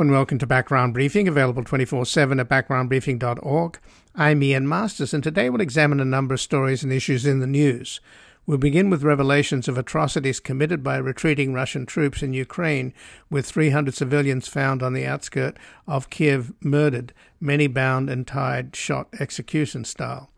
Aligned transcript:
And 0.00 0.10
welcome 0.10 0.38
to 0.38 0.46
Background 0.46 0.92
Briefing, 0.92 1.28
available 1.28 1.62
24 1.62 2.04
7 2.04 2.40
at 2.40 2.48
backgroundbriefing.org. 2.48 3.78
I'm 4.16 4.42
Ian 4.42 4.68
Masters, 4.68 5.14
and 5.14 5.22
today 5.22 5.48
we'll 5.48 5.60
examine 5.60 6.00
a 6.00 6.04
number 6.04 6.34
of 6.34 6.40
stories 6.40 6.82
and 6.82 6.92
issues 6.92 7.24
in 7.24 7.38
the 7.38 7.46
news. 7.46 8.00
We'll 8.44 8.58
begin 8.58 8.90
with 8.90 9.04
revelations 9.04 9.68
of 9.68 9.78
atrocities 9.78 10.40
committed 10.40 10.82
by 10.82 10.96
retreating 10.96 11.54
Russian 11.54 11.86
troops 11.86 12.24
in 12.24 12.34
Ukraine, 12.34 12.92
with 13.30 13.46
300 13.46 13.94
civilians 13.94 14.48
found 14.48 14.82
on 14.82 14.94
the 14.94 15.06
outskirts 15.06 15.60
of 15.86 16.10
Kiev 16.10 16.52
murdered, 16.60 17.14
many 17.40 17.68
bound 17.68 18.10
and 18.10 18.26
tied, 18.26 18.74
shot 18.74 19.08
execution 19.20 19.84
style. 19.84 20.28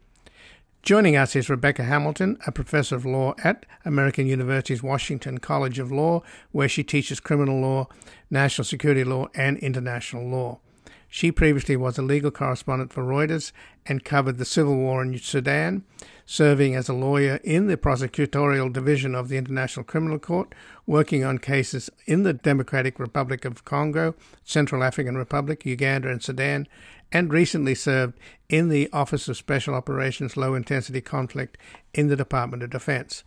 Joining 0.87 1.17
us 1.17 1.35
is 1.35 1.51
Rebecca 1.51 1.83
Hamilton, 1.83 2.39
a 2.47 2.53
professor 2.53 2.95
of 2.95 3.05
law 3.05 3.35
at 3.43 3.67
American 3.85 4.29
University's 4.29 4.85
Washington 4.85 5.39
College 5.39 5.81
of 5.81 5.91
Law, 5.91 6.23
where 6.53 6.69
she 6.69 6.85
teaches 6.85 7.19
criminal 7.19 7.61
law, 7.61 7.89
national 8.31 8.67
security 8.67 9.03
law, 9.03 9.27
and 9.35 9.59
international 9.59 10.29
law. 10.29 10.61
She 11.09 11.33
previously 11.33 11.77
was 11.77 11.99
a 11.99 12.03
legal 12.03 12.31
correspondent 12.31 12.93
for 12.93 13.03
Reuters 13.03 13.51
and 13.85 14.05
covered 14.05 14.39
the 14.39 14.45
civil 14.45 14.77
war 14.77 15.03
in 15.03 15.19
Sudan, 15.19 15.83
serving 16.25 16.77
as 16.77 16.89
a 16.89 16.93
lawyer 16.93 17.41
in 17.43 17.67
the 17.67 17.77
prosecutorial 17.77 18.73
division 18.73 19.17
of 19.17 19.29
the 19.29 19.37
International 19.37 19.83
Criminal 19.83 20.21
Court, 20.21 20.55
working 20.87 21.25
on 21.25 21.39
cases 21.39 21.91
in 22.07 22.23
the 22.23 22.33
Democratic 22.33 23.01
Republic 23.01 23.45
of 23.45 23.65
Congo, 23.65 24.15
Central 24.45 24.85
African 24.85 25.17
Republic, 25.17 25.67
Uganda, 25.67 26.11
and 26.11 26.23
Sudan, 26.23 26.69
and 27.13 27.33
recently 27.33 27.75
served 27.75 28.19
in 28.49 28.69
the 28.69 28.89
Office 28.93 29.29
of 29.29 29.37
Special 29.37 29.75
Operations 29.75 30.37
Low 30.37 30.55
Intensity 30.55 31.01
Conflict 31.01 31.57
in 31.95 32.09
the 32.09 32.17
Department 32.17 32.63
of 32.63 32.71
Defense. 32.71 33.25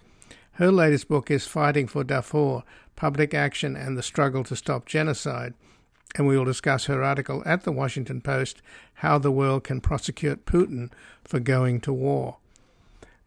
Her 0.53 0.71
latest 0.71 1.07
book 1.07 1.31
is 1.31 1.47
Fighting 1.47 1.87
for 1.87 2.03
Darfur 2.03 2.63
Public 2.95 3.33
Action 3.33 3.75
and 3.75 3.97
the 3.97 4.03
Struggle 4.03 4.43
to 4.43 4.55
Stop 4.55 4.85
Genocide, 4.85 5.53
and 6.15 6.27
we 6.27 6.37
will 6.37 6.45
discuss 6.45 6.85
her 6.85 7.01
article 7.01 7.41
at 7.45 7.63
the 7.63 7.71
Washington 7.71 8.19
Post 8.19 8.61
How 8.95 9.17
the 9.17 9.31
World 9.31 9.63
Can 9.63 9.79
Prosecute 9.79 10.45
Putin 10.45 10.91
for 11.23 11.39
Going 11.39 11.79
to 11.81 11.93
War. 11.93 12.37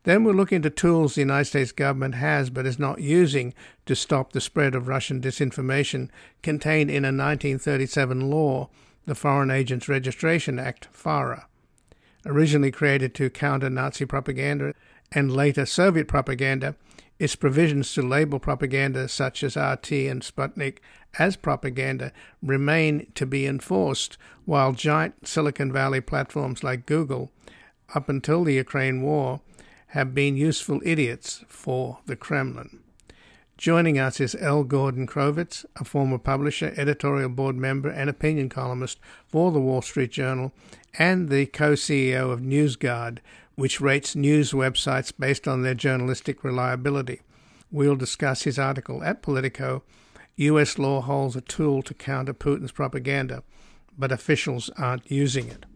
Then 0.05 0.25
we'll 0.25 0.35
look 0.35 0.53
into 0.53 0.69
tools 0.69 1.15
the 1.15 1.21
United 1.21 1.45
States 1.45 1.73
government 1.73 2.17
has 2.17 2.51
but 2.51 2.67
is 2.67 2.79
not 2.79 3.01
using 3.01 3.55
to 3.87 3.95
stop 3.95 4.33
the 4.33 4.41
spread 4.41 4.75
of 4.75 4.89
Russian 4.89 5.21
disinformation 5.21 6.09
contained 6.43 6.91
in 6.91 7.05
a 7.05 7.09
1937 7.09 8.29
law 8.29 8.69
the 9.05 9.15
Foreign 9.15 9.51
Agents 9.51 9.89
Registration 9.89 10.59
Act, 10.59 10.89
FARA. 10.93 11.47
Originally 12.25 12.71
created 12.71 13.15
to 13.15 13.31
counter 13.31 13.69
Nazi 13.69 14.05
propaganda 14.05 14.75
and 15.11 15.35
later 15.35 15.67
Soviet 15.67 16.07
propaganda, 16.07 16.77
its 17.19 17.37
provisions 17.37 17.93
to 17.95 18.03
label 18.03 18.39
propaganda 18.39 19.09
such 19.09 19.43
as 19.45 19.57
RT 19.57 19.93
and 19.93 20.23
Sputnik 20.23 20.79
as 21.19 21.37
propaganda 21.37 22.13
remain 22.43 23.11
to 23.15 23.27
be 23.27 23.47
enforced, 23.47 24.17
while 24.45 24.73
giant 24.73 25.27
Silicon 25.27 25.73
Valley 25.73 26.01
platforms 26.01 26.65
like 26.65 26.87
Google, 26.87 27.31
up 27.95 28.09
until 28.09 28.45
the 28.45 28.55
Ukraine 28.55 29.03
war, 29.03 29.41
have 29.89 30.15
been 30.15 30.37
useful 30.37 30.81
idiots 30.85 31.45
for 31.49 31.99
the 32.07 32.17
Kremlin. 32.17 32.82
Joining 33.63 33.97
us 33.97 34.19
is 34.19 34.35
L. 34.41 34.65
Gordon 34.65 35.07
Crovitz, 35.07 35.65
a 35.77 35.85
former 35.85 36.19
publisher, 36.19 36.75
editorial 36.77 37.29
board 37.29 37.55
member, 37.55 37.89
and 37.89 38.11
opinion 38.11 38.49
columnist 38.49 38.99
for 39.29 39.53
the 39.53 39.61
Wall 39.61 39.81
Street 39.83 40.11
Journal, 40.11 40.51
and 40.99 41.29
the 41.29 41.47
co 41.47 41.75
CEO 41.75 42.33
of 42.33 42.41
NewsGuard, 42.41 43.19
which 43.55 43.81
rates 43.81 44.17
news 44.17 44.51
websites 44.51 45.13
based 45.17 45.47
on 45.47 45.63
their 45.63 45.77
journalistic 45.77 46.43
reliability. 46.43 47.21
We'll 47.71 47.95
discuss 47.95 48.43
his 48.43 48.59
article 48.59 49.05
at 49.05 49.23
Politico 49.23 49.85
U.S. 50.35 50.77
law 50.77 51.01
holds 51.01 51.37
a 51.37 51.41
tool 51.41 51.83
to 51.83 51.95
counter 51.95 52.35
Putin's 52.35 52.73
propaganda, 52.73 53.45
but 53.97 54.11
officials 54.11 54.71
aren't 54.77 55.09
using 55.09 55.47
it. 55.47 55.67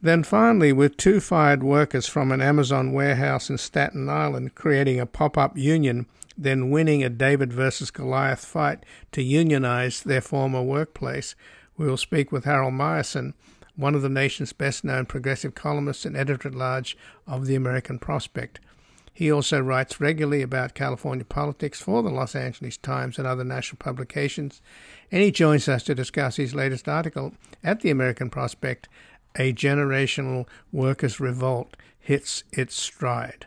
Then 0.00 0.22
finally, 0.22 0.72
with 0.72 0.96
two 0.96 1.18
fired 1.18 1.64
workers 1.64 2.06
from 2.06 2.30
an 2.30 2.40
Amazon 2.40 2.92
warehouse 2.92 3.50
in 3.50 3.58
Staten 3.58 4.08
Island 4.08 4.54
creating 4.54 5.00
a 5.00 5.06
pop 5.06 5.36
up 5.36 5.58
union 5.58 6.06
then 6.36 6.70
winning 6.70 7.02
a 7.02 7.08
David 7.08 7.52
versus 7.52 7.90
Goliath 7.90 8.44
fight 8.44 8.84
to 9.12 9.22
unionize 9.22 10.02
their 10.02 10.20
former 10.20 10.62
workplace. 10.62 11.34
We 11.76 11.86
will 11.86 11.96
speak 11.96 12.32
with 12.32 12.44
Harold 12.44 12.74
Meyerson, 12.74 13.34
one 13.76 13.94
of 13.94 14.02
the 14.02 14.08
nation's 14.08 14.52
best 14.52 14.84
known 14.84 15.06
progressive 15.06 15.54
columnists 15.54 16.04
and 16.04 16.16
editor 16.16 16.48
at 16.48 16.54
large 16.54 16.96
of 17.26 17.46
the 17.46 17.54
American 17.54 17.98
Prospect. 17.98 18.60
He 19.12 19.30
also 19.30 19.60
writes 19.60 20.00
regularly 20.00 20.42
about 20.42 20.74
California 20.74 21.24
politics 21.24 21.80
for 21.80 22.02
the 22.02 22.10
Los 22.10 22.34
Angeles 22.34 22.76
Times 22.76 23.16
and 23.16 23.28
other 23.28 23.44
national 23.44 23.78
publications, 23.78 24.60
and 25.12 25.22
he 25.22 25.30
joins 25.30 25.68
us 25.68 25.84
to 25.84 25.94
discuss 25.94 26.34
his 26.34 26.54
latest 26.54 26.88
article 26.88 27.32
at 27.62 27.80
the 27.80 27.90
American 27.90 28.28
Prospect 28.28 28.88
A 29.36 29.52
Generational 29.52 30.48
Workers' 30.72 31.20
Revolt 31.20 31.76
Hits 32.00 32.42
Its 32.52 32.74
Stride. 32.74 33.46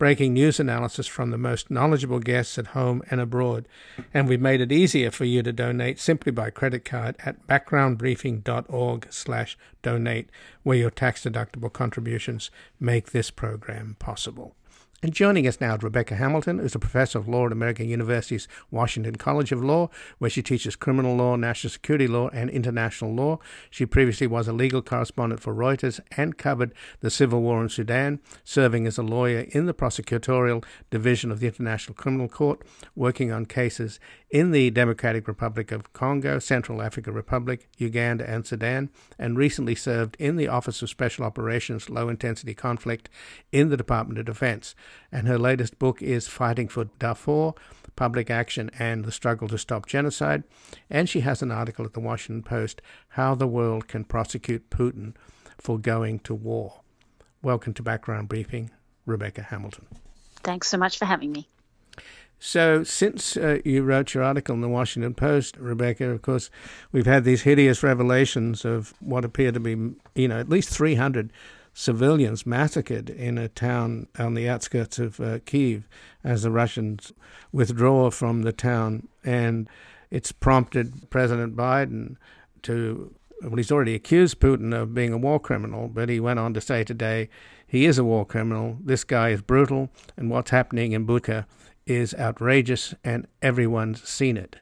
breaking 0.00 0.32
news 0.32 0.58
analysis 0.58 1.06
from 1.06 1.30
the 1.30 1.36
most 1.36 1.70
knowledgeable 1.70 2.20
guests 2.20 2.56
at 2.56 2.68
home 2.68 3.02
and 3.10 3.20
abroad. 3.20 3.68
And 4.14 4.26
we've 4.26 4.40
made 4.40 4.62
it 4.62 4.72
easier 4.72 5.10
for 5.10 5.26
you 5.26 5.42
to 5.42 5.52
donate 5.52 6.00
simply 6.00 6.32
by 6.32 6.48
credit 6.48 6.86
card 6.86 7.16
at 7.22 7.46
backgroundbriefing.org 7.46 9.06
slash 9.10 9.58
donate, 9.82 10.30
where 10.62 10.78
your 10.78 10.90
tax-deductible 10.90 11.72
contributions 11.72 12.50
make 12.80 13.10
this 13.10 13.30
program 13.30 13.94
possible. 13.98 14.56
And 15.02 15.14
joining 15.14 15.46
us 15.46 15.62
now 15.62 15.76
is 15.76 15.82
Rebecca 15.82 16.14
Hamilton, 16.14 16.58
who's 16.58 16.74
a 16.74 16.78
professor 16.78 17.18
of 17.18 17.26
law 17.26 17.46
at 17.46 17.52
American 17.52 17.88
University's 17.88 18.46
Washington 18.70 19.16
College 19.16 19.50
of 19.50 19.64
Law, 19.64 19.88
where 20.18 20.28
she 20.28 20.42
teaches 20.42 20.76
criminal 20.76 21.16
law, 21.16 21.36
national 21.36 21.70
security 21.70 22.06
law, 22.06 22.28
and 22.34 22.50
international 22.50 23.14
law. 23.14 23.38
She 23.70 23.86
previously 23.86 24.26
was 24.26 24.46
a 24.46 24.52
legal 24.52 24.82
correspondent 24.82 25.40
for 25.40 25.54
Reuters 25.54 26.00
and 26.18 26.36
covered 26.36 26.74
the 27.00 27.10
civil 27.10 27.40
war 27.40 27.62
in 27.62 27.70
Sudan, 27.70 28.20
serving 28.44 28.86
as 28.86 28.98
a 28.98 29.02
lawyer 29.02 29.46
in 29.52 29.64
the 29.64 29.72
prosecutorial 29.72 30.62
division 30.90 31.30
of 31.30 31.40
the 31.40 31.46
International 31.46 31.94
Criminal 31.94 32.28
Court, 32.28 32.60
working 32.94 33.32
on 33.32 33.46
cases 33.46 34.00
in 34.28 34.50
the 34.50 34.68
Democratic 34.68 35.26
Republic 35.26 35.72
of 35.72 35.94
Congo, 35.94 36.38
Central 36.38 36.82
African 36.82 37.14
Republic, 37.14 37.70
Uganda, 37.78 38.28
and 38.28 38.46
Sudan, 38.46 38.90
and 39.18 39.38
recently 39.38 39.74
served 39.74 40.14
in 40.18 40.36
the 40.36 40.46
Office 40.48 40.82
of 40.82 40.90
Special 40.90 41.24
Operations 41.24 41.88
Low 41.88 42.10
Intensity 42.10 42.52
Conflict 42.52 43.08
in 43.50 43.70
the 43.70 43.78
Department 43.78 44.18
of 44.18 44.26
Defense 44.26 44.74
and 45.12 45.26
her 45.28 45.38
latest 45.38 45.78
book 45.78 46.02
is 46.02 46.28
Fighting 46.28 46.68
for 46.68 46.84
Darfur 46.98 47.52
Public 47.96 48.30
Action 48.30 48.70
and 48.78 49.04
the 49.04 49.12
Struggle 49.12 49.48
to 49.48 49.58
Stop 49.58 49.86
Genocide. 49.86 50.44
And 50.88 51.08
she 51.08 51.20
has 51.20 51.42
an 51.42 51.50
article 51.50 51.84
at 51.84 51.92
the 51.92 52.00
Washington 52.00 52.42
Post 52.42 52.80
How 53.10 53.34
the 53.34 53.46
World 53.46 53.88
Can 53.88 54.04
Prosecute 54.04 54.70
Putin 54.70 55.14
for 55.58 55.78
Going 55.78 56.20
to 56.20 56.34
War. 56.34 56.80
Welcome 57.42 57.74
to 57.74 57.82
Background 57.82 58.28
Briefing, 58.28 58.70
Rebecca 59.06 59.42
Hamilton. 59.42 59.86
Thanks 60.42 60.68
so 60.68 60.78
much 60.78 60.98
for 60.98 61.04
having 61.04 61.32
me. 61.32 61.48
So, 62.42 62.84
since 62.84 63.36
uh, 63.36 63.58
you 63.66 63.82
wrote 63.82 64.14
your 64.14 64.22
article 64.22 64.54
in 64.54 64.62
the 64.62 64.68
Washington 64.68 65.12
Post, 65.12 65.58
Rebecca, 65.58 66.08
of 66.08 66.22
course, 66.22 66.48
we've 66.90 67.04
had 67.04 67.24
these 67.24 67.42
hideous 67.42 67.82
revelations 67.82 68.64
of 68.64 68.94
what 69.00 69.26
appear 69.26 69.52
to 69.52 69.60
be, 69.60 69.76
you 70.14 70.26
know, 70.26 70.40
at 70.40 70.48
least 70.48 70.70
300 70.70 71.30
civilians 71.72 72.44
massacred 72.44 73.10
in 73.10 73.38
a 73.38 73.48
town 73.48 74.08
on 74.18 74.34
the 74.34 74.48
outskirts 74.48 74.98
of 74.98 75.20
uh, 75.20 75.38
Kiev 75.46 75.88
as 76.24 76.42
the 76.42 76.50
Russians 76.50 77.12
withdraw 77.52 78.10
from 78.10 78.42
the 78.42 78.52
town. 78.52 79.08
And 79.24 79.68
it's 80.10 80.32
prompted 80.32 81.10
President 81.10 81.56
Biden 81.56 82.16
to, 82.62 83.14
well, 83.42 83.56
he's 83.56 83.72
already 83.72 83.94
accused 83.94 84.40
Putin 84.40 84.74
of 84.74 84.94
being 84.94 85.12
a 85.12 85.18
war 85.18 85.38
criminal, 85.38 85.88
but 85.88 86.08
he 86.08 86.20
went 86.20 86.38
on 86.38 86.52
to 86.54 86.60
say 86.60 86.84
today 86.84 87.28
he 87.66 87.86
is 87.86 87.98
a 87.98 88.04
war 88.04 88.26
criminal. 88.26 88.78
This 88.84 89.04
guy 89.04 89.30
is 89.30 89.42
brutal, 89.42 89.90
and 90.16 90.28
what's 90.28 90.50
happening 90.50 90.92
in 90.92 91.06
Bucha 91.06 91.46
is 91.86 92.14
outrageous, 92.14 92.94
and 93.04 93.26
everyone's 93.40 94.06
seen 94.08 94.36
it. 94.36 94.56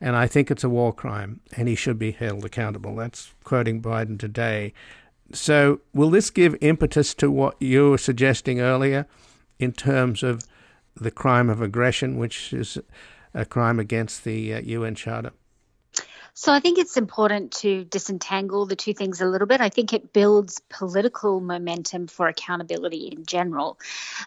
And 0.00 0.16
I 0.16 0.26
think 0.26 0.50
it's 0.50 0.64
a 0.64 0.68
war 0.68 0.92
crime, 0.92 1.40
and 1.56 1.68
he 1.68 1.76
should 1.76 1.98
be 2.00 2.10
held 2.10 2.44
accountable. 2.44 2.96
That's 2.96 3.32
quoting 3.44 3.80
Biden 3.80 4.18
today. 4.18 4.74
So, 5.32 5.80
will 5.94 6.10
this 6.10 6.30
give 6.30 6.56
impetus 6.60 7.14
to 7.14 7.30
what 7.30 7.56
you 7.60 7.90
were 7.90 7.98
suggesting 7.98 8.60
earlier 8.60 9.06
in 9.58 9.72
terms 9.72 10.22
of 10.22 10.42
the 10.94 11.10
crime 11.10 11.48
of 11.48 11.62
aggression, 11.62 12.18
which 12.18 12.52
is 12.52 12.78
a 13.32 13.44
crime 13.44 13.78
against 13.78 14.24
the 14.24 14.54
uh, 14.54 14.60
UN 14.60 14.94
Charter? 14.94 15.32
So 16.34 16.52
I 16.52 16.60
think 16.60 16.78
it's 16.78 16.96
important 16.96 17.52
to 17.60 17.84
disentangle 17.84 18.64
the 18.64 18.76
two 18.76 18.94
things 18.94 19.20
a 19.20 19.26
little 19.26 19.46
bit. 19.46 19.60
I 19.60 19.68
think 19.68 19.92
it 19.92 20.14
builds 20.14 20.62
political 20.70 21.40
momentum 21.40 22.06
for 22.06 22.26
accountability 22.26 23.08
in 23.08 23.26
general. 23.26 23.78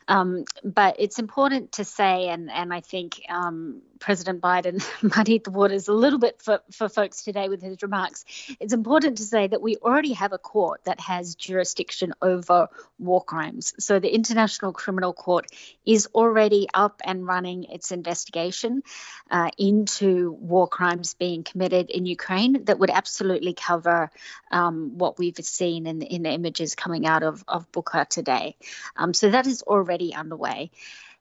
Um, 0.08 0.46
but 0.64 0.98
it's 1.00 1.18
important 1.18 1.72
to 1.74 1.84
say, 1.84 2.28
and, 2.28 2.52
and 2.52 2.72
I 2.72 2.82
think 2.82 3.22
um, 3.28 3.82
President 4.06 4.40
Biden 4.40 4.86
muddied 5.18 5.46
the 5.46 5.50
waters 5.50 5.88
a 5.88 5.92
little 5.92 6.20
bit 6.20 6.40
for, 6.40 6.62
for 6.72 6.88
folks 6.88 7.24
today 7.24 7.50
with 7.50 7.64
his 7.64 7.82
remarks. 7.82 8.24
It's 8.60 8.72
important 8.72 9.18
to 9.18 9.24
say 9.24 9.48
that 9.48 9.64
we 9.64 9.78
already 9.78 10.14
have 10.14 10.32
a 10.32 10.38
court 10.38 10.82
that 10.84 11.00
has 11.00 11.34
jurisdiction 11.34 12.14
over 12.22 12.68
war 13.00 13.24
crimes. 13.24 13.74
So 13.80 13.98
the 13.98 14.14
International 14.14 14.74
Criminal 14.74 15.12
Court 15.12 15.48
is 15.88 16.08
already 16.14 16.68
up 16.72 17.02
and 17.04 17.26
running 17.26 17.64
its 17.64 17.92
investigation 17.92 18.84
uh, 19.32 19.50
into 19.58 20.34
war 20.34 20.68
crimes 20.68 21.16
being 21.16 21.42
committed 21.42 21.90
in 21.90 22.06
Ukraine 22.06 22.66
that 22.66 22.78
would 22.78 22.92
absolutely 22.92 23.56
cover 23.56 24.12
um, 24.52 25.00
what 25.00 25.18
we've 25.18 25.36
seen 25.38 25.88
in, 25.88 26.04
in 26.04 26.22
the 26.22 26.30
images 26.30 26.76
coming 26.76 27.08
out 27.08 27.24
of, 27.24 27.44
of 27.48 27.72
Bucha 27.72 28.08
today. 28.08 28.56
Um, 28.96 29.16
so 29.16 29.32
that 29.32 29.48
is 29.48 29.64
already 29.64 30.14
underway. 30.14 30.70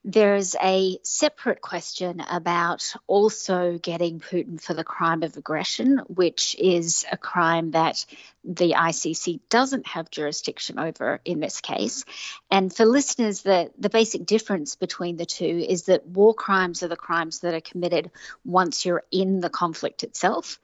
There's 0.07 0.55
a 0.63 0.99
separate 1.03 1.63
question 1.63 2.21
about 2.21 2.95
also 3.07 3.79
getting 3.79 4.21
Putin 4.21 4.61
for 4.61 4.75
the 4.75 4.85
crime 4.85 5.23
of 5.23 5.37
aggression, 5.39 6.03
which 6.09 6.55
is 6.59 7.07
a 7.11 7.17
crime 7.17 7.71
that 7.71 8.05
the 8.45 8.73
ICC 8.73 9.41
doesn't 9.49 9.87
have 9.87 10.11
jurisdiction 10.11 10.79
over 10.79 11.21
in 11.25 11.41
this 11.41 11.61
case. 11.61 12.05
And 12.51 12.75
for 12.75 12.85
listeners, 12.85 13.43
the, 13.43 13.71
the 13.79 13.89
basic 13.89 14.27
difference 14.27 14.77
between 14.77 15.17
the 15.17 15.27
two 15.27 15.65
is 15.69 15.85
that 15.85 16.07
war 16.07 16.35
crimes 16.35 16.83
are 16.83 16.89
the 16.89 16.97
crimes 16.97 17.41
that 17.41 17.55
are 17.55 17.61
committed 17.61 18.11
once 18.45 18.85
you're 18.85 19.03
in 19.11 19.41
the 19.41 19.51
conflict 19.51 20.05
itself. 20.05 20.61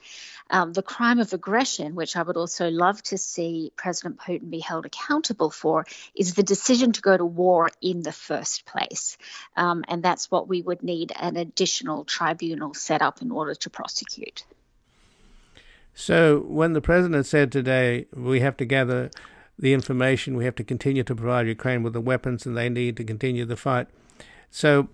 Um, 0.51 0.73
the 0.73 0.83
crime 0.83 1.21
of 1.21 1.33
aggression, 1.33 1.95
which 1.95 2.17
I 2.17 2.23
would 2.23 2.37
also 2.37 2.71
love 2.71 3.03
to 3.05 3.19
see 3.19 3.73
President 3.77 4.19
Putin 4.19 4.51
be 4.51 4.59
held 4.59 4.85
accountable 4.85 5.51
for, 5.51 5.87
is 6.15 6.35
the 6.35 6.43
decision 6.43 6.93
to 6.93 7.01
go 7.01 7.17
to 7.17 7.25
war 7.25 7.71
in 7.81 8.03
the 8.03 8.13
first 8.13 8.67
place. 8.67 9.17
Um, 9.57 9.85
and 9.87 10.03
that's 10.03 10.31
what 10.31 10.49
we 10.49 10.61
would 10.61 10.83
need 10.83 11.13
an 11.19 11.37
additional 11.37 12.05
tribunal 12.05 12.75
set 12.75 13.01
up 13.01 13.23
in 13.23 13.31
order 13.31 13.55
to 13.55 13.71
prosecute. 13.71 14.45
So, 16.01 16.41
when 16.49 16.73
the 16.73 16.81
president 16.81 17.27
said 17.27 17.53
today, 17.53 18.07
we 18.17 18.41
have 18.41 18.57
to 18.57 18.65
gather 18.65 19.11
the 19.59 19.75
information, 19.75 20.35
we 20.35 20.47
have 20.47 20.55
to 20.55 20.65
continue 20.65 21.03
to 21.03 21.15
provide 21.15 21.47
Ukraine 21.47 21.83
with 21.83 21.93
the 21.93 22.01
weapons, 22.01 22.47
and 22.47 22.57
they 22.57 22.71
need 22.71 22.97
to 22.97 23.05
continue 23.05 23.45
the 23.45 23.55
fight. 23.55 23.87
So, 24.51 24.89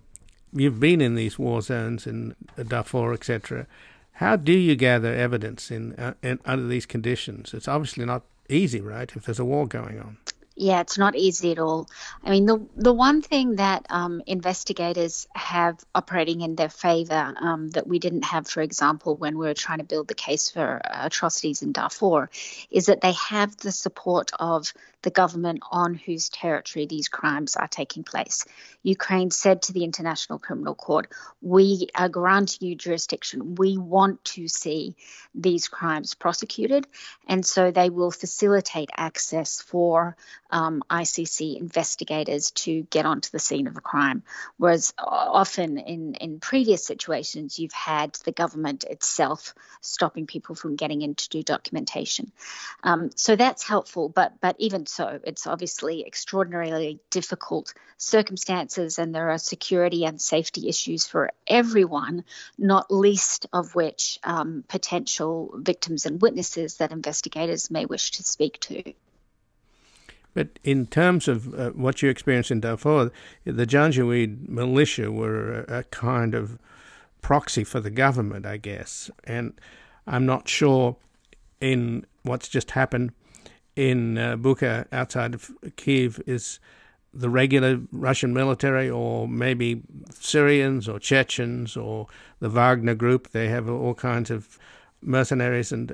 you've 0.51 0.81
been 0.81 0.99
in 0.99 1.15
these 1.15 1.39
war 1.39 1.61
zones 1.61 2.07
in 2.07 2.35
Darfur, 2.57 3.13
etc. 3.13 3.67
How 4.15 4.35
do 4.35 4.51
you 4.51 4.75
gather 4.75 5.13
evidence 5.13 5.71
in, 5.71 5.93
uh, 5.93 6.15
in 6.21 6.39
under 6.43 6.67
these 6.67 6.85
conditions? 6.85 7.53
It's 7.53 7.69
obviously 7.69 8.03
not 8.03 8.23
easy, 8.49 8.81
right? 8.81 9.09
If 9.15 9.27
there's 9.27 9.39
a 9.39 9.45
war 9.45 9.65
going 9.65 10.01
on. 10.01 10.17
Yeah, 10.59 10.81
it's 10.81 10.97
not 10.97 11.15
easy 11.15 11.51
at 11.51 11.59
all. 11.59 11.87
I 12.23 12.31
mean, 12.31 12.47
the 12.47 12.67
the 12.75 12.91
one 12.91 13.21
thing 13.21 13.57
that 13.57 13.85
um, 13.91 14.23
investigators 14.25 15.27
have 15.35 15.77
operating 15.93 16.41
in 16.41 16.55
their 16.55 16.69
favour 16.69 17.35
um, 17.39 17.69
that 17.69 17.85
we 17.85 17.99
didn't 17.99 18.23
have, 18.23 18.47
for 18.47 18.61
example, 18.61 19.15
when 19.15 19.37
we 19.37 19.45
were 19.45 19.53
trying 19.53 19.77
to 19.77 19.83
build 19.83 20.07
the 20.07 20.15
case 20.15 20.49
for 20.49 20.81
atrocities 20.83 21.61
in 21.61 21.73
Darfur, 21.73 22.31
is 22.71 22.87
that 22.87 23.01
they 23.01 23.11
have 23.11 23.55
the 23.57 23.71
support 23.71 24.31
of 24.39 24.73
the 25.03 25.11
government 25.11 25.61
on 25.71 25.93
whose 25.93 26.29
territory 26.29 26.85
these 26.85 27.07
crimes 27.07 27.55
are 27.55 27.67
taking 27.67 28.03
place. 28.03 28.45
Ukraine 28.83 29.31
said 29.31 29.61
to 29.63 29.73
the 29.73 29.83
International 29.83 30.39
Criminal 30.39 30.75
Court, 30.75 31.11
We 31.41 31.89
are 31.93 32.09
granting 32.09 32.67
you 32.67 32.75
jurisdiction. 32.75 33.55
We 33.55 33.77
want 33.77 34.23
to 34.25 34.47
see 34.47 34.95
these 35.35 35.67
crimes 35.67 36.15
prosecuted. 36.15 36.87
And 37.27 37.45
so 37.45 37.71
they 37.71 37.89
will 37.89 38.11
facilitate 38.11 38.89
access 38.95 39.61
for 39.61 40.17
um, 40.49 40.83
ICC 40.89 41.59
investigators 41.59 42.51
to 42.51 42.83
get 42.83 43.05
onto 43.05 43.29
the 43.29 43.39
scene 43.39 43.67
of 43.67 43.77
a 43.77 43.81
crime. 43.81 44.23
Whereas 44.57 44.93
often 44.97 45.77
in, 45.77 46.15
in 46.15 46.39
previous 46.39 46.83
situations, 46.83 47.59
you've 47.59 47.73
had 47.73 48.13
the 48.25 48.31
government 48.31 48.83
itself 48.83 49.53
stopping 49.81 50.25
people 50.25 50.55
from 50.55 50.75
getting 50.75 51.01
in 51.01 51.15
to 51.15 51.29
do 51.29 51.43
documentation. 51.43 52.31
Um, 52.83 53.11
so 53.15 53.35
that's 53.35 53.67
helpful. 53.67 54.09
But, 54.09 54.39
but 54.41 54.55
even 54.57 54.85
so. 54.87 55.19
It's 55.23 55.47
obviously 55.47 56.05
extraordinarily 56.05 56.99
difficult 57.09 57.73
circumstances, 57.97 58.99
and 58.99 59.13
there 59.13 59.29
are 59.29 59.37
security 59.37 60.05
and 60.05 60.21
safety 60.21 60.67
issues 60.69 61.07
for 61.07 61.31
everyone, 61.47 62.23
not 62.57 62.91
least 62.91 63.45
of 63.53 63.75
which 63.75 64.19
um, 64.23 64.63
potential 64.67 65.53
victims 65.55 66.05
and 66.05 66.21
witnesses 66.21 66.77
that 66.77 66.91
investigators 66.91 67.71
may 67.71 67.85
wish 67.85 68.11
to 68.11 68.23
speak 68.23 68.59
to. 68.61 68.93
But 70.33 70.59
in 70.63 70.85
terms 70.85 71.27
of 71.27 71.53
uh, 71.59 71.71
what 71.71 72.03
you 72.03 72.09
experienced 72.09 72.51
in 72.51 72.59
Darfur, 72.59 73.11
the 73.43 73.65
Janjaweed 73.65 74.47
militia 74.47 75.11
were 75.11 75.65
a, 75.67 75.79
a 75.79 75.83
kind 75.85 76.35
of 76.35 76.59
proxy 77.21 77.63
for 77.63 77.79
the 77.79 77.89
government, 77.89 78.45
I 78.45 78.57
guess. 78.57 79.09
And 79.23 79.53
I'm 80.05 80.25
not 80.27 80.47
sure 80.47 80.95
in 81.59 82.05
what's 82.21 82.47
just 82.47 82.71
happened 82.71 83.13
in 83.77 84.17
uh, 84.17 84.35
Bucha 84.35 84.87
outside 84.91 85.35
of 85.35 85.51
Kiev 85.77 86.19
is 86.25 86.59
the 87.13 87.29
regular 87.29 87.79
Russian 87.91 88.33
military, 88.33 88.89
or 88.89 89.27
maybe 89.27 89.81
Syrians 90.11 90.89
or 90.89 90.99
Chechens 90.99 91.77
or 91.77 92.07
the 92.39 92.49
Wagner 92.49 92.95
group. 92.95 93.29
They 93.29 93.47
have 93.47 93.69
all 93.69 93.93
kinds 93.93 94.29
of 94.29 94.59
mercenaries 95.01 95.71
and 95.71 95.93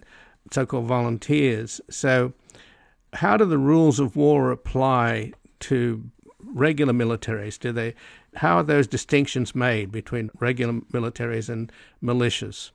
so 0.51 0.65
called 0.65 0.85
volunteers. 0.85 1.81
So, 1.89 2.33
how 3.13 3.37
do 3.37 3.45
the 3.45 3.59
rules 3.59 3.99
of 3.99 4.15
war 4.15 4.51
apply 4.51 5.33
to 5.61 6.03
regular 6.53 6.93
militaries? 6.93 7.59
Do 7.59 7.71
they, 7.71 7.95
how 8.35 8.57
are 8.57 8.63
those 8.63 8.87
distinctions 8.87 9.53
made 9.53 9.91
between 9.91 10.31
regular 10.39 10.73
militaries 10.91 11.49
and 11.49 11.71
militias? 12.01 12.71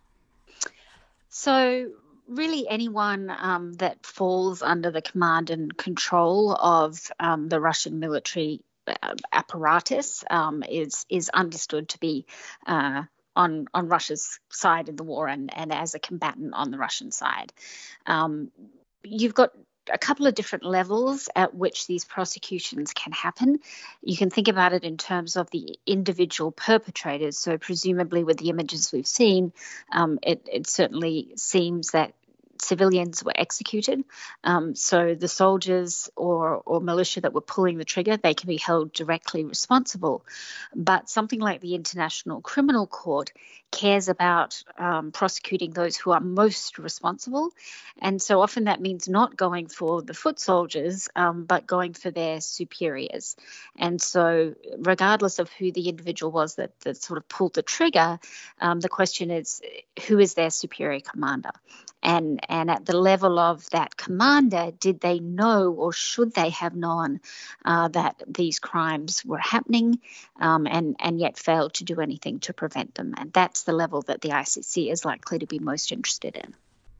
So, 1.29 1.91
really 2.29 2.69
anyone 2.69 3.35
um, 3.37 3.73
that 3.75 4.05
falls 4.05 4.63
under 4.63 4.91
the 4.91 5.03
command 5.03 5.51
and 5.51 5.77
control 5.77 6.53
of 6.55 7.11
um, 7.19 7.49
the 7.49 7.61
Russian 7.61 7.99
military 7.99 8.61
uh, 8.87 9.15
apparatus 9.33 10.25
um, 10.31 10.63
is 10.63 11.05
is 11.09 11.29
understood 11.31 11.89
to 11.91 12.01
be 12.01 12.27
uh, 12.67 13.03
on 13.35 13.67
on 13.75 13.89
Russia's 13.89 14.39
side 14.51 14.89
in 14.89 14.97
the 14.97 15.05
war 15.05 15.27
and 15.27 15.57
and 15.57 15.73
as 15.73 15.95
a 15.95 15.99
combatant 15.99 16.55
on 16.55 16.71
the 16.71 16.79
Russian 16.79 17.11
side. 17.11 17.53
Um, 18.07 18.51
you've 19.03 19.35
got 19.35 19.53
a 19.93 19.99
couple 19.99 20.27
of 20.27 20.35
different 20.35 20.65
levels 20.65 21.29
at 21.35 21.55
which 21.55 21.87
these 21.87 22.05
prosecutions 22.05 22.93
can 22.93 23.13
happen. 23.13 23.59
You 24.03 24.17
can 24.17 24.31
think 24.31 24.49
about 24.49 24.73
it 24.73 24.85
in 24.85 24.97
terms 24.97 25.37
of 25.37 25.51
the 25.51 25.79
individual 25.87 26.51
perpetrators. 26.51 27.39
So, 27.39 27.59
presumably, 27.59 28.25
with 28.25 28.39
the 28.39 28.51
images 28.51 28.93
we've 28.93 29.07
seen, 29.07 29.53
um, 29.93 30.19
it, 30.23 30.47
it, 30.51 30.67
certainly 30.67 31.33
seems 31.37 31.93
that 31.93 32.13
civilians 32.63 33.23
were 33.23 33.33
executed. 33.35 34.05
Um, 34.45 34.75
so 34.75 35.15
the 35.15 35.29
soldiers 35.29 36.11
or, 36.17 36.63
or 36.65 36.81
militia 36.81 37.21
that 37.23 37.33
were 37.33 37.41
pulling 37.41 37.79
the 37.79 37.85
trigger, 37.85 38.17
they 38.17 38.35
can 38.35 38.49
be 38.49 38.59
held 38.59 38.93
directly 38.93 39.45
responsible. 39.45 40.25
But 40.75 41.09
something 41.09 41.41
like 41.41 41.61
the 41.61 41.75
International 41.75 42.41
Criminal 42.41 42.87
Court 42.87 43.33
cares 43.71 44.09
about 44.09 44.63
um, 44.79 45.13
prosecuting 45.13 45.73
those 45.73 45.97
who 45.97 46.11
are 46.11 46.21
most 46.21 46.79
responsible. 46.79 47.51
And 48.01 48.21
so 48.21 48.41
often 48.41 48.65
that 48.65 48.81
means 48.81 49.09
not 49.09 49.37
going 49.37 49.67
for 49.67 50.03
the 50.03 50.15
foot 50.15 50.39
soldiers, 50.39 51.09
um, 51.15 51.45
but 51.45 51.67
going 51.67 51.93
for 51.93 52.11
their 52.11 52.41
superiors. 52.41 53.37
And 53.77 54.01
so, 54.01 54.55
regardless 54.79 55.39
of 55.39 55.51
who 55.53 55.73
the 55.73 55.89
individual 55.89 56.33
was 56.33 56.57
that, 56.57 56.79
that 56.81 56.97
sort 56.97 57.19
of 57.19 57.29
pulled 57.29 57.55
the 57.55 57.63
trigger, 57.63 58.19
um, 58.61 58.81
the 58.81 58.89
question 58.89 59.31
is 59.31 59.61
who 60.07 60.19
is 60.19 60.35
their 60.35 60.51
superior 60.51 61.01
commander? 61.01 61.53
and 62.03 62.41
and 62.49 62.71
at 62.71 62.85
the 62.87 62.97
level 62.97 63.39
of 63.39 63.69
that 63.71 63.97
commander 63.97 64.71
did 64.79 65.01
they 65.01 65.19
know 65.19 65.73
or 65.73 65.93
should 65.93 66.33
they 66.35 66.51
have 66.51 66.75
known 66.75 67.21
uh, 67.65 67.89
that 67.89 68.23
these 68.27 68.59
crimes 68.59 69.25
were 69.25 69.39
happening 69.39 69.99
um, 70.41 70.67
and 70.67 70.97
and 71.01 71.19
yet 71.19 71.37
failed 71.39 71.75
to 71.75 71.85
do 71.85 72.01
anything 72.01 72.39
to 72.39 72.53
prevent 72.53 72.95
them 72.95 73.15
and 73.17 73.33
that's 73.33 73.58
the 73.63 73.73
level 73.73 74.03
that 74.03 74.21
the 74.21 74.31
ICC 74.31 74.91
is 74.91 75.05
likely 75.05 75.39
to 75.39 75.47
be 75.47 75.59
most 75.59 75.93
interested 75.93 76.37
in 76.37 76.55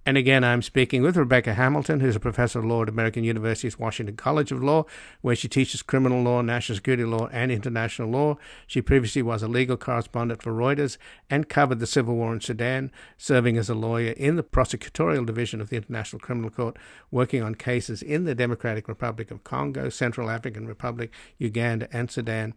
and 0.09 0.17
again, 0.17 0.43
I'm 0.43 0.63
speaking 0.63 1.03
with 1.03 1.19
Rebecca 1.19 1.53
Hamilton, 1.53 2.01
who's 2.01 2.17
a 2.17 2.21
professor 2.21 2.61
of 2.61 2.65
law 2.65 2.81
at 2.81 2.89
American 2.89 3.25
University's 3.25 3.79
Washington 3.79 4.17
College 4.17 4.51
of 4.51 4.63
Law, 4.63 4.87
where 5.21 5.37
she 5.37 5.49
teaches 5.49 5.83
criminal 5.83 6.23
law, 6.23 6.41
national 6.41 6.77
security 6.77 7.05
law, 7.05 7.29
and 7.31 7.53
international 7.53 8.09
law. 8.09 8.39
She 8.67 8.81
previously 8.81 9.21
was 9.21 9.43
a 9.43 9.49
legal 9.49 9.77
correspondent 9.77 10.41
for 10.41 10.51
Reuters 10.51 10.97
and 11.29 11.51
covered 11.51 11.79
the 11.79 11.87
civil 11.87 12.15
war 12.17 12.33
in 12.33 12.41
Sudan, 12.41 12.91
serving 13.19 13.59
as 13.59 13.69
a 13.69 13.75
lawyer 13.75 14.13
in 14.13 14.37
the 14.37 14.43
prosecutorial 14.43 15.27
division 15.27 15.61
of 15.61 15.69
the 15.69 15.77
International 15.77 16.21
Criminal 16.21 16.49
Court, 16.49 16.79
working 17.11 17.43
on 17.43 17.55
cases 17.55 18.01
in 18.01 18.25
the 18.25 18.35
Democratic 18.35 18.89
Republic 18.89 19.31
of 19.31 19.45
Congo, 19.45 19.91
Central 19.91 20.31
African 20.31 20.67
Republic, 20.67 21.13
Uganda, 21.37 21.87
and 21.93 22.11
Sudan 22.11 22.55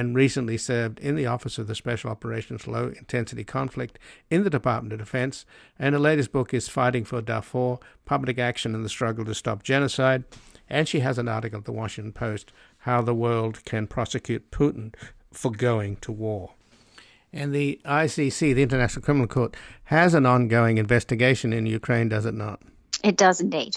and 0.00 0.16
recently 0.16 0.56
served 0.56 0.98
in 0.98 1.14
the 1.14 1.26
Office 1.26 1.58
of 1.58 1.66
the 1.66 1.74
Special 1.74 2.08
Operations 2.08 2.66
Low 2.66 2.90
Intensity 2.98 3.44
Conflict 3.44 3.98
in 4.30 4.44
the 4.44 4.48
Department 4.48 4.94
of 4.94 4.98
Defense. 4.98 5.44
And 5.78 5.94
her 5.94 5.98
latest 5.98 6.32
book 6.32 6.54
is 6.54 6.70
Fighting 6.70 7.04
for 7.04 7.20
Darfur 7.20 7.76
Public 8.06 8.38
Action 8.38 8.74
in 8.74 8.82
the 8.82 8.88
Struggle 8.88 9.26
to 9.26 9.34
Stop 9.34 9.62
Genocide. 9.62 10.24
And 10.70 10.88
she 10.88 11.00
has 11.00 11.18
an 11.18 11.28
article 11.28 11.58
at 11.58 11.66
the 11.66 11.72
Washington 11.72 12.14
Post 12.14 12.50
How 12.78 13.02
the 13.02 13.14
World 13.14 13.62
Can 13.66 13.86
Prosecute 13.86 14.50
Putin 14.50 14.94
for 15.34 15.50
Going 15.50 15.96
to 15.96 16.12
War. 16.12 16.54
And 17.30 17.54
the 17.54 17.78
ICC, 17.84 18.54
the 18.54 18.62
International 18.62 19.04
Criminal 19.04 19.28
Court, 19.28 19.54
has 19.84 20.14
an 20.14 20.24
ongoing 20.24 20.78
investigation 20.78 21.52
in 21.52 21.66
Ukraine, 21.66 22.08
does 22.08 22.24
it 22.24 22.32
not? 22.32 22.62
It 23.04 23.18
does 23.18 23.42
indeed. 23.42 23.76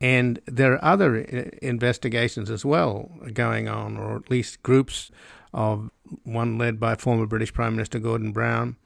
And 0.00 0.40
there 0.46 0.74
are 0.74 0.84
other 0.84 1.20
uh, 1.20 1.56
investigations 1.62 2.50
as 2.50 2.64
well 2.64 3.10
going 3.32 3.68
on, 3.68 3.96
or 3.96 4.16
at 4.16 4.30
least 4.30 4.62
groups 4.62 5.10
of 5.54 5.90
one 6.22 6.58
led 6.58 6.78
by 6.78 6.94
former 6.94 7.26
British 7.26 7.52
Prime 7.52 7.74
Minister 7.74 7.98
Gordon 7.98 8.32
Brown. 8.32 8.76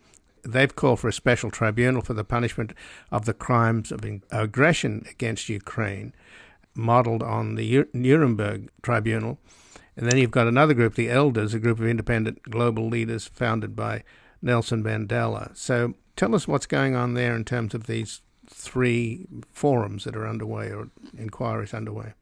They've 0.43 0.75
called 0.75 1.00
for 1.00 1.09
a 1.09 1.12
special 1.12 1.50
tribunal 1.50 2.00
for 2.00 2.14
the 2.14 2.25
punishment 2.25 2.73
of 3.11 3.25
the 3.25 3.35
crimes 3.35 3.93
of 3.93 4.05
aggression 4.31 5.05
against 5.11 5.49
Ukraine, 5.49 6.14
modeled 6.75 7.23
on 7.23 7.57
the 7.57 7.85
Nuremberg 7.93 8.71
Tribunal. 8.83 9.38
And 9.97 10.09
then 10.09 10.17
you've 10.17 10.31
got 10.31 10.47
another 10.47 10.73
group, 10.73 10.95
the 10.95 11.11
Elders, 11.11 11.52
a 11.52 11.59
group 11.59 11.79
of 11.79 11.87
independent 11.87 12.43
global 12.45 12.88
leaders 12.88 13.26
founded 13.26 13.76
by 13.76 14.02
Nelson 14.40 14.83
Mandela. 14.83 15.55
So 15.57 15.95
tell 16.17 16.35
us 16.35 16.49
what's 16.49 16.67
going 16.67 16.95
on 16.97 17.14
there 17.14 17.35
in 17.35 17.45
terms 17.45 17.75
of 17.75 17.87
these 17.87 18.23
three 18.52 19.26
forums 19.52 20.04
that 20.04 20.16
are 20.16 20.26
underway 20.26 20.71
or 20.73 20.88
inquiries 21.16 21.73
underway? 21.73 22.12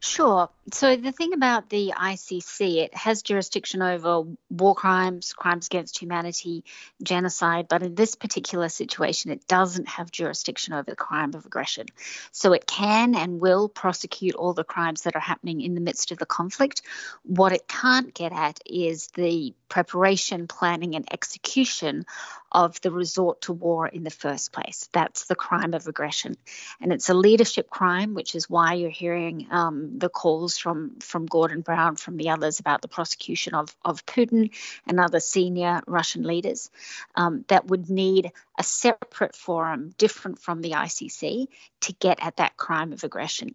Sure. 0.00 0.48
So 0.72 0.96
the 0.96 1.12
thing 1.12 1.34
about 1.34 1.68
the 1.68 1.92
ICC, 1.94 2.78
it 2.78 2.94
has 2.94 3.22
jurisdiction 3.22 3.82
over 3.82 4.22
war 4.48 4.74
crimes, 4.74 5.34
crimes 5.34 5.66
against 5.66 5.98
humanity, 5.98 6.64
genocide, 7.02 7.66
but 7.68 7.82
in 7.82 7.94
this 7.94 8.14
particular 8.14 8.70
situation, 8.70 9.30
it 9.30 9.46
doesn't 9.46 9.88
have 9.88 10.10
jurisdiction 10.10 10.72
over 10.72 10.84
the 10.90 10.96
crime 10.96 11.34
of 11.34 11.44
aggression. 11.44 11.86
So 12.32 12.54
it 12.54 12.66
can 12.66 13.14
and 13.14 13.40
will 13.40 13.68
prosecute 13.68 14.34
all 14.34 14.54
the 14.54 14.64
crimes 14.64 15.02
that 15.02 15.14
are 15.14 15.20
happening 15.20 15.60
in 15.60 15.74
the 15.74 15.82
midst 15.82 16.12
of 16.12 16.18
the 16.18 16.26
conflict. 16.26 16.80
What 17.24 17.52
it 17.52 17.68
can't 17.68 18.14
get 18.14 18.32
at 18.32 18.58
is 18.64 19.08
the 19.08 19.54
preparation, 19.68 20.46
planning, 20.46 20.94
and 20.94 21.06
execution 21.12 22.06
of 22.54 22.80
the 22.80 22.92
resort 22.92 23.40
to 23.42 23.52
war 23.52 23.88
in 23.88 24.04
the 24.04 24.10
first 24.10 24.52
place. 24.52 24.88
That's 24.92 25.26
the 25.26 25.34
crime 25.34 25.74
of 25.74 25.88
aggression. 25.88 26.36
And 26.80 26.92
it's 26.92 27.08
a 27.08 27.14
leadership 27.14 27.68
crime, 27.68 28.14
which 28.14 28.36
is 28.36 28.48
why 28.48 28.74
you're 28.74 28.90
hearing 28.90 29.48
um, 29.50 29.98
the 29.98 30.08
calls 30.08 30.53
from, 30.58 30.98
from 31.00 31.26
Gordon 31.26 31.60
Brown, 31.60 31.96
from 31.96 32.16
the 32.16 32.28
Elders 32.28 32.60
about 32.60 32.82
the 32.82 32.88
prosecution 32.88 33.54
of, 33.54 33.74
of 33.84 34.04
Putin 34.06 34.50
and 34.86 35.00
other 35.00 35.20
senior 35.20 35.82
Russian 35.86 36.22
leaders 36.22 36.70
um, 37.14 37.44
that 37.48 37.66
would 37.66 37.90
need 37.90 38.32
a 38.58 38.62
separate 38.62 39.34
forum 39.34 39.94
different 39.98 40.38
from 40.38 40.60
the 40.60 40.72
ICC 40.72 41.48
to 41.80 41.92
get 41.94 42.18
at 42.20 42.36
that 42.36 42.56
crime 42.56 42.92
of 42.92 43.04
aggression. 43.04 43.54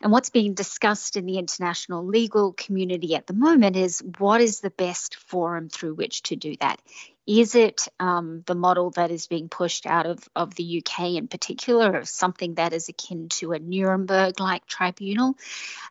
And 0.00 0.12
what's 0.12 0.30
being 0.30 0.54
discussed 0.54 1.16
in 1.16 1.26
the 1.26 1.38
international 1.38 2.04
legal 2.04 2.52
community 2.52 3.14
at 3.14 3.26
the 3.26 3.34
moment 3.34 3.76
is 3.76 4.02
what 4.18 4.40
is 4.40 4.60
the 4.60 4.70
best 4.70 5.16
forum 5.16 5.68
through 5.68 5.94
which 5.94 6.22
to 6.24 6.36
do 6.36 6.56
that? 6.60 6.80
Is 7.26 7.54
it 7.54 7.86
um, 7.98 8.42
the 8.46 8.54
model 8.54 8.90
that 8.92 9.10
is 9.10 9.26
being 9.26 9.48
pushed 9.48 9.86
out 9.86 10.06
of, 10.06 10.28
of 10.34 10.54
the 10.54 10.82
UK 10.82 11.14
in 11.14 11.28
particular, 11.28 12.00
or 12.00 12.04
something 12.04 12.54
that 12.54 12.72
is 12.72 12.88
akin 12.88 13.28
to 13.30 13.52
a 13.52 13.58
Nuremberg 13.58 14.40
like 14.40 14.66
tribunal? 14.66 15.36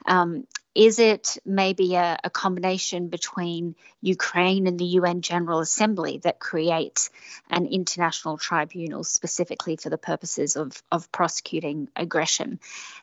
Um, 0.06 0.46
is 0.80 0.98
it 0.98 1.38
maybe 1.46 1.96
a, 1.96 2.18
a, 2.24 2.30
combination 2.30 3.10
between 3.10 3.76
Ukraine 4.00 4.66
and 4.66 4.80
the 4.80 4.86
UN 5.00 5.22
General 5.22 5.60
Assembly 5.60 6.22
that 6.24 6.40
creates 6.40 7.10
an 7.50 7.66
international 7.66 8.38
tribunal 8.38 9.04
specifically 9.04 9.76
for 9.76 9.90
the 9.90 9.98
purposes 9.98 10.56
of, 10.56 10.82
of 10.90 11.12
prosecuting 11.12 11.90
aggression? 11.98 12.62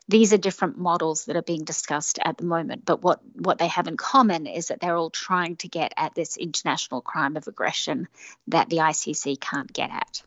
These 0.09 0.33
are 0.33 0.37
different 0.37 0.79
models 0.79 1.25
that 1.25 1.35
are 1.35 1.43
being 1.43 1.65
discussed 1.65 2.17
at 2.25 2.39
the 2.39 2.45
moment, 2.45 2.83
but 2.83 3.03
what, 3.03 3.19
what 3.35 3.59
they 3.59 3.67
have 3.67 3.87
in 3.87 3.95
common 3.95 4.47
is 4.47 4.69
that 4.69 4.79
they're 4.79 4.97
all 4.97 5.11
trying 5.11 5.57
to 5.57 5.67
get 5.67 5.93
at 5.97 6.15
this 6.15 6.35
international 6.35 7.01
crime 7.01 7.37
of 7.37 7.47
aggression 7.47 8.07
that 8.47 8.69
the 8.69 8.77
ICC 8.77 9.39
can't 9.39 9.71
get 9.71 9.91
at. 9.91 10.23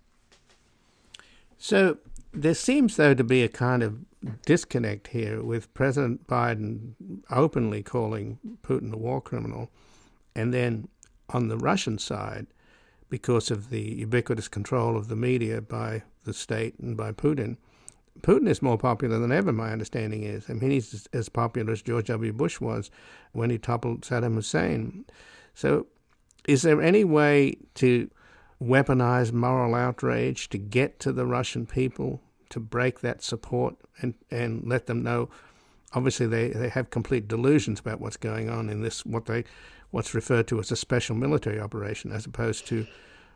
So 1.59 1.99
there 2.33 2.55
seems, 2.55 2.97
though, 2.97 3.15
to 3.15 3.25
be 3.25 3.43
a 3.43 3.49
kind 3.49 3.83
of 3.83 3.99
disconnect 4.47 5.09
here 5.09 5.43
with 5.43 5.73
President 5.75 6.27
Biden 6.27 6.95
openly 7.31 7.83
calling 7.83 8.39
Putin 8.63 8.93
a 8.93 8.97
war 8.97 9.21
criminal, 9.21 9.71
and 10.35 10.55
then 10.55 10.89
on 11.31 11.49
the 11.49 11.59
Russian 11.59 11.99
side, 11.99 12.47
because 13.09 13.51
of 13.51 13.71
the 13.71 13.81
ubiquitous 13.81 14.49
control 14.49 14.97
of 14.97 15.09
the 15.09 15.17
media 15.17 15.61
by 15.61 16.03
the 16.25 16.33
state 16.33 16.79
and 16.79 16.97
by 16.97 17.13
Putin, 17.13 17.57
Putin 18.23 18.49
is 18.49 18.63
more 18.63 18.79
popular 18.79 19.19
than 19.19 19.33
ever, 19.33 19.53
my 19.53 19.73
understanding 19.73 20.23
is. 20.23 20.49
I 20.49 20.53
mean, 20.55 20.71
he's 20.71 21.09
as 21.13 21.29
popular 21.29 21.73
as 21.73 21.83
George 21.83 22.07
W. 22.07 22.33
Bush 22.33 22.61
was 22.61 22.91
when 23.33 23.51
he 23.51 23.59
toppled 23.59 24.03
Saddam 24.03 24.35
Hussein. 24.35 25.05
So, 25.55 25.87
is 26.47 26.63
there 26.63 26.83
any 26.83 27.05
way 27.05 27.57
to 27.77 28.11
weaponize 28.63 29.33
moral 29.33 29.75
outrage 29.75 30.49
to 30.51 30.59
get 30.59 31.01
to 31.01 31.13
the 31.13 31.27
Russian 31.27 31.67
people 31.67 32.21
to 32.51 32.61
break 32.61 33.01
that 33.01 33.23
support 33.23 33.77
and, 34.01 34.15
and 34.31 34.67
let 34.67 34.87
them 34.87 35.03
know. 35.03 35.29
Obviously, 35.93 36.27
they, 36.27 36.49
they 36.51 36.69
have 36.69 36.91
complete 36.91 37.27
delusions 37.27 37.81
about 37.81 38.01
what's 38.01 38.17
going 38.17 38.49
on 38.51 38.69
in 38.69 38.83
this 38.83 39.05
what 39.05 39.27
they 39.27 39.45
what's 39.91 40.15
referred 40.15 40.47
to 40.47 40.61
as 40.61 40.71
a 40.71 40.77
special 40.77 41.17
military 41.17 41.59
operation, 41.59 42.13
as 42.13 42.27
opposed 42.27 42.67
to 42.69 42.87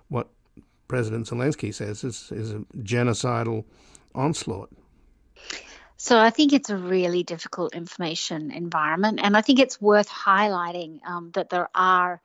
what 0.09 0.29
President 0.87 1.27
Zelensky 1.27 1.75
says 1.75 2.05
is, 2.05 2.31
is 2.31 2.53
a 2.53 2.61
genocidal 2.79 3.65
onslaught. 4.15 4.71
So 5.97 6.19
I 6.19 6.31
think 6.31 6.53
it's 6.53 6.71
a 6.71 6.77
really 6.77 7.23
difficult 7.23 7.75
information 7.75 8.53
environment, 8.53 9.21
and 9.23 9.37
I 9.37 9.41
think 9.41 9.59
it's 9.59 9.81
worth 9.81 10.09
highlighting 10.09 11.05
um, 11.05 11.31
that 11.35 11.51
there 11.51 11.69
are 11.75 12.21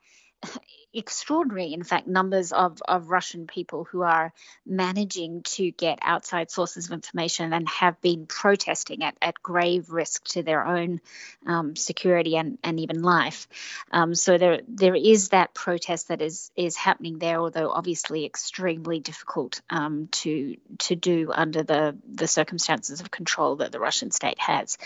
extraordinary, 0.92 1.72
in 1.72 1.84
fact, 1.84 2.08
numbers 2.08 2.52
of, 2.52 2.82
of 2.88 3.10
Russian 3.10 3.46
people 3.46 3.84
who 3.84 4.02
are 4.02 4.32
managing 4.66 5.42
to 5.42 5.70
get 5.70 6.00
outside 6.02 6.50
sources 6.50 6.86
of 6.86 6.92
information 6.92 7.52
and 7.52 7.68
have 7.68 8.00
been 8.00 8.26
protesting 8.26 9.04
at, 9.04 9.16
at 9.22 9.40
grave 9.42 9.90
risk 9.90 10.24
to 10.24 10.42
their 10.42 10.66
own 10.66 11.00
um, 11.46 11.76
security 11.76 12.36
and, 12.36 12.58
and 12.64 12.80
even 12.80 13.02
life. 13.02 13.46
Um, 13.92 14.14
so 14.14 14.36
there 14.36 14.60
there 14.66 14.96
is 14.96 15.28
that 15.28 15.54
protest 15.54 16.08
that 16.08 16.20
is 16.20 16.50
is 16.56 16.76
happening 16.76 17.18
there, 17.18 17.38
although 17.38 17.70
obviously 17.70 18.24
extremely 18.24 18.98
difficult 18.98 19.60
um, 19.70 20.08
to 20.08 20.56
to 20.78 20.96
do 20.96 21.30
under 21.32 21.62
the 21.62 21.96
the 22.08 22.26
circumstances 22.26 23.00
of 23.00 23.10
control 23.10 23.56
that 23.56 23.70
the 23.70 23.80
Russian 23.80 24.10
state 24.10 24.38
has. 24.40 24.76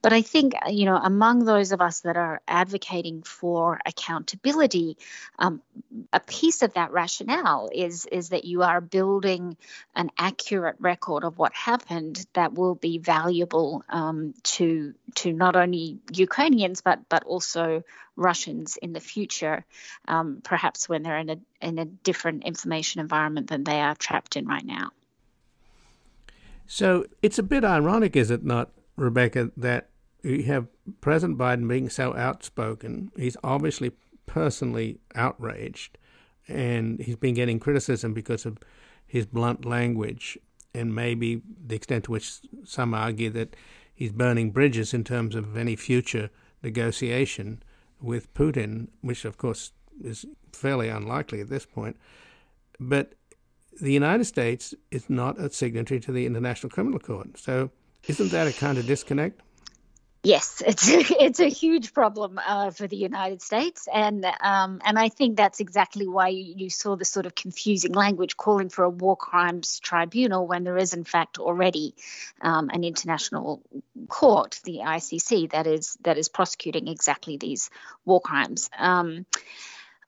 But 0.00 0.12
I 0.12 0.22
think 0.22 0.54
you 0.70 0.86
know 0.86 0.96
among 0.96 1.44
those 1.44 1.72
of 1.72 1.82
us 1.82 2.00
that 2.00 2.16
are 2.16 2.40
advocating 2.48 3.22
for 3.22 3.78
accountability. 3.84 4.96
Um, 5.38 5.62
a 6.12 6.20
piece 6.20 6.62
of 6.62 6.74
that 6.74 6.92
rationale 6.92 7.70
is 7.72 8.06
is 8.06 8.30
that 8.30 8.44
you 8.44 8.62
are 8.62 8.80
building 8.80 9.56
an 9.94 10.10
accurate 10.18 10.76
record 10.78 11.24
of 11.24 11.38
what 11.38 11.52
happened 11.52 12.24
that 12.34 12.54
will 12.54 12.74
be 12.74 12.98
valuable 12.98 13.84
um, 13.88 14.34
to 14.42 14.94
to 15.16 15.32
not 15.32 15.56
only 15.56 15.98
Ukrainians 16.12 16.80
but 16.80 17.08
but 17.08 17.24
also 17.24 17.82
Russians 18.16 18.76
in 18.76 18.92
the 18.92 19.00
future, 19.00 19.64
um, 20.06 20.40
perhaps 20.42 20.88
when 20.88 21.02
they're 21.02 21.18
in 21.18 21.30
a 21.30 21.38
in 21.60 21.78
a 21.78 21.84
different 21.84 22.44
information 22.44 23.00
environment 23.00 23.48
than 23.48 23.64
they 23.64 23.80
are 23.80 23.94
trapped 23.94 24.36
in 24.36 24.46
right 24.46 24.64
now. 24.64 24.90
So 26.66 27.06
it's 27.20 27.38
a 27.38 27.42
bit 27.42 27.64
ironic, 27.64 28.14
is 28.14 28.30
it 28.30 28.44
not, 28.44 28.70
Rebecca, 28.94 29.50
that 29.56 29.88
you 30.22 30.44
have 30.44 30.68
President 31.00 31.36
Biden 31.36 31.66
being 31.66 31.90
so 31.90 32.14
outspoken. 32.14 33.10
He's 33.16 33.36
obviously 33.42 33.90
personally 34.30 35.00
outraged, 35.16 35.98
and 36.46 37.00
he's 37.00 37.16
been 37.16 37.34
getting 37.34 37.58
criticism 37.58 38.14
because 38.14 38.46
of 38.46 38.58
his 39.06 39.26
blunt 39.26 39.64
language 39.64 40.38
and 40.72 40.94
maybe 40.94 41.42
the 41.66 41.74
extent 41.74 42.04
to 42.04 42.12
which 42.12 42.38
some 42.64 42.94
argue 42.94 43.28
that 43.30 43.56
he's 43.92 44.12
burning 44.12 44.52
bridges 44.52 44.94
in 44.94 45.02
terms 45.02 45.34
of 45.34 45.56
any 45.56 45.74
future 45.74 46.30
negotiation 46.62 47.60
with 48.00 48.32
Putin, 48.34 48.86
which 49.00 49.24
of 49.24 49.36
course 49.36 49.72
is 50.02 50.24
fairly 50.52 50.88
unlikely 50.88 51.40
at 51.40 51.48
this 51.48 51.66
point. 51.66 51.96
But 52.78 53.14
the 53.80 53.92
United 53.92 54.26
States 54.26 54.74
is 54.92 55.10
not 55.10 55.40
a 55.40 55.50
signatory 55.50 55.98
to 56.00 56.12
the 56.12 56.24
International 56.24 56.70
Criminal 56.70 57.00
Court. 57.00 57.36
So 57.36 57.70
isn't 58.06 58.30
that 58.30 58.46
a 58.46 58.52
kind 58.52 58.78
of 58.78 58.86
disconnect? 58.86 59.40
Yes, 60.22 60.62
it's 60.66 60.86
it's 60.86 61.40
a 61.40 61.48
huge 61.48 61.94
problem 61.94 62.38
uh, 62.44 62.70
for 62.70 62.86
the 62.86 62.96
United 62.96 63.40
States, 63.40 63.88
and 63.92 64.26
um, 64.40 64.80
and 64.84 64.98
I 64.98 65.08
think 65.08 65.36
that's 65.36 65.60
exactly 65.60 66.06
why 66.06 66.28
you, 66.28 66.54
you, 66.56 66.70
saw 66.70 66.94
the 66.96 67.06
sort 67.06 67.24
of 67.24 67.34
confusing 67.34 67.92
language 67.92 68.36
calling 68.36 68.68
for 68.68 68.84
a 68.84 68.90
war 68.90 69.16
crimes 69.16 69.80
tribunal 69.80 70.46
when 70.46 70.64
there 70.64 70.76
is 70.76 70.92
in 70.92 71.04
fact 71.04 71.38
already 71.38 71.94
um, 72.42 72.68
an 72.70 72.84
international 72.84 73.62
court, 74.08 74.60
the 74.64 74.80
ICC, 74.84 75.52
that 75.52 75.66
is 75.66 75.96
that 76.02 76.18
is 76.18 76.28
prosecuting 76.28 76.88
exactly 76.88 77.38
these 77.38 77.70
war 78.04 78.20
crimes. 78.20 78.68
Um, 78.78 79.24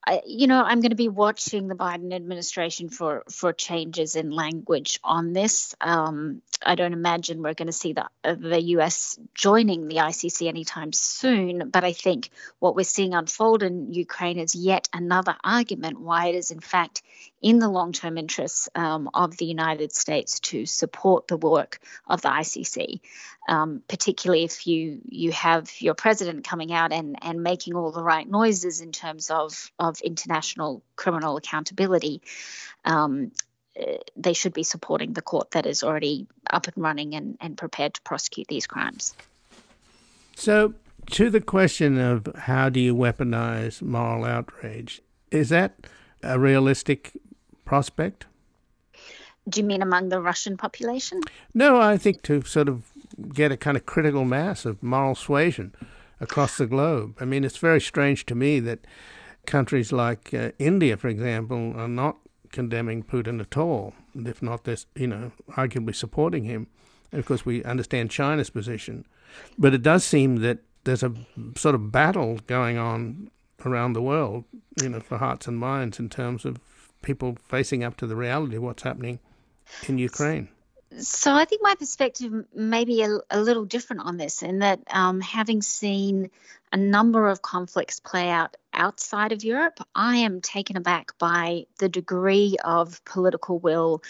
I, 0.04 0.22
you 0.26 0.48
know, 0.48 0.62
I'm 0.62 0.80
going 0.80 0.90
to 0.90 0.96
be 0.96 1.08
watching 1.08 1.68
the 1.68 1.76
Biden 1.76 2.12
administration 2.12 2.88
for 2.88 3.22
for 3.30 3.52
changes 3.52 4.16
in 4.16 4.30
language 4.30 4.98
on 5.04 5.32
this. 5.32 5.76
Um, 5.80 6.42
I 6.64 6.74
don't 6.74 6.92
imagine 6.92 7.42
we're 7.42 7.54
going 7.54 7.66
to 7.66 7.72
see 7.72 7.92
the 7.92 8.08
uh, 8.24 8.34
the 8.34 8.60
U.S. 8.76 9.16
joining 9.34 9.86
the 9.86 9.96
ICC 9.96 10.48
anytime 10.48 10.92
soon. 10.92 11.70
But 11.70 11.84
I 11.84 11.92
think 11.92 12.30
what 12.58 12.74
we're 12.74 12.82
seeing 12.82 13.14
unfold 13.14 13.62
in 13.62 13.92
Ukraine 13.92 14.38
is 14.38 14.56
yet 14.56 14.88
another 14.92 15.36
argument 15.44 16.00
why 16.00 16.28
it 16.28 16.34
is, 16.34 16.50
in 16.50 16.60
fact, 16.60 17.02
in 17.42 17.58
the 17.58 17.68
long 17.68 17.92
term 17.92 18.16
interests 18.16 18.68
um, 18.74 19.10
of 19.12 19.36
the 19.36 19.44
United 19.44 19.92
States 19.92 20.40
to 20.40 20.64
support 20.64 21.26
the 21.26 21.36
work 21.36 21.80
of 22.06 22.22
the 22.22 22.28
ICC, 22.28 23.00
um, 23.48 23.82
particularly 23.88 24.44
if 24.44 24.66
you 24.66 25.00
you 25.08 25.32
have 25.32 25.70
your 25.80 25.94
president 25.94 26.44
coming 26.44 26.72
out 26.72 26.92
and, 26.92 27.18
and 27.20 27.42
making 27.42 27.74
all 27.74 27.90
the 27.90 28.02
right 28.02 28.28
noises 28.28 28.80
in 28.80 28.92
terms 28.92 29.30
of, 29.30 29.70
of 29.78 30.00
international 30.00 30.82
criminal 30.96 31.36
accountability. 31.36 32.22
Um, 32.84 33.32
uh, 33.78 33.96
they 34.16 34.34
should 34.34 34.52
be 34.52 34.62
supporting 34.62 35.14
the 35.14 35.22
court 35.22 35.52
that 35.52 35.66
is 35.66 35.82
already 35.82 36.26
up 36.50 36.66
and 36.66 36.76
running 36.76 37.14
and, 37.14 37.38
and 37.40 37.56
prepared 37.56 37.94
to 37.94 38.02
prosecute 38.02 38.46
these 38.46 38.66
crimes. 38.66 39.14
So, 40.36 40.74
to 41.12 41.30
the 41.30 41.40
question 41.40 41.98
of 41.98 42.28
how 42.36 42.68
do 42.68 42.78
you 42.78 42.94
weaponize 42.94 43.80
moral 43.80 44.24
outrage, 44.24 45.00
is 45.30 45.48
that 45.48 45.86
a 46.22 46.38
realistic 46.38 47.12
prospect? 47.72 48.26
Do 49.48 49.58
you 49.58 49.66
mean 49.66 49.80
among 49.80 50.10
the 50.10 50.20
Russian 50.20 50.58
population? 50.58 51.22
No, 51.54 51.80
I 51.80 51.96
think 51.96 52.20
to 52.24 52.42
sort 52.42 52.68
of 52.68 52.92
get 53.32 53.50
a 53.50 53.56
kind 53.56 53.78
of 53.78 53.86
critical 53.86 54.26
mass 54.26 54.66
of 54.66 54.82
moral 54.82 55.14
suasion 55.14 55.74
across 56.20 56.58
the 56.58 56.66
globe. 56.66 57.16
I 57.18 57.24
mean, 57.24 57.44
it's 57.44 57.56
very 57.56 57.80
strange 57.80 58.26
to 58.26 58.34
me 58.34 58.60
that 58.60 58.80
countries 59.46 59.90
like 59.90 60.34
uh, 60.34 60.50
India, 60.58 60.98
for 60.98 61.08
example, 61.08 61.72
are 61.74 61.88
not 61.88 62.18
condemning 62.50 63.02
Putin 63.02 63.40
at 63.40 63.56
all, 63.56 63.94
if 64.14 64.42
not 64.42 64.64
this, 64.64 64.84
you 64.94 65.06
know, 65.06 65.32
arguably 65.52 65.94
supporting 65.94 66.44
him. 66.44 66.66
And 67.10 67.20
of 67.20 67.24
course, 67.24 67.46
we 67.46 67.64
understand 67.64 68.10
China's 68.10 68.50
position, 68.50 69.06
but 69.56 69.72
it 69.72 69.82
does 69.82 70.04
seem 70.04 70.36
that 70.40 70.58
there's 70.84 71.02
a 71.02 71.14
sort 71.56 71.74
of 71.74 71.90
battle 71.90 72.38
going 72.46 72.76
on 72.76 73.30
around 73.64 73.94
the 73.94 74.02
world, 74.02 74.44
you 74.82 74.90
know, 74.90 75.00
for 75.00 75.16
hearts 75.16 75.48
and 75.48 75.58
minds 75.58 75.98
in 75.98 76.10
terms 76.10 76.44
of 76.44 76.58
people 77.02 77.36
facing 77.48 77.84
up 77.84 77.96
to 77.98 78.06
the 78.06 78.16
reality 78.16 78.56
of 78.56 78.62
what's 78.62 78.82
happening 78.82 79.18
in 79.88 79.98
Ukraine. 79.98 80.48
So 80.98 81.32
I 81.32 81.46
think 81.46 81.62
my 81.62 81.74
perspective 81.74 82.44
may 82.54 82.84
be 82.84 83.02
a, 83.02 83.18
a 83.30 83.40
little 83.40 83.64
different 83.64 84.02
on 84.02 84.18
this, 84.18 84.42
in 84.42 84.58
that 84.58 84.80
um, 84.90 85.20
having 85.20 85.62
seen 85.62 86.30
a 86.70 86.76
number 86.76 87.28
of 87.28 87.42
conflicts 87.42 88.00
play 88.00 88.28
out 88.28 88.56
outside 88.74 89.32
of 89.32 89.44
Europe, 89.44 89.78
I 89.94 90.18
am 90.18 90.40
taken 90.40 90.76
aback 90.76 91.18
by 91.18 91.66
the 91.78 91.88
degree 91.88 92.56
of 92.64 93.04
political 93.04 93.58
will, 93.58 94.02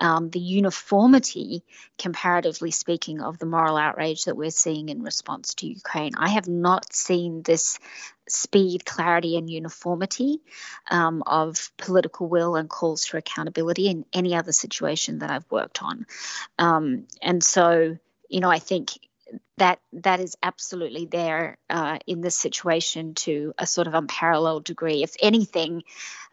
um, 0.00 0.30
the 0.30 0.40
uniformity, 0.40 1.62
comparatively 1.96 2.72
speaking, 2.72 3.20
of 3.20 3.38
the 3.38 3.46
moral 3.46 3.76
outrage 3.76 4.24
that 4.24 4.36
we're 4.36 4.50
seeing 4.50 4.88
in 4.88 5.02
response 5.02 5.54
to 5.54 5.66
Ukraine. 5.66 6.12
I 6.16 6.30
have 6.30 6.48
not 6.48 6.92
seen 6.92 7.42
this 7.42 7.78
speed, 8.30 8.84
clarity, 8.84 9.36
and 9.36 9.50
uniformity 9.50 10.40
um, 10.90 11.22
of 11.26 11.70
political 11.76 12.28
will 12.28 12.56
and 12.56 12.68
calls 12.68 13.04
for 13.04 13.18
accountability 13.18 13.88
in 13.88 14.04
any 14.12 14.34
other 14.34 14.52
situation 14.52 15.20
that 15.20 15.30
I've 15.30 15.50
worked 15.50 15.82
on. 15.82 16.06
Um, 16.58 17.06
and 17.22 17.42
so, 17.42 17.98
you 18.28 18.40
know, 18.40 18.50
I 18.50 18.58
think 18.58 18.90
that 19.56 19.80
that 19.92 20.20
is 20.20 20.36
absolutely 20.42 21.06
there 21.06 21.58
uh, 21.68 21.98
in 22.06 22.20
this 22.20 22.38
situation 22.38 23.14
to 23.14 23.52
a 23.58 23.66
sort 23.66 23.86
of 23.86 23.94
unparalleled 23.94 24.64
degree. 24.64 25.02
If 25.02 25.16
anything, 25.20 25.82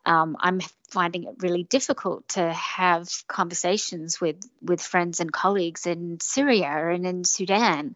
um, 0.05 0.37
I'm 0.39 0.61
finding 0.89 1.23
it 1.23 1.35
really 1.39 1.63
difficult 1.63 2.27
to 2.29 2.53
have 2.53 3.09
conversations 3.27 4.21
with 4.21 4.37
with 4.61 4.81
friends 4.81 5.19
and 5.19 5.31
colleagues 5.31 5.87
in 5.87 6.19
Syria 6.21 6.89
and 6.89 7.05
in 7.05 7.23
Sudan, 7.23 7.95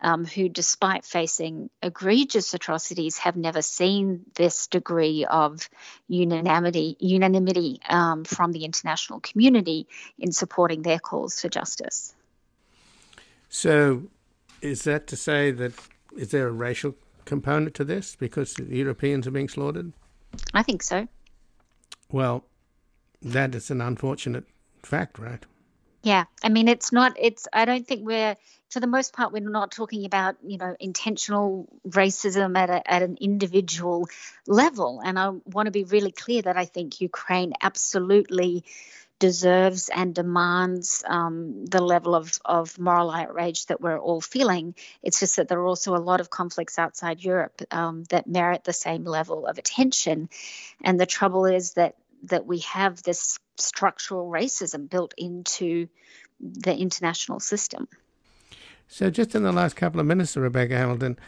um, 0.00 0.24
who, 0.24 0.48
despite 0.48 1.04
facing 1.04 1.68
egregious 1.82 2.54
atrocities, 2.54 3.18
have 3.18 3.36
never 3.36 3.62
seen 3.62 4.24
this 4.34 4.68
degree 4.68 5.24
of 5.24 5.68
unanimity 6.06 6.96
unanimity 7.00 7.80
um, 7.88 8.24
from 8.24 8.52
the 8.52 8.64
international 8.64 9.20
community 9.20 9.88
in 10.18 10.32
supporting 10.32 10.82
their 10.82 11.00
calls 11.00 11.40
for 11.40 11.48
justice. 11.48 12.14
So 13.48 14.02
is 14.62 14.82
that 14.82 15.06
to 15.08 15.16
say 15.16 15.50
that 15.50 15.72
is 16.16 16.30
there 16.30 16.48
a 16.48 16.52
racial 16.52 16.94
component 17.24 17.74
to 17.74 17.84
this 17.84 18.16
because 18.16 18.54
the 18.54 18.76
Europeans 18.76 19.26
are 19.26 19.30
being 19.30 19.48
slaughtered? 19.48 19.92
I 20.54 20.62
think 20.62 20.82
so. 20.82 21.06
Well, 22.10 22.44
that 23.22 23.54
is 23.54 23.70
an 23.70 23.80
unfortunate 23.80 24.44
fact, 24.82 25.18
right? 25.18 25.44
Yeah, 26.02 26.24
I 26.42 26.48
mean, 26.48 26.68
it's 26.68 26.92
not. 26.92 27.14
It's. 27.18 27.48
I 27.52 27.64
don't 27.64 27.86
think 27.86 28.06
we're. 28.06 28.36
For 28.70 28.80
the 28.80 28.86
most 28.86 29.14
part, 29.14 29.32
we're 29.32 29.40
not 29.40 29.72
talking 29.72 30.04
about 30.04 30.36
you 30.42 30.58
know 30.58 30.76
intentional 30.78 31.68
racism 31.86 32.56
at 32.56 32.70
a, 32.70 32.90
at 32.90 33.02
an 33.02 33.18
individual 33.20 34.08
level. 34.46 35.02
And 35.04 35.18
I 35.18 35.30
want 35.44 35.66
to 35.66 35.72
be 35.72 35.84
really 35.84 36.12
clear 36.12 36.42
that 36.42 36.56
I 36.56 36.66
think 36.66 37.00
Ukraine 37.00 37.52
absolutely 37.62 38.64
deserves 39.18 39.88
and 39.88 40.14
demands 40.14 41.02
um, 41.06 41.64
the 41.66 41.82
level 41.82 42.14
of, 42.14 42.38
of 42.44 42.78
moral 42.78 43.10
outrage 43.10 43.66
that 43.66 43.80
we're 43.80 43.98
all 43.98 44.20
feeling. 44.20 44.74
It's 45.02 45.20
just 45.20 45.36
that 45.36 45.48
there 45.48 45.58
are 45.58 45.66
also 45.66 45.96
a 45.96 45.98
lot 45.98 46.20
of 46.20 46.30
conflicts 46.30 46.78
outside 46.78 47.22
Europe 47.22 47.62
um, 47.70 48.04
that 48.10 48.26
merit 48.26 48.64
the 48.64 48.72
same 48.72 49.04
level 49.04 49.46
of 49.46 49.58
attention. 49.58 50.28
And 50.82 51.00
the 51.00 51.06
trouble 51.06 51.46
is 51.46 51.72
that 51.74 51.96
that 52.24 52.46
we 52.46 52.58
have 52.60 53.00
this 53.02 53.38
structural 53.56 54.28
racism 54.28 54.90
built 54.90 55.14
into 55.16 55.88
the 56.40 56.76
international 56.76 57.38
system. 57.38 57.86
So, 58.88 59.10
just 59.10 59.34
in 59.34 59.42
the 59.42 59.52
last 59.52 59.76
couple 59.76 60.00
of 60.00 60.06
minutes, 60.06 60.36
Rebecca 60.36 60.76
Hamilton, 60.76 61.18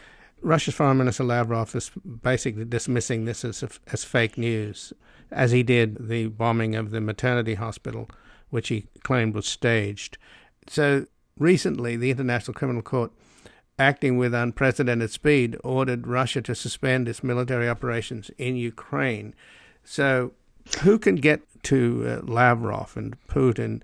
Russia's 0.41 0.73
Foreign 0.73 0.97
Minister 0.97 1.23
Lavrov 1.23 1.75
is 1.75 1.91
basically 2.23 2.65
dismissing 2.65 3.25
this 3.25 3.45
as, 3.45 3.63
as 3.91 4.03
fake 4.03 4.37
news 4.37 4.93
as 5.31 5.51
he 5.51 5.63
did 5.63 6.09
the 6.09 6.27
bombing 6.27 6.75
of 6.75 6.91
the 6.91 6.99
maternity 6.99 7.55
hospital, 7.55 8.09
which 8.49 8.67
he 8.67 8.87
claimed 9.03 9.33
was 9.33 9.47
staged. 9.47 10.17
So 10.67 11.05
recently, 11.37 11.95
the 11.95 12.11
International 12.11 12.53
Criminal 12.53 12.81
Court, 12.81 13.11
acting 13.79 14.17
with 14.17 14.33
unprecedented 14.33 15.11
speed, 15.11 15.57
ordered 15.63 16.07
Russia 16.07 16.41
to 16.41 16.55
suspend 16.55 17.07
its 17.07 17.23
military 17.23 17.69
operations 17.69 18.29
in 18.37 18.55
Ukraine. 18.55 19.33
So, 19.83 20.33
who 20.81 20.99
can 20.99 21.15
get 21.15 21.41
to 21.63 22.21
uh, 22.23 22.31
Lavrov 22.31 22.95
and 22.95 23.15
Putin? 23.27 23.81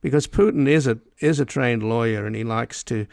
Because 0.00 0.26
Putin 0.26 0.68
is 0.68 0.86
a 0.86 0.98
is 1.20 1.40
a 1.40 1.44
trained 1.44 1.82
lawyer 1.82 2.26
and 2.26 2.36
he 2.36 2.44
likes 2.44 2.84
to 2.84 3.06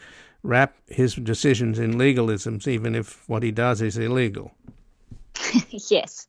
wrap 0.46 0.74
his 0.86 1.14
decisions 1.14 1.78
in 1.78 1.94
legalisms, 1.94 2.66
even 2.66 2.94
if 2.94 3.28
what 3.28 3.42
he 3.42 3.50
does 3.50 3.82
is 3.82 3.98
illegal. 3.98 4.52
yes. 5.90 6.26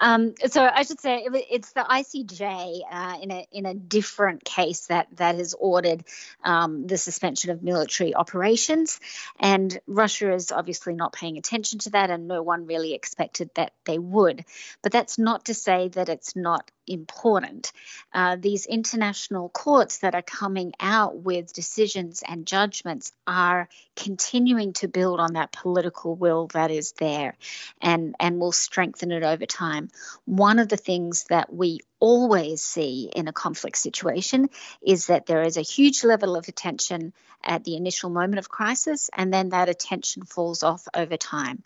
Um, 0.00 0.34
so 0.46 0.62
I 0.62 0.82
should 0.82 1.00
say 1.00 1.26
it's 1.50 1.72
the 1.72 1.82
ICJ 1.82 2.80
uh, 2.90 3.18
in 3.20 3.30
a 3.30 3.46
in 3.52 3.66
a 3.66 3.74
different 3.74 4.44
case 4.44 4.86
that 4.86 5.08
that 5.16 5.36
has 5.36 5.54
ordered 5.54 6.04
um, 6.42 6.86
the 6.86 6.96
suspension 6.96 7.50
of 7.50 7.62
military 7.62 8.14
operations, 8.14 9.00
and 9.38 9.78
Russia 9.86 10.32
is 10.32 10.52
obviously 10.52 10.94
not 10.94 11.12
paying 11.12 11.36
attention 11.36 11.78
to 11.80 11.90
that, 11.90 12.10
and 12.10 12.28
no 12.28 12.42
one 12.42 12.66
really 12.66 12.94
expected 12.94 13.50
that 13.54 13.72
they 13.84 13.98
would. 13.98 14.44
But 14.82 14.92
that's 14.92 15.18
not 15.18 15.46
to 15.46 15.54
say 15.54 15.88
that 15.88 16.08
it's 16.08 16.34
not 16.34 16.70
important. 16.88 17.72
Uh, 18.12 18.36
these 18.38 18.66
international 18.66 19.48
courts 19.48 19.98
that 19.98 20.14
are 20.14 20.22
coming 20.22 20.72
out 20.80 21.16
with 21.16 21.52
decisions 21.52 22.22
and 22.26 22.46
judgments 22.46 23.12
are 23.26 23.68
continuing 23.96 24.72
to 24.74 24.88
build 24.88 25.20
on 25.20 25.34
that 25.34 25.52
political 25.52 26.14
will 26.14 26.46
that 26.48 26.70
is 26.70 26.92
there 26.92 27.36
and, 27.80 28.14
and 28.18 28.40
will 28.40 28.52
strengthen 28.52 29.12
it 29.12 29.22
over 29.22 29.46
time. 29.46 29.90
One 30.24 30.58
of 30.58 30.68
the 30.68 30.76
things 30.76 31.24
that 31.24 31.52
we 31.52 31.80
always 32.00 32.62
see 32.62 33.10
in 33.14 33.28
a 33.28 33.32
conflict 33.32 33.76
situation 33.76 34.48
is 34.82 35.06
that 35.06 35.26
there 35.26 35.42
is 35.42 35.56
a 35.56 35.62
huge 35.62 36.04
level 36.04 36.36
of 36.36 36.48
attention 36.48 37.12
at 37.44 37.64
the 37.64 37.76
initial 37.76 38.10
moment 38.10 38.38
of 38.38 38.48
crisis, 38.48 39.10
and 39.16 39.32
then 39.32 39.50
that 39.50 39.68
attention 39.68 40.24
falls 40.24 40.62
off 40.62 40.88
over 40.94 41.16
time. 41.16 41.62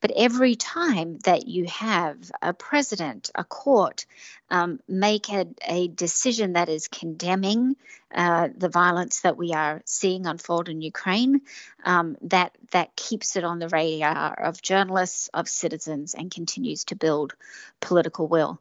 But 0.00 0.12
every 0.16 0.54
time 0.54 1.18
that 1.24 1.48
you 1.48 1.64
have 1.66 2.30
a 2.42 2.52
president, 2.52 3.30
a 3.34 3.42
court, 3.42 4.04
um, 4.50 4.80
make 4.86 5.30
a, 5.30 5.46
a, 5.66 5.88
decision 5.88 6.52
that 6.52 6.68
is 6.68 6.88
condemning 6.88 7.76
uh, 8.14 8.48
the 8.54 8.68
violence 8.68 9.20
that 9.20 9.38
we 9.38 9.54
are 9.54 9.80
seeing 9.86 10.26
unfold 10.26 10.68
in 10.68 10.82
Ukraine, 10.82 11.40
um, 11.84 12.16
that 12.22 12.52
that 12.72 12.94
keeps 12.94 13.36
it 13.36 13.44
on 13.44 13.58
the 13.58 13.68
radar 13.68 14.34
of 14.38 14.60
journalists, 14.60 15.28
of 15.32 15.48
citizens, 15.48 16.14
and 16.14 16.30
continues 16.30 16.84
to 16.84 16.96
build 16.96 17.34
political 17.80 18.28
will. 18.28 18.60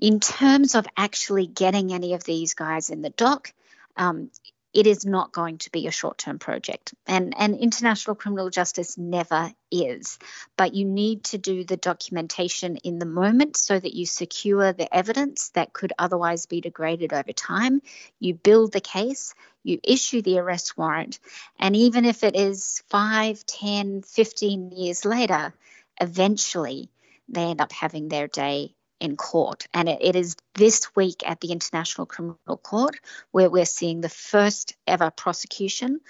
In 0.00 0.20
terms 0.20 0.74
of 0.74 0.86
actually 0.96 1.46
getting 1.46 1.92
any 1.92 2.14
of 2.14 2.24
these 2.24 2.54
guys 2.54 2.90
in 2.90 3.02
the 3.02 3.10
dock, 3.10 3.52
um, 3.96 4.30
it 4.72 4.86
is 4.86 5.04
not 5.04 5.32
going 5.32 5.58
to 5.58 5.70
be 5.70 5.88
a 5.88 5.90
short-term 5.90 6.38
project. 6.38 6.94
And 7.06 7.34
and 7.36 7.56
international 7.56 8.14
criminal 8.14 8.50
justice 8.50 8.96
never 8.96 9.52
is. 9.70 10.18
But 10.56 10.74
you 10.74 10.84
need 10.84 11.24
to 11.24 11.38
do 11.38 11.64
the 11.64 11.76
documentation 11.76 12.76
in 12.76 13.00
the 13.00 13.06
moment 13.06 13.56
so 13.56 13.78
that 13.78 13.94
you 13.94 14.06
secure 14.06 14.72
the 14.72 14.92
evidence 14.94 15.50
that 15.50 15.72
could 15.72 15.92
otherwise 15.98 16.46
be 16.46 16.60
degraded 16.60 17.12
over 17.12 17.32
time. 17.32 17.82
You 18.20 18.34
build 18.34 18.72
the 18.72 18.80
case 18.80 19.34
you 19.62 19.78
issue 19.82 20.22
the 20.22 20.38
arrest 20.38 20.76
warrant 20.76 21.18
and 21.58 21.76
even 21.76 22.04
if 22.04 22.24
it 22.24 22.36
is 22.36 22.82
5 22.88 23.44
10 23.44 24.02
15 24.02 24.72
years 24.72 25.04
later 25.04 25.52
eventually 26.00 26.90
they 27.28 27.42
end 27.42 27.60
up 27.60 27.72
having 27.72 28.08
their 28.08 28.26
day 28.26 28.74
in 29.00 29.16
court. 29.16 29.66
And 29.74 29.88
it, 29.88 29.98
it 30.00 30.16
is 30.16 30.36
this 30.54 30.94
week 30.94 31.22
at 31.26 31.40
the 31.40 31.52
International 31.52 32.06
Criminal 32.06 32.58
Court 32.62 32.96
where 33.32 33.50
we're 33.50 33.64
seeing 33.64 34.00
the 34.00 34.08
first 34.08 34.74
ever 34.86 35.10
prosecution 35.10 36.00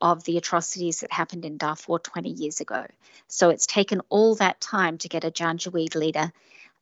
of 0.00 0.24
the 0.24 0.36
atrocities 0.36 1.00
that 1.00 1.12
happened 1.12 1.44
in 1.44 1.56
Darfur 1.56 1.98
20 1.98 2.30
years 2.30 2.60
ago. 2.60 2.86
So 3.28 3.50
it's 3.50 3.66
taken 3.66 4.00
all 4.08 4.34
that 4.36 4.60
time 4.60 4.98
to 4.98 5.08
get 5.08 5.24
a 5.24 5.30
Janjaweed 5.30 5.94
leader 5.94 6.32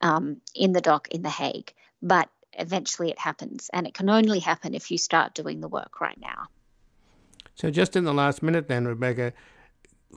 um, 0.01 0.41
in 0.55 0.73
the 0.73 0.81
dock 0.81 1.09
in 1.09 1.23
The 1.23 1.31
Hague. 1.31 1.73
But 2.03 2.29
eventually 2.53 3.11
it 3.11 3.19
happens. 3.19 3.71
And 3.73 3.87
it 3.87 3.95
can 3.95 4.09
only 4.09 4.39
happen 4.39 4.75
if 4.75 4.91
you 4.91 4.99
start 4.99 5.35
doing 5.35 5.61
the 5.61 5.69
work 5.69 6.01
right 6.01 6.19
now. 6.21 6.47
So, 7.55 7.71
just 7.71 7.97
in 7.97 8.05
the 8.05 8.15
last 8.15 8.41
minute, 8.41 8.69
then, 8.69 8.87
Rebecca, 8.87 9.33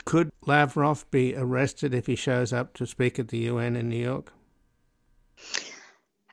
could 0.06 0.32
Lavrov 0.46 1.10
be 1.10 1.36
arrested 1.36 1.94
if 1.94 2.06
he 2.06 2.16
shows 2.16 2.54
up 2.54 2.74
to 2.76 2.86
speak 2.86 3.18
at 3.18 3.30
the 3.30 3.40
UN 3.40 3.76
in 3.76 3.90
New 3.90 3.98
York? 3.98 4.32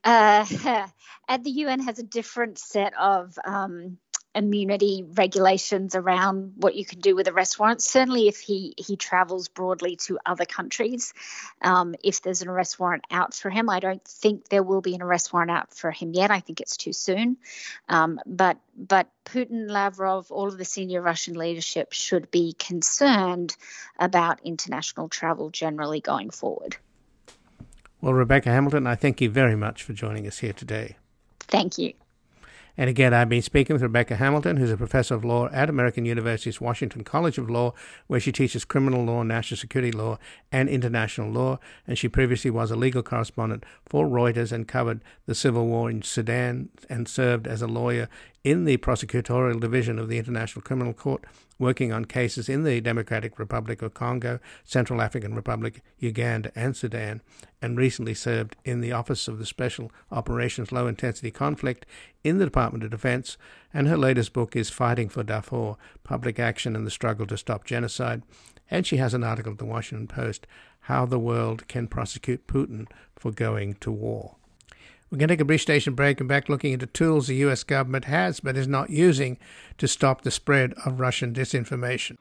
Uh, 0.05 0.45
and 1.29 1.45
the 1.45 1.51
UN 1.51 1.81
has 1.81 1.99
a 1.99 2.03
different 2.03 2.59
set 2.59 2.97
of 2.99 3.39
um, 3.45 3.99
immunity 4.35 5.05
regulations 5.15 5.95
around 5.95 6.53
what 6.57 6.75
you 6.75 6.85
can 6.85 7.01
do 7.01 7.17
with 7.17 7.29
arrest 7.29 7.59
warrants. 7.59 7.91
Certainly, 7.91 8.29
if 8.29 8.39
he 8.39 8.75
he 8.77 8.97
travels 8.97 9.49
broadly 9.49 9.97
to 9.97 10.19
other 10.25 10.45
countries, 10.45 11.13
um, 11.61 11.95
if 12.05 12.23
there's 12.23 12.43
an 12.43 12.49
arrest 12.49 12.79
warrant 12.79 13.05
out 13.11 13.35
for 13.35 13.51
him, 13.51 13.69
I 13.69 13.81
don't 13.81 14.05
think 14.05 14.49
there 14.49 14.63
will 14.63 14.81
be 14.81 14.95
an 14.95 15.03
arrest 15.03 15.33
warrant 15.33 15.51
out 15.51 15.75
for 15.75 15.91
him 15.91 16.13
yet. 16.13 16.31
I 16.31 16.41
think 16.41 16.61
it's 16.61 16.77
too 16.77 16.93
soon. 16.93 17.37
Um, 17.89 18.21
but 18.27 18.59
but 18.77 19.09
Putin, 19.25 19.69
Lavrov, 19.69 20.31
all 20.31 20.49
of 20.49 20.57
the 20.57 20.65
senior 20.65 21.03
Russian 21.03 21.35
leadership 21.35 21.93
should 21.93 22.31
be 22.31 22.53
concerned 22.53 23.57
about 23.99 24.41
international 24.45 25.09
travel 25.09 25.51
generally 25.51 26.01
going 26.01 26.31
forward. 26.31 26.77
Well, 28.01 28.15
Rebecca 28.15 28.51
Hamilton, 28.51 28.87
I 28.87 28.95
thank 28.95 29.21
you 29.21 29.29
very 29.29 29.57
much 29.57 29.83
for 29.83 29.93
joining 29.93 30.27
us 30.27 30.39
here 30.39 30.53
today. 30.53 30.97
Thank 31.41 31.79
you. 31.79 31.95
And 32.77 32.89
again, 32.89 33.13
I've 33.13 33.29
been 33.29 33.43
speaking 33.43 33.75
with 33.75 33.83
Rebecca 33.83 34.15
Hamilton, 34.15 34.57
who's 34.57 34.71
a 34.71 34.77
professor 34.77 35.17
of 35.17 35.25
law 35.25 35.49
at 35.49 35.69
American 35.69 36.05
University's 36.05 36.61
Washington 36.61 37.03
College 37.03 37.37
of 37.37 37.51
Law, 37.51 37.75
where 38.07 38.21
she 38.21 38.31
teaches 38.31 38.65
criminal 38.65 39.03
law, 39.05 39.25
national 39.25 39.59
security 39.59 39.91
law, 39.91 40.17
and 40.53 40.69
international 40.69 41.29
law. 41.29 41.59
And 41.89 41.99
she 41.99 42.09
previously 42.09 42.53
was 42.53 42.71
a 42.71 42.77
legal 42.77 43.03
correspondent 43.03 43.65
for 43.85 44.07
Reuters 44.07 44.53
and 44.53 44.69
covered 44.69 45.03
the 45.27 45.35
civil 45.35 45.67
war 45.67 45.91
in 45.91 46.03
Sudan 46.03 46.69
and 46.89 47.09
served 47.09 47.49
as 47.49 47.63
a 47.63 47.67
lawyer 47.67 48.09
in 48.45 48.65
the 48.65 48.77
prosecutorial 48.77 49.59
division 49.59 49.99
of 49.99 50.09
the 50.09 50.19
International 50.19 50.63
Criminal 50.63 50.93
Court, 50.93 51.25
working 51.59 51.93
on 51.93 52.05
cases 52.05 52.49
in 52.49 52.65
the 52.65 52.81
Democratic 52.81 53.39
Republic 53.39 53.83
of 53.83 53.95
Congo, 53.95 54.39
Central 54.65 55.03
African 55.03 55.35
Republic, 55.35 55.83
Uganda, 55.99 56.53
and 56.55 56.77
Sudan, 56.77 57.21
and 57.61 57.77
recently 57.77 58.15
served 58.15 58.57
in 58.65 58.81
the 58.81 58.93
Office 58.93 59.29
of 59.29 59.39
the 59.39 59.47
Special 59.47 59.91
Operations 60.11 60.71
Low 60.71 60.87
Intensity 60.87 61.31
Conflict 61.31 61.85
in 62.23 62.39
the 62.39 62.45
Department 62.45 62.85
of 62.85 62.91
Defense. 62.91 63.37
And 63.75 63.89
her 63.89 63.97
latest 63.97 64.33
book 64.33 64.55
is 64.55 64.71
Fighting 64.71 65.09
for 65.09 65.23
Darfur 65.23 65.77
Public 66.05 66.39
Action 66.39 66.77
and 66.77 66.87
the 66.87 66.91
Struggle 66.91 67.27
to 67.27 67.37
Stop 67.37 67.65
Genocide. 67.65 68.23
And 68.71 68.87
she 68.87 68.99
has 68.99 69.15
an 69.15 69.25
article 69.25 69.53
at 69.53 69.59
the 69.59 69.65
Washington 69.65 70.07
Post 70.07 70.47
How 70.81 71.07
the 71.07 71.19
World 71.19 71.67
Can 71.69 71.89
Prosecute 71.89 72.47
Putin 72.47 72.87
for 73.17 73.33
Going 73.33 73.75
to 73.81 73.91
War. 73.91 74.37
We're 75.11 75.17
going 75.17 75.29
to 75.29 75.35
take 75.35 75.41
a 75.41 75.47
brief 75.47 75.63
station 75.63 75.95
break 75.95 76.21
and 76.21 76.29
back 76.29 76.51
looking 76.51 76.73
into 76.73 76.87
tools 76.87 77.29
the 77.29 77.37
U.S. 77.37 77.65
government 77.65 78.05
has 78.05 78.41
but 78.41 78.59
is 78.59 78.69
not 78.69 78.91
using 78.91 79.39
to 79.79 79.89
stop 79.89 80.21
the 80.21 80.31
spread 80.31 80.75
of 80.85 81.01
Russian 81.01 81.33
disinformation. 81.33 82.17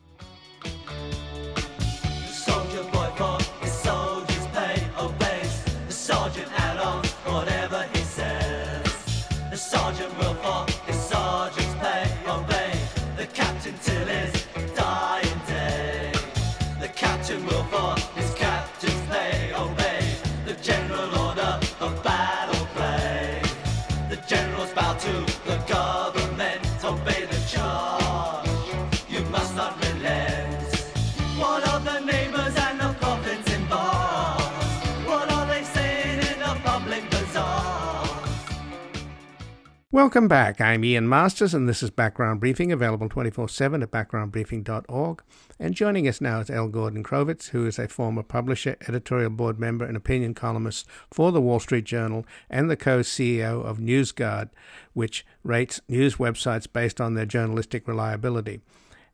Welcome 39.98 40.28
back. 40.28 40.62
I'm 40.62 40.86
Ian 40.86 41.10
Masters, 41.10 41.56
and 41.56 41.68
this 41.68 41.82
is 41.82 41.90
Background 41.90 42.40
Briefing, 42.40 42.72
available 42.72 43.10
24 43.10 43.50
7 43.50 43.82
at 43.82 43.90
backgroundbriefing.org. 43.90 45.24
And 45.58 45.74
joining 45.74 46.08
us 46.08 46.22
now 46.22 46.40
is 46.40 46.52
L. 46.52 46.68
Gordon 46.68 47.04
Crovitz, 47.04 47.48
who 47.48 47.66
is 47.66 47.80
a 47.80 47.88
former 47.88 48.22
publisher, 48.22 48.78
editorial 48.88 49.32
board 49.32 49.60
member, 49.60 49.86
and 49.86 49.98
opinion 49.98 50.36
columnist 50.36 50.86
for 51.12 51.32
the 51.32 51.42
Wall 51.42 51.60
Street 51.60 51.86
Journal 51.86 52.28
and 52.48 52.70
the 52.70 52.78
co 52.78 53.00
CEO 53.00 53.66
of 53.66 53.80
NewsGuard, 53.80 54.52
which 54.94 55.26
rates 55.44 55.82
news 55.88 56.18
websites 56.18 56.72
based 56.72 57.02
on 57.02 57.16
their 57.16 57.26
journalistic 57.26 57.88
reliability. 57.88 58.62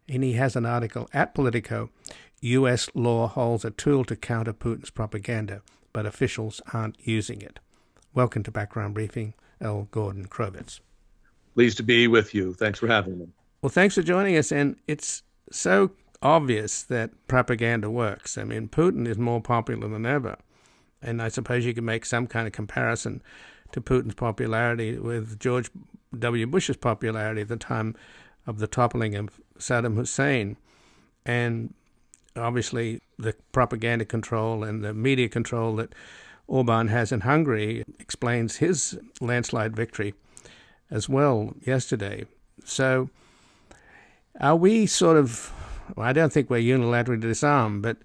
And 0.10 0.22
he 0.22 0.34
has 0.34 0.58
an 0.58 0.66
article 0.66 1.10
at 1.14 1.34
Politico 1.34 1.92
U.S. 2.42 2.90
law 2.94 3.30
holds 3.30 3.64
a 3.64 3.72
tool 3.72 4.04
to 4.04 4.18
counter 4.18 4.52
Putin's 4.52 4.90
propaganda, 4.90 5.62
but 5.94 6.06
officials 6.06 6.60
aren't 6.74 6.98
using 7.08 7.42
it. 7.42 7.60
Welcome 8.14 8.44
to 8.44 8.52
Background 8.52 8.96
Briefing. 8.96 9.34
L. 9.64 9.88
Gordon 9.92 10.28
Crovitz. 10.28 10.80
Pleased 11.56 11.78
to 11.78 11.84
be 11.84 12.08
with 12.08 12.34
you. 12.36 12.54
Thanks 12.54 12.80
for 12.80 12.88
having 12.88 13.18
me. 13.18 13.28
Well, 13.62 13.70
thanks 13.70 13.96
for 13.96 14.04
joining 14.04 14.38
us. 14.38 14.52
And 14.52 14.76
it's 14.88 15.24
so 15.52 15.92
obvious 16.22 16.84
that 16.84 17.12
propaganda 17.28 17.90
works. 17.90 18.38
I 18.38 18.44
mean, 18.44 18.68
Putin 18.68 19.08
is 19.08 19.18
more 19.18 19.42
popular 19.42 19.88
than 19.88 20.06
ever. 20.06 20.38
And 21.02 21.22
I 21.22 21.28
suppose 21.28 21.66
you 21.66 21.74
can 21.74 21.86
make 21.86 22.06
some 22.06 22.28
kind 22.28 22.48
of 22.48 22.54
comparison 22.54 23.22
to 23.72 23.82
Putin's 23.82 24.16
popularity 24.16 24.98
with 24.98 25.40
George 25.40 25.70
W. 26.18 26.48
Bush's 26.48 26.78
popularity 26.78 27.42
at 27.42 27.48
the 27.48 27.58
time 27.58 27.96
of 28.48 28.60
the 28.60 28.68
toppling 28.68 29.16
of 29.16 29.40
Saddam 29.58 29.96
Hussein. 29.96 30.58
And 31.26 31.74
obviously, 32.36 33.02
the 33.18 33.36
propaganda 33.52 34.06
control 34.06 34.64
and 34.64 34.84
the 34.84 34.94
media 34.94 35.30
control 35.30 35.76
that 35.78 35.94
Orban 36.48 36.88
has 36.90 37.12
in 37.12 37.22
Hungary 37.22 37.84
explains 38.00 38.58
his 38.58 39.00
landslide 39.22 39.76
victory 39.76 40.14
as 40.92 41.08
well 41.08 41.54
yesterday. 41.62 42.26
So, 42.66 43.10
are 44.40 44.56
we 44.56 44.86
sort 44.86 45.18
of, 45.18 45.52
well, 45.96 46.08
I 46.08 46.14
don't 46.14 46.34
think 46.34 46.50
we're 46.50 46.58
unilaterally 46.58 47.20
disarmed, 47.20 47.82
but 47.82 47.98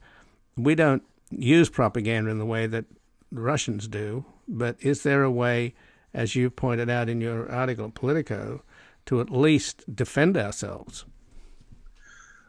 we 0.57 0.75
don't 0.75 1.03
use 1.31 1.69
propaganda 1.69 2.31
in 2.31 2.39
the 2.39 2.47
way 2.47 2.67
that 2.67 2.85
the 3.31 3.41
Russians 3.41 3.89
do. 3.89 4.25
But 4.47 4.77
is 4.81 5.03
there 5.03 5.23
a 5.23 5.31
way, 5.31 5.75
as 6.15 6.35
you 6.35 6.51
pointed 6.51 6.89
out 6.89 7.09
in 7.09 7.21
your 7.21 7.51
article, 7.51 7.91
Politico, 7.91 8.63
to 9.07 9.21
at 9.21 9.31
least 9.31 9.95
defend 9.95 10.37
ourselves? 10.37 11.05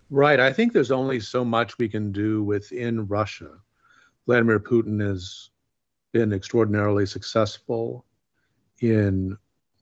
Right. 0.10 0.40
I 0.40 0.52
think 0.52 0.74
there's 0.74 0.92
only 0.92 1.20
so 1.20 1.46
much 1.46 1.78
we 1.78 1.90
can 1.90 2.12
do 2.12 2.44
within 2.44 3.08
Russia. 3.08 3.52
Vladimir 4.26 4.60
Putin 4.60 5.02
is 5.02 5.49
been 6.12 6.34
extraordinarily 6.34 7.06
successful 7.06 8.06
in 8.82 9.38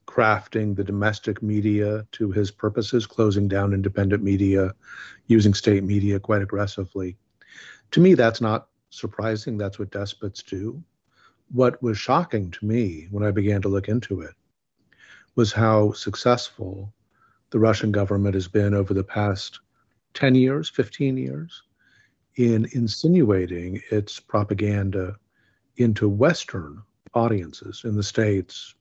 crafting 0.06 0.74
the 0.74 0.84
domestic 0.84 1.42
media 1.42 2.06
to 2.12 2.30
his 2.30 2.50
purposes, 2.50 3.06
closing 3.06 3.46
down 3.46 3.74
independent 3.74 4.22
media, 4.22 4.74
using 5.26 5.54
state 5.54 5.84
media 5.84 6.18
quite 6.18 6.42
aggressively. 6.42 7.16
To 7.92 8.00
me, 8.00 8.14
that's 8.14 8.40
not 8.40 8.68
surprising. 8.90 9.58
That's 9.58 9.78
what 9.78 9.90
despots 9.90 10.42
do. 10.42 10.82
What 11.52 11.82
was 11.82 11.98
shocking 11.98 12.50
to 12.50 12.66
me 12.66 13.08
when 13.10 13.24
I 13.24 13.30
began 13.30 13.62
to 13.62 13.68
look 13.68 13.88
into 13.88 14.20
it 14.22 14.34
was 15.34 15.52
how 15.52 15.92
successful 15.92 16.92
the 17.50 17.58
Russian 17.58 17.92
government 17.92 18.34
has 18.34 18.48
been 18.48 18.74
over 18.74 18.92
the 18.92 19.04
past 19.04 19.60
10 20.14 20.34
years, 20.34 20.68
15 20.68 21.16
years, 21.16 21.62
in 22.36 22.68
insinuating 22.72 23.80
its 23.90 24.20
propaganda 24.20 25.16
into 25.78 26.08
Western 26.08 26.82
audiences 27.14 27.82
in 27.84 27.96
the 27.96 28.02
States, 28.02 28.74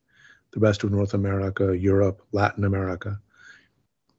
the 0.51 0.59
rest 0.59 0.83
of 0.83 0.91
North 0.91 1.13
America, 1.13 1.77
Europe, 1.77 2.21
Latin 2.31 2.63
America. 2.63 3.19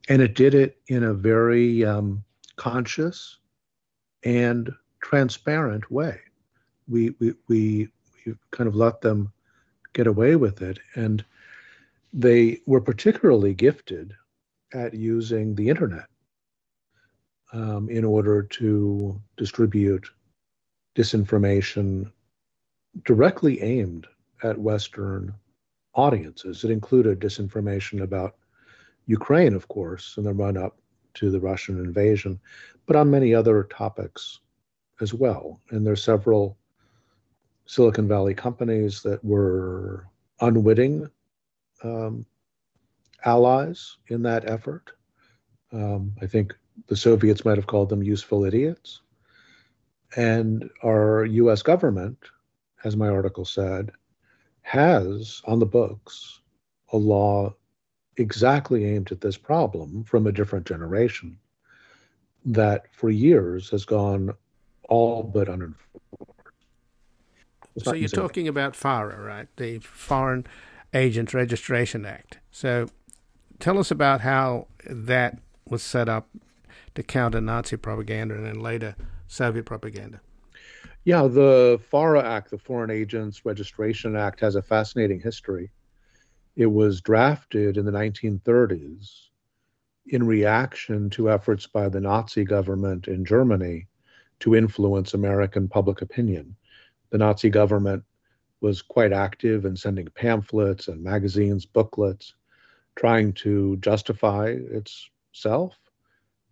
And 0.07 0.21
it 0.21 0.33
did 0.33 0.55
it 0.55 0.77
in 0.87 1.03
a 1.03 1.13
very 1.13 1.85
um, 1.85 2.23
conscious 2.55 3.37
and 4.23 4.73
transparent 5.01 5.91
way. 5.91 6.19
We, 6.87 7.11
we, 7.19 7.33
we, 7.47 7.89
we 8.25 8.35
kind 8.51 8.67
of 8.67 8.75
let 8.75 9.01
them 9.01 9.31
get 9.93 10.07
away 10.07 10.35
with 10.35 10.61
it. 10.61 10.79
And 10.95 11.23
they 12.13 12.59
were 12.65 12.81
particularly 12.81 13.53
gifted 13.53 14.15
at 14.73 14.93
using 14.93 15.55
the 15.55 15.69
internet 15.69 16.07
um, 17.53 17.89
in 17.89 18.05
order 18.05 18.43
to 18.43 19.19
distribute 19.37 20.09
disinformation 20.95 22.11
directly 23.05 23.61
aimed 23.61 24.07
at 24.43 24.57
Western 24.57 25.33
audiences. 25.93 26.63
It 26.63 26.71
included 26.71 27.19
disinformation 27.19 28.01
about 28.01 28.35
Ukraine, 29.05 29.53
of 29.53 29.67
course, 29.67 30.15
in 30.17 30.23
the 30.23 30.33
run 30.33 30.57
up 30.57 30.79
to 31.15 31.31
the 31.31 31.39
Russian 31.39 31.79
invasion, 31.79 32.39
but 32.85 32.95
on 32.95 33.09
many 33.09 33.33
other 33.33 33.63
topics 33.63 34.39
as 35.01 35.13
well. 35.13 35.59
And 35.71 35.85
there 35.85 35.93
are 35.93 35.97
several 35.97 36.57
Silicon 37.65 38.07
Valley 38.07 38.33
companies 38.33 39.01
that 39.03 39.23
were 39.23 40.07
unwitting 40.41 41.09
um, 41.83 42.25
allies 43.25 43.97
in 44.07 44.23
that 44.23 44.49
effort. 44.49 44.91
Um, 45.71 46.13
I 46.21 46.27
think 46.27 46.55
the 46.87 46.95
Soviets 46.95 47.45
might 47.45 47.57
have 47.57 47.67
called 47.67 47.89
them 47.89 48.03
useful 48.03 48.45
idiots. 48.45 49.01
And 50.15 50.69
our 50.83 51.25
US 51.25 51.61
government, 51.61 52.17
as 52.83 52.95
my 52.95 53.09
article 53.09 53.45
said, 53.45 53.91
has 54.61 55.41
on 55.45 55.59
the 55.59 55.65
books 55.65 56.41
a 56.91 56.97
law 56.97 57.53
exactly 58.17 58.85
aimed 58.85 59.11
at 59.11 59.21
this 59.21 59.37
problem 59.37 60.03
from 60.03 60.27
a 60.27 60.31
different 60.31 60.65
generation 60.65 61.37
that 62.45 62.85
for 62.91 63.09
years 63.09 63.69
has 63.69 63.85
gone 63.85 64.33
all 64.89 65.23
but 65.23 65.47
unenforced. 65.47 65.85
So 67.83 67.93
you're 67.93 68.09
talking 68.09 68.47
about 68.47 68.75
FARA, 68.75 69.21
right? 69.21 69.47
The 69.57 69.79
Foreign 69.79 70.45
Agent 70.93 71.33
Registration 71.33 72.05
Act. 72.05 72.39
So 72.51 72.89
tell 73.59 73.77
us 73.77 73.91
about 73.91 74.21
how 74.21 74.67
that 74.89 75.37
was 75.69 75.83
set 75.83 76.09
up 76.09 76.27
to 76.95 77.03
counter 77.03 77.39
Nazi 77.39 77.77
propaganda 77.77 78.35
and 78.35 78.45
then 78.45 78.59
later 78.59 78.95
Soviet 79.27 79.65
propaganda. 79.65 80.19
Yeah, 81.09 81.25
the 81.25 81.81
FARA 81.89 82.23
Act, 82.23 82.51
the 82.51 82.59
Foreign 82.59 82.91
Agents 82.91 83.43
Registration 83.43 84.15
Act, 84.15 84.39
has 84.41 84.53
a 84.53 84.61
fascinating 84.61 85.19
history. 85.19 85.71
It 86.55 86.67
was 86.67 87.01
drafted 87.01 87.77
in 87.77 87.85
the 87.85 87.91
1930s 87.91 89.29
in 90.05 90.27
reaction 90.27 91.09
to 91.09 91.31
efforts 91.31 91.65
by 91.65 91.89
the 91.89 91.99
Nazi 91.99 92.43
government 92.43 93.07
in 93.07 93.25
Germany 93.25 93.87
to 94.41 94.55
influence 94.55 95.15
American 95.15 95.67
public 95.67 96.03
opinion. 96.03 96.55
The 97.09 97.17
Nazi 97.17 97.49
government 97.49 98.03
was 98.61 98.83
quite 98.83 99.11
active 99.11 99.65
in 99.65 99.75
sending 99.75 100.09
pamphlets 100.09 100.89
and 100.89 101.03
magazines, 101.03 101.65
booklets, 101.65 102.35
trying 102.95 103.33
to 103.33 103.77
justify 103.77 104.55
itself. 104.69 105.75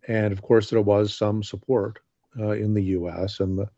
And 0.08 0.32
of 0.32 0.42
course, 0.42 0.68
there 0.68 0.82
was 0.82 1.14
some 1.14 1.44
support 1.44 2.00
uh, 2.36 2.50
in 2.50 2.74
the 2.74 2.82
US, 2.82 3.38
and 3.38 3.56
the 3.56 3.68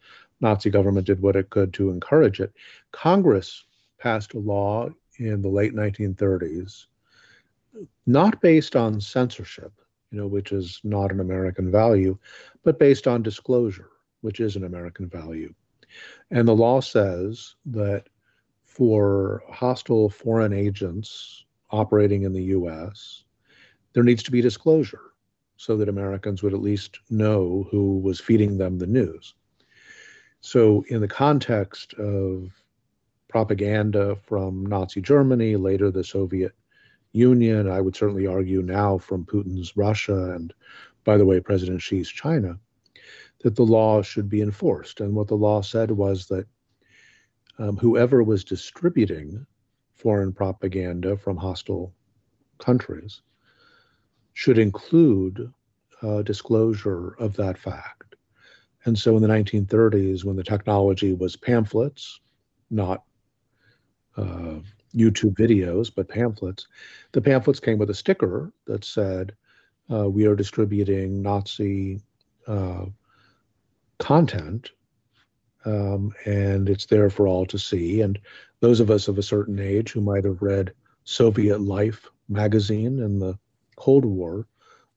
Nazi 0.40 0.70
government 0.70 1.06
did 1.06 1.20
what 1.20 1.36
it 1.36 1.50
could 1.50 1.72
to 1.74 1.90
encourage 1.90 2.40
it. 2.40 2.52
Congress 2.92 3.64
passed 3.98 4.34
a 4.34 4.38
law 4.38 4.88
in 5.18 5.42
the 5.42 5.48
late 5.48 5.74
1930s, 5.74 6.86
not 8.06 8.40
based 8.40 8.74
on 8.74 9.00
censorship, 9.00 9.72
you 10.10 10.18
know, 10.18 10.26
which 10.26 10.52
is 10.52 10.80
not 10.82 11.12
an 11.12 11.20
American 11.20 11.70
value, 11.70 12.16
but 12.64 12.78
based 12.78 13.06
on 13.06 13.22
disclosure, 13.22 13.90
which 14.22 14.40
is 14.40 14.56
an 14.56 14.64
American 14.64 15.08
value. 15.08 15.52
And 16.30 16.48
the 16.48 16.56
law 16.56 16.80
says 16.80 17.54
that 17.66 18.08
for 18.64 19.42
hostile 19.50 20.08
foreign 20.08 20.52
agents 20.52 21.44
operating 21.70 22.22
in 22.22 22.32
the 22.32 22.44
US, 22.44 23.24
there 23.92 24.04
needs 24.04 24.22
to 24.22 24.30
be 24.30 24.40
disclosure 24.40 25.12
so 25.56 25.76
that 25.76 25.88
Americans 25.88 26.42
would 26.42 26.54
at 26.54 26.62
least 26.62 27.00
know 27.10 27.66
who 27.70 27.98
was 27.98 28.20
feeding 28.20 28.56
them 28.56 28.78
the 28.78 28.86
news. 28.86 29.34
So, 30.40 30.84
in 30.88 31.00
the 31.00 31.08
context 31.08 31.94
of 31.94 32.50
propaganda 33.28 34.16
from 34.16 34.64
Nazi 34.64 35.00
Germany, 35.00 35.56
later 35.56 35.90
the 35.90 36.02
Soviet 36.02 36.52
Union, 37.12 37.68
I 37.68 37.80
would 37.80 37.94
certainly 37.94 38.26
argue 38.26 38.62
now 38.62 38.98
from 38.98 39.26
Putin's 39.26 39.76
Russia 39.76 40.32
and, 40.32 40.52
by 41.04 41.16
the 41.16 41.26
way, 41.26 41.40
President 41.40 41.82
Xi's 41.82 42.08
China, 42.08 42.58
that 43.42 43.56
the 43.56 43.64
law 43.64 44.02
should 44.02 44.28
be 44.28 44.42
enforced. 44.42 45.00
And 45.00 45.14
what 45.14 45.28
the 45.28 45.36
law 45.36 45.60
said 45.60 45.90
was 45.90 46.26
that 46.28 46.46
um, 47.58 47.76
whoever 47.76 48.22
was 48.22 48.44
distributing 48.44 49.46
foreign 49.94 50.32
propaganda 50.32 51.16
from 51.16 51.36
hostile 51.36 51.92
countries 52.58 53.20
should 54.32 54.58
include 54.58 55.52
uh, 56.02 56.22
disclosure 56.22 57.14
of 57.18 57.36
that 57.36 57.58
fact. 57.58 58.09
And 58.84 58.98
so 58.98 59.16
in 59.16 59.22
the 59.22 59.28
1930s, 59.28 60.24
when 60.24 60.36
the 60.36 60.44
technology 60.44 61.12
was 61.12 61.36
pamphlets, 61.36 62.20
not 62.70 63.04
uh, 64.16 64.60
YouTube 64.94 65.34
videos, 65.34 65.92
but 65.94 66.08
pamphlets, 66.08 66.66
the 67.12 67.20
pamphlets 67.20 67.60
came 67.60 67.78
with 67.78 67.90
a 67.90 67.94
sticker 67.94 68.52
that 68.66 68.84
said, 68.84 69.34
uh, 69.92 70.08
We 70.08 70.26
are 70.26 70.34
distributing 70.34 71.22
Nazi 71.22 72.00
uh, 72.46 72.86
content, 73.98 74.70
um, 75.64 76.12
and 76.24 76.68
it's 76.68 76.86
there 76.86 77.10
for 77.10 77.28
all 77.28 77.44
to 77.46 77.58
see. 77.58 78.00
And 78.00 78.18
those 78.60 78.80
of 78.80 78.90
us 78.90 79.08
of 79.08 79.18
a 79.18 79.22
certain 79.22 79.58
age 79.58 79.92
who 79.92 80.00
might 80.00 80.24
have 80.24 80.42
read 80.42 80.72
Soviet 81.04 81.60
Life 81.60 82.06
magazine 82.28 82.98
in 83.00 83.18
the 83.18 83.38
Cold 83.76 84.04
War 84.04 84.46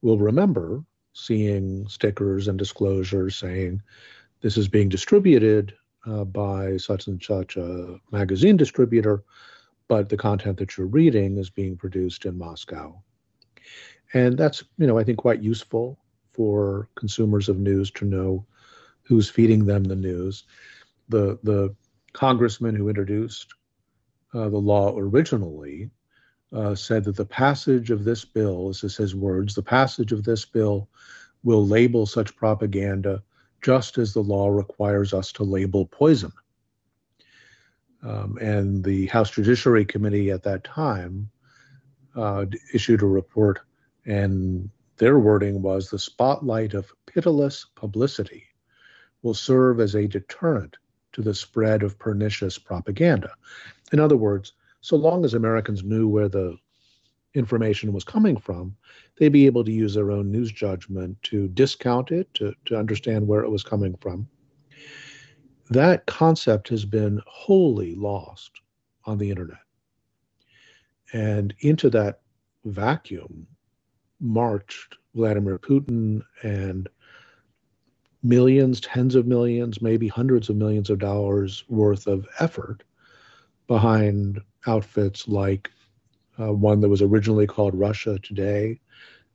will 0.02 0.18
remember 0.18 0.84
seeing 1.14 1.88
stickers 1.88 2.48
and 2.48 2.58
disclosures 2.58 3.36
saying 3.36 3.80
this 4.40 4.56
is 4.58 4.68
being 4.68 4.88
distributed 4.88 5.74
uh, 6.06 6.24
by 6.24 6.76
such 6.76 7.06
and 7.06 7.22
such 7.22 7.56
a 7.56 7.98
magazine 8.10 8.56
distributor, 8.56 9.22
but 9.88 10.08
the 10.08 10.16
content 10.16 10.58
that 10.58 10.76
you're 10.76 10.86
reading 10.86 11.38
is 11.38 11.48
being 11.48 11.76
produced 11.76 12.26
in 12.26 12.36
Moscow. 12.36 13.00
And 14.12 14.36
that's, 14.36 14.62
you 14.76 14.86
know, 14.86 14.98
I 14.98 15.04
think 15.04 15.18
quite 15.18 15.42
useful 15.42 15.98
for 16.32 16.88
consumers 16.94 17.48
of 17.48 17.58
news 17.58 17.90
to 17.92 18.04
know 18.04 18.44
who's 19.02 19.30
feeding 19.30 19.64
them 19.64 19.84
the 19.84 19.96
news. 19.96 20.44
The 21.08 21.38
the 21.42 21.74
congressman 22.12 22.74
who 22.74 22.88
introduced 22.88 23.54
uh, 24.34 24.48
the 24.48 24.58
law 24.58 24.94
originally 24.96 25.90
uh, 26.54 26.74
said 26.74 27.04
that 27.04 27.16
the 27.16 27.24
passage 27.24 27.90
of 27.90 28.04
this 28.04 28.24
bill, 28.24 28.68
this 28.68 28.84
is 28.84 28.96
his 28.96 29.14
words, 29.14 29.54
the 29.54 29.62
passage 29.62 30.12
of 30.12 30.24
this 30.24 30.44
bill 30.44 30.88
will 31.42 31.66
label 31.66 32.06
such 32.06 32.36
propaganda 32.36 33.22
just 33.60 33.98
as 33.98 34.12
the 34.12 34.22
law 34.22 34.48
requires 34.48 35.12
us 35.12 35.32
to 35.32 35.42
label 35.42 35.86
poison. 35.86 36.32
Um, 38.02 38.38
and 38.40 38.84
the 38.84 39.06
House 39.06 39.30
Judiciary 39.30 39.84
Committee 39.84 40.30
at 40.30 40.42
that 40.42 40.62
time 40.62 41.30
uh, 42.14 42.44
issued 42.72 43.02
a 43.02 43.06
report, 43.06 43.60
and 44.04 44.68
their 44.98 45.18
wording 45.18 45.62
was 45.62 45.88
the 45.88 45.98
spotlight 45.98 46.74
of 46.74 46.92
pitiless 47.06 47.66
publicity 47.74 48.44
will 49.22 49.34
serve 49.34 49.80
as 49.80 49.94
a 49.94 50.06
deterrent 50.06 50.76
to 51.12 51.22
the 51.22 51.34
spread 51.34 51.82
of 51.82 51.98
pernicious 51.98 52.58
propaganda. 52.58 53.32
In 53.92 53.98
other 53.98 54.16
words, 54.16 54.52
so 54.84 54.96
long 54.96 55.24
as 55.24 55.32
Americans 55.32 55.82
knew 55.82 56.06
where 56.06 56.28
the 56.28 56.58
information 57.32 57.94
was 57.94 58.04
coming 58.04 58.36
from, 58.36 58.76
they'd 59.16 59.30
be 59.30 59.46
able 59.46 59.64
to 59.64 59.72
use 59.72 59.94
their 59.94 60.10
own 60.10 60.30
news 60.30 60.52
judgment 60.52 61.16
to 61.22 61.48
discount 61.48 62.10
it, 62.10 62.32
to, 62.34 62.54
to 62.66 62.76
understand 62.76 63.26
where 63.26 63.42
it 63.42 63.48
was 63.48 63.62
coming 63.62 63.96
from. 63.96 64.28
That 65.70 66.04
concept 66.04 66.68
has 66.68 66.84
been 66.84 67.22
wholly 67.26 67.94
lost 67.94 68.60
on 69.06 69.16
the 69.16 69.30
internet. 69.30 69.56
And 71.14 71.54
into 71.60 71.88
that 71.88 72.20
vacuum 72.66 73.46
marched 74.20 74.98
Vladimir 75.14 75.58
Putin 75.58 76.20
and 76.42 76.90
millions, 78.22 78.82
tens 78.82 79.14
of 79.14 79.26
millions, 79.26 79.80
maybe 79.80 80.08
hundreds 80.08 80.50
of 80.50 80.56
millions 80.56 80.90
of 80.90 80.98
dollars 80.98 81.64
worth 81.70 82.06
of 82.06 82.28
effort 82.38 82.84
behind 83.66 84.40
outfits 84.66 85.28
like 85.28 85.70
uh, 86.38 86.52
one 86.52 86.80
that 86.80 86.88
was 86.88 87.02
originally 87.02 87.46
called 87.46 87.74
Russia 87.74 88.18
Today. 88.18 88.80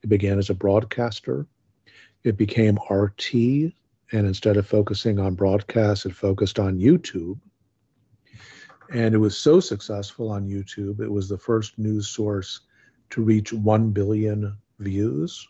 It 0.04 0.08
began 0.08 0.38
as 0.38 0.50
a 0.50 0.56
broadcaster. 0.56 1.48
It 2.24 2.38
became 2.38 2.78
RT, 2.90 3.34
and 3.34 3.74
instead 4.12 4.58
of 4.58 4.68
focusing 4.68 5.20
on 5.20 5.36
broadcast, 5.36 6.06
it 6.06 6.16
focused 6.16 6.60
on 6.60 6.80
YouTube. 6.80 7.40
And 8.92 9.14
it 9.14 9.20
was 9.20 9.38
so 9.38 9.60
successful 9.60 10.32
on 10.32 10.48
YouTube, 10.48 11.00
it 11.00 11.12
was 11.12 11.30
the 11.30 11.38
first 11.38 11.78
news 11.78 12.08
source 12.08 12.62
to 13.12 13.22
reach 13.22 13.54
1 13.54 13.92
billion 13.92 14.58
views. 14.80 15.48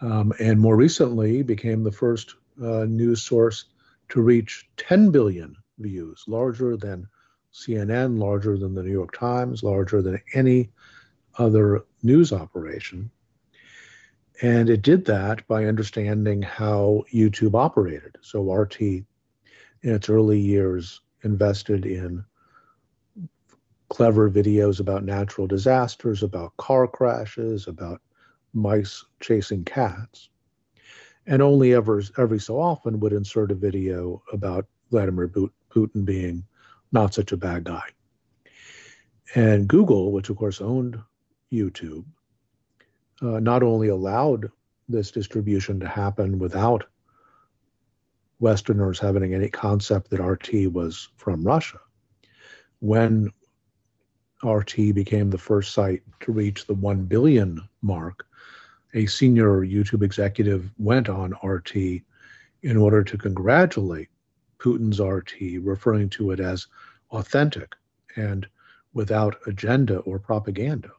Um, 0.00 0.32
and 0.40 0.60
more 0.60 0.76
recently 0.76 1.42
became 1.42 1.82
the 1.82 1.92
first 1.92 2.34
uh, 2.62 2.84
news 2.84 3.22
source 3.22 3.66
to 4.10 4.20
reach 4.20 4.68
10 4.76 5.10
billion 5.10 5.56
views, 5.78 6.24
larger 6.26 6.76
than 6.76 7.08
CNN, 7.56 8.18
larger 8.18 8.58
than 8.58 8.74
the 8.74 8.82
New 8.82 8.92
York 8.92 9.16
Times, 9.16 9.62
larger 9.62 10.02
than 10.02 10.20
any 10.34 10.70
other 11.38 11.84
news 12.02 12.32
operation. 12.32 13.10
And 14.42 14.68
it 14.68 14.82
did 14.82 15.06
that 15.06 15.46
by 15.48 15.64
understanding 15.64 16.42
how 16.42 17.04
YouTube 17.12 17.54
operated. 17.54 18.18
So 18.20 18.52
RT, 18.52 18.80
in 18.80 19.04
its 19.82 20.10
early 20.10 20.38
years, 20.38 21.00
invested 21.22 21.86
in 21.86 22.24
clever 23.88 24.30
videos 24.30 24.80
about 24.80 25.04
natural 25.04 25.46
disasters, 25.46 26.22
about 26.22 26.56
car 26.58 26.86
crashes, 26.86 27.68
about 27.68 28.02
mice 28.52 29.04
chasing 29.20 29.64
cats, 29.64 30.28
and 31.26 31.40
only 31.40 31.72
ever 31.72 32.02
every 32.18 32.38
so 32.38 32.60
often 32.60 33.00
would 33.00 33.12
insert 33.12 33.50
a 33.50 33.54
video 33.54 34.22
about 34.32 34.66
Vladimir 34.90 35.28
Putin 35.70 36.04
being 36.04 36.44
not 36.92 37.14
such 37.14 37.32
a 37.32 37.36
bad 37.36 37.64
guy. 37.64 37.84
And 39.34 39.68
Google, 39.68 40.12
which 40.12 40.30
of 40.30 40.36
course 40.36 40.60
owned 40.60 40.98
YouTube, 41.52 42.04
uh, 43.22 43.40
not 43.40 43.62
only 43.62 43.88
allowed 43.88 44.50
this 44.88 45.10
distribution 45.10 45.80
to 45.80 45.88
happen 45.88 46.38
without 46.38 46.84
Westerners 48.38 48.98
having 48.98 49.34
any 49.34 49.48
concept 49.48 50.10
that 50.10 50.22
RT 50.22 50.72
was 50.72 51.08
from 51.16 51.42
Russia. 51.42 51.78
When 52.80 53.32
RT 54.44 54.94
became 54.94 55.30
the 55.30 55.38
first 55.38 55.72
site 55.72 56.02
to 56.20 56.32
reach 56.32 56.66
the 56.66 56.74
1 56.74 57.04
billion 57.04 57.60
mark, 57.82 58.26
a 58.94 59.06
senior 59.06 59.60
YouTube 59.62 60.02
executive 60.02 60.70
went 60.78 61.08
on 61.08 61.34
RT 61.42 61.74
in 62.62 62.76
order 62.76 63.02
to 63.02 63.18
congratulate 63.18 64.08
Putin's 64.58 65.00
RT, 65.00 65.62
referring 65.62 66.08
to 66.10 66.30
it 66.30 66.40
as 66.40 66.66
authentic 67.10 67.74
and 68.16 68.46
without 68.94 69.36
agenda 69.46 69.98
or 70.00 70.18
propaganda. 70.18 70.90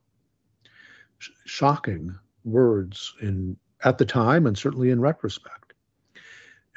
Sh- 1.17 1.29
shocking 1.45 2.15
words 2.43 3.13
in 3.21 3.57
at 3.83 3.97
the 3.97 4.05
time 4.05 4.47
and 4.47 4.57
certainly 4.57 4.89
in 4.89 5.01
retrospect. 5.01 5.73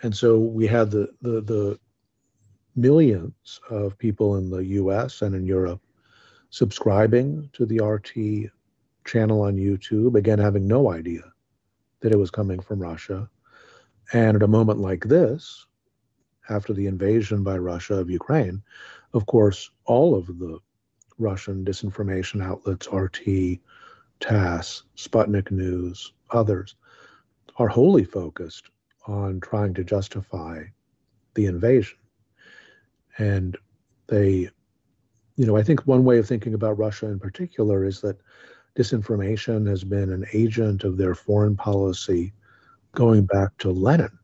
And 0.03 0.15
so 0.17 0.39
we 0.39 0.67
had 0.67 0.91
the, 0.91 1.09
the, 1.23 1.41
the 1.41 1.79
millions 2.77 3.61
of 3.71 3.99
people 3.99 4.37
in 4.37 4.51
the 4.51 4.65
US 4.65 5.23
and 5.23 5.35
in 5.35 5.45
Europe 5.47 5.81
subscribing 6.51 7.49
to 7.53 7.65
the 7.65 7.81
RT 7.81 8.51
channel 9.05 9.43
on 9.43 9.57
YouTube, 9.57 10.17
again, 10.17 10.39
having 10.39 10.67
no 10.67 10.93
idea 10.93 11.23
that 12.01 12.13
it 12.13 12.19
was 12.19 12.31
coming 12.31 12.61
from 12.61 12.81
Russia. 12.81 13.29
And 14.13 14.37
at 14.37 14.43
a 14.43 14.49
moment 14.49 14.81
like 14.81 15.05
this, 15.05 15.67
after 16.49 16.73
the 16.73 16.87
invasion 16.87 17.43
by 17.43 17.59
Russia 17.59 17.95
of 17.95 18.11
Ukraine, 18.11 18.63
of 19.13 19.27
course, 19.27 19.71
all 19.85 20.15
of 20.15 20.27
the 20.39 20.59
Russian 21.19 21.65
disinformation 21.65 22.43
outlets, 22.43 22.89
RT, 22.93 23.61
TASS, 24.21 24.85
Sputnik 24.97 25.51
News, 25.51 26.13
others, 26.31 26.75
are 27.57 27.69
wholly 27.69 28.05
focused 28.05 28.71
on 29.07 29.41
trying 29.41 29.75
to 29.75 29.85
justify 29.85 30.63
the 31.35 31.47
invasion. 31.47 31.99
And 33.19 33.57
they, 34.07 34.49
you 35.37 35.47
know, 35.47 35.57
I 35.57 35.63
think 35.63 35.87
one 35.87 36.05
way 36.05 36.19
of 36.19 36.27
thinking 36.27 36.55
about 36.55 36.79
Russia 36.79 37.07
in 37.07 37.19
particular 37.19 37.85
is 37.85 38.01
that 38.01 38.21
disinformation 38.77 39.69
has 39.69 39.85
been 39.85 40.13
an 40.13 40.27
agent 40.33 40.85
of 40.85 40.97
their 40.97 41.15
foreign 41.15 41.57
policy 41.57 42.33
going 42.93 43.27
back 43.27 43.57
to 43.59 43.71
Lenin 43.71 44.19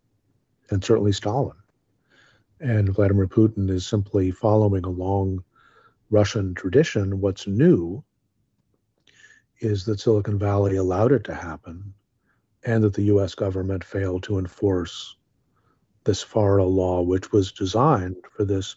and 0.70 0.82
certainly 0.82 1.12
Stalin. 1.12 1.56
And 2.60 2.88
Vladimir 2.94 3.26
Putin 3.26 3.68
is 3.68 3.86
simply 3.86 4.30
following 4.30 4.84
a 4.84 4.90
long 4.90 5.44
Russian 6.10 6.54
tradition. 6.54 7.20
What's 7.20 7.46
new 7.46 8.02
is 9.60 9.84
that 9.84 10.00
Silicon 10.00 10.38
Valley 10.38 10.76
allowed 10.76 11.12
it 11.12 11.24
to 11.24 11.34
happen 11.34 11.92
and 12.64 12.82
that 12.82 12.94
the 12.94 13.04
US 13.04 13.34
government 13.34 13.84
failed 13.84 14.22
to 14.24 14.38
enforce 14.38 15.16
this 16.04 16.22
FARA 16.22 16.64
law, 16.64 17.02
which 17.02 17.32
was 17.32 17.52
designed 17.52 18.16
for 18.30 18.44
this 18.44 18.76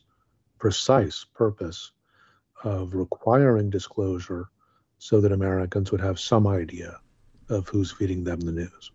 precise 0.58 1.26
purpose 1.34 1.92
of 2.64 2.94
requiring 2.94 3.70
disclosure 3.70 4.50
so 4.98 5.22
that 5.22 5.32
Americans 5.32 5.92
would 5.92 6.02
have 6.02 6.20
some 6.20 6.46
idea 6.46 7.00
of 7.48 7.70
who's 7.70 7.92
feeding 7.92 8.24
them 8.24 8.42
the 8.42 8.52
news. 8.52 8.92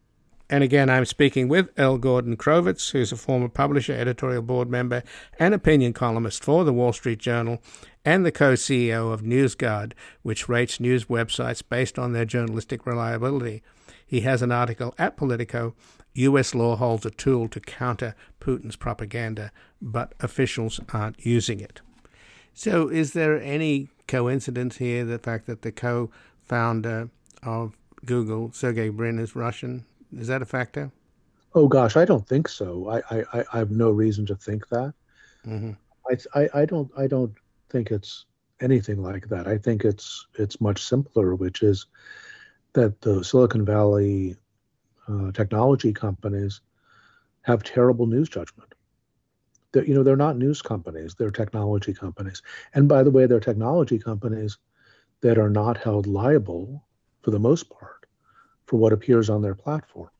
And 0.50 0.62
again, 0.62 0.90
I'm 0.90 1.06
speaking 1.06 1.48
with 1.48 1.70
L. 1.76 1.96
Gordon 1.96 2.36
Crovitz, 2.36 2.90
who's 2.90 3.12
a 3.12 3.16
former 3.16 3.48
publisher, 3.48 3.94
editorial 3.94 4.42
board 4.42 4.68
member, 4.68 5.02
and 5.38 5.54
opinion 5.54 5.94
columnist 5.94 6.44
for 6.44 6.64
the 6.64 6.72
Wall 6.72 6.92
Street 6.92 7.18
Journal, 7.18 7.62
and 8.04 8.26
the 8.26 8.32
co 8.32 8.52
CEO 8.52 9.12
of 9.12 9.22
NewsGuard, 9.22 9.92
which 10.22 10.48
rates 10.48 10.78
news 10.78 11.06
websites 11.06 11.62
based 11.66 11.98
on 11.98 12.12
their 12.12 12.26
journalistic 12.26 12.84
reliability. 12.86 13.62
He 14.06 14.20
has 14.20 14.42
an 14.42 14.52
article 14.52 14.94
at 14.98 15.16
Politico 15.16 15.74
U.S. 16.14 16.54
law 16.54 16.76
holds 16.76 17.04
a 17.04 17.10
tool 17.10 17.48
to 17.48 17.60
counter 17.60 18.14
Putin's 18.40 18.76
propaganda, 18.76 19.50
but 19.82 20.14
officials 20.20 20.80
aren't 20.92 21.24
using 21.24 21.60
it. 21.60 21.80
So, 22.52 22.88
is 22.88 23.14
there 23.14 23.40
any 23.42 23.88
coincidence 24.06 24.76
here, 24.76 25.04
the 25.04 25.18
fact 25.18 25.46
that 25.46 25.62
the 25.62 25.72
co 25.72 26.10
founder 26.44 27.10
of 27.42 27.76
Google, 28.04 28.52
Sergey 28.52 28.90
Brin, 28.90 29.18
is 29.18 29.34
Russian? 29.34 29.84
Is 30.18 30.28
that 30.28 30.42
a 30.42 30.46
factor? 30.46 30.90
Oh 31.54 31.68
gosh, 31.68 31.96
I 31.96 32.04
don't 32.04 32.26
think 32.26 32.48
so. 32.48 32.88
I 32.88 33.02
I, 33.18 33.44
I 33.52 33.58
have 33.58 33.70
no 33.70 33.90
reason 33.90 34.26
to 34.26 34.36
think 34.36 34.68
that. 34.68 34.94
Mm-hmm. 35.46 35.72
I, 36.10 36.40
I 36.40 36.62
I 36.62 36.64
don't 36.64 36.90
I 36.96 37.06
don't 37.06 37.32
think 37.70 37.90
it's 37.90 38.26
anything 38.60 39.02
like 39.02 39.28
that. 39.28 39.46
I 39.46 39.58
think 39.58 39.84
it's 39.84 40.26
it's 40.38 40.60
much 40.60 40.82
simpler, 40.82 41.34
which 41.34 41.62
is 41.62 41.86
that 42.72 43.00
the 43.00 43.22
Silicon 43.22 43.64
Valley 43.64 44.36
uh, 45.08 45.30
technology 45.32 45.92
companies 45.92 46.60
have 47.42 47.62
terrible 47.62 48.06
news 48.06 48.28
judgment. 48.28 48.74
They're, 49.72 49.84
you 49.84 49.94
know, 49.94 50.02
they're 50.02 50.16
not 50.16 50.38
news 50.38 50.62
companies; 50.62 51.14
they're 51.14 51.30
technology 51.30 51.92
companies. 51.92 52.42
And 52.74 52.88
by 52.88 53.02
the 53.02 53.10
way, 53.10 53.26
they're 53.26 53.40
technology 53.40 53.98
companies 53.98 54.58
that 55.20 55.38
are 55.38 55.50
not 55.50 55.76
held 55.76 56.06
liable, 56.06 56.84
for 57.22 57.30
the 57.30 57.38
most 57.38 57.70
part, 57.70 57.93
for 58.66 58.76
what 58.76 58.92
appears 58.92 59.30
on 59.30 59.42
their 59.42 59.54
platform. 59.54 60.10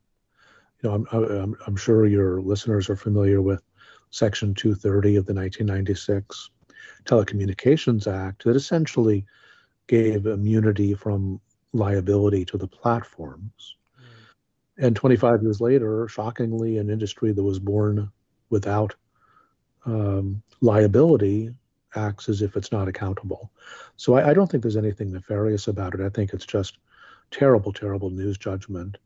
You 0.83 0.89
know, 0.89 1.07
I'm, 1.13 1.31
I'm, 1.31 1.57
I'm 1.67 1.77
sure 1.77 2.07
your 2.07 2.41
listeners 2.43 2.91
are 2.91 2.97
familiar 2.97 3.41
with 3.41 3.63
Section 4.11 4.55
230 4.55 5.17
of 5.17 5.27
the 5.27 5.35
1996 5.35 6.51
Telecommunications 7.05 8.07
Act 8.07 8.45
that 8.45 8.57
essentially 8.57 9.25
gave 9.87 10.27
immunity 10.27 10.95
from 10.95 11.41
liability 11.73 12.45
to 12.47 12.57
the 12.57 12.69
platforms. 12.69 13.77
Mm. 14.79 14.87
And 14.87 14.97
25 14.97 15.43
years 15.43 15.61
later, 15.61 16.09
shockingly, 16.09 16.79
an 16.79 16.91
industry 16.91 17.33
that 17.33 17.43
was 17.43 17.59
born 17.59 18.11
without 18.51 18.95
um, 19.87 20.43
liability 20.61 21.53
acts 21.97 22.29
as 22.29 22.43
if 22.43 22.57
it's 22.57 22.73
not 22.73 22.89
accountable. 22.89 23.51
So 23.97 24.15
I, 24.15 24.31
I, 24.31 24.35
don't 24.35 24.51
think 24.51 24.63
there's 24.63 24.77
anything 24.77 25.13
nefarious 25.13 25.69
about 25.69 25.95
it. 25.95 26.01
I 26.01 26.09
think 26.09 26.33
it's 26.33 26.47
just 26.47 26.79
terrible, 27.35 27.73
terrible 27.73 28.11
news 28.11 28.39
judgment. 28.39 28.97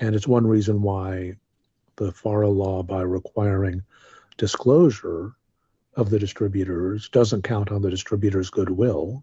And 0.00 0.14
it's 0.14 0.26
one 0.26 0.46
reason 0.46 0.82
why 0.82 1.36
the 1.96 2.10
FARA 2.10 2.48
law, 2.48 2.82
by 2.82 3.02
requiring 3.02 3.82
disclosure 4.36 5.32
of 5.94 6.10
the 6.10 6.18
distributors, 6.18 7.08
doesn't 7.10 7.42
count 7.42 7.70
on 7.70 7.82
the 7.82 7.90
distributor's 7.90 8.50
goodwill. 8.50 9.22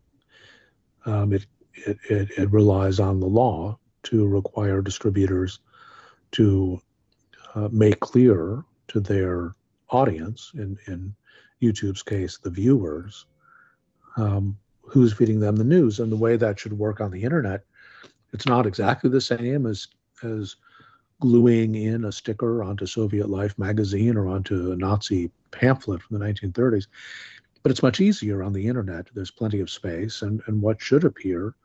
Um, 1.06 1.34
it, 1.34 1.46
it, 1.74 1.98
it, 2.10 2.30
it, 2.38 2.52
relies 2.52 3.00
on 3.00 3.20
the 3.20 3.28
law 3.28 3.78
to 4.04 4.28
require 4.28 4.82
distributors 4.82 5.60
to 6.32 6.80
uh, 7.56 7.70
make 7.72 8.00
clear 8.00 8.64
to 8.90 9.00
their 9.00 9.56
audience, 9.90 10.52
in, 10.54 10.78
in 10.88 11.16
YouTube's 11.62 12.04
case, 12.04 12.38
the 12.38 12.50
viewers, 12.50 13.26
um, 14.18 14.58
who's 14.82 15.14
feeding 15.14 15.40
them 15.40 15.56
the 15.56 15.64
news 15.64 16.00
and 16.00 16.12
the 16.12 16.18
way 16.18 16.38
that 16.38 16.60
should 16.60 16.74
work 16.74 17.02
on 17.02 17.12
the 17.12 17.24
internet. 17.24 17.64
It's 18.34 18.46
not 18.46 18.66
exactly 18.66 19.10
the 19.10 19.22
same 19.22 19.66
as 19.66 19.88
as 20.24 20.56
gluing 21.22 21.76
in 21.76 22.06
a 22.06 22.12
sticker 22.12 22.64
onto 22.64 22.86
Soviet 22.86 23.30
Life 23.30 23.58
magazine 23.58 24.16
or 24.16 24.28
onto 24.28 24.72
a 24.72 24.76
Nazi 24.76 25.32
pamphlet 25.52 26.02
from 26.02 26.18
the 26.18 26.26
1930s. 26.26 26.88
But 27.62 27.72
it's 27.72 27.84
much 27.84 28.00
easier 28.00 28.42
on 28.42 28.54
the 28.54 28.68
internet. 28.68 29.08
There's 29.14 29.32
plenty 29.32 29.60
of 29.60 29.70
space, 29.70 30.22
and, 30.22 30.42
and 30.48 30.62
what 30.62 30.82
should 30.82 31.04
appear 31.04 31.56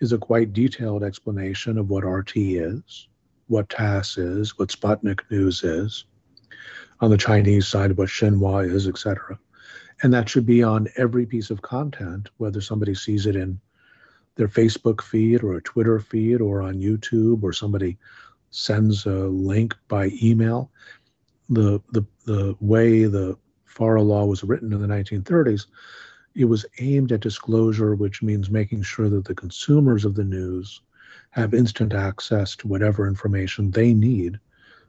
is 0.00 0.12
a 0.12 0.18
quite 0.18 0.52
detailed 0.52 1.04
explanation 1.04 1.76
of 1.76 1.90
what 1.90 2.04
RT 2.04 2.32
is, 2.36 3.08
what 3.48 3.68
TASS 3.68 4.16
is, 4.16 4.58
what 4.58 4.70
Sputnik 4.70 5.20
News 5.30 5.62
is, 5.62 6.06
on 7.00 7.10
the 7.10 7.18
Chinese 7.18 7.66
side, 7.66 7.96
what 7.96 8.08
Xinhua 8.08 8.72
is, 8.72 8.88
etc. 8.88 9.38
And 10.02 10.12
that 10.14 10.28
should 10.28 10.46
be 10.46 10.62
on 10.62 10.88
every 10.96 11.26
piece 11.26 11.50
of 11.50 11.62
content, 11.62 12.30
whether 12.38 12.60
somebody 12.60 12.94
sees 12.94 13.26
it 13.26 13.36
in 13.36 13.60
their 14.36 14.48
Facebook 14.48 15.02
feed 15.02 15.42
or 15.42 15.54
a 15.54 15.62
Twitter 15.62 15.98
feed 16.00 16.40
or 16.40 16.62
on 16.62 16.80
YouTube 16.80 17.42
or 17.42 17.52
somebody 17.52 17.98
sends 18.50 19.06
a 19.06 19.26
link 19.26 19.74
by 19.88 20.10
email. 20.22 20.70
The, 21.48 21.80
the, 21.90 22.04
the 22.24 22.56
way 22.60 23.04
the 23.04 23.36
FARA 23.64 24.02
law 24.02 24.24
was 24.24 24.44
written 24.44 24.72
in 24.72 24.80
the 24.80 24.86
1930s, 24.86 25.66
it 26.34 26.46
was 26.46 26.64
aimed 26.78 27.12
at 27.12 27.20
disclosure, 27.20 27.94
which 27.94 28.22
means 28.22 28.50
making 28.50 28.82
sure 28.82 29.10
that 29.10 29.24
the 29.24 29.34
consumers 29.34 30.04
of 30.04 30.14
the 30.14 30.24
news 30.24 30.80
have 31.30 31.54
instant 31.54 31.94
access 31.94 32.56
to 32.56 32.68
whatever 32.68 33.06
information 33.06 33.70
they 33.70 33.92
need 33.92 34.38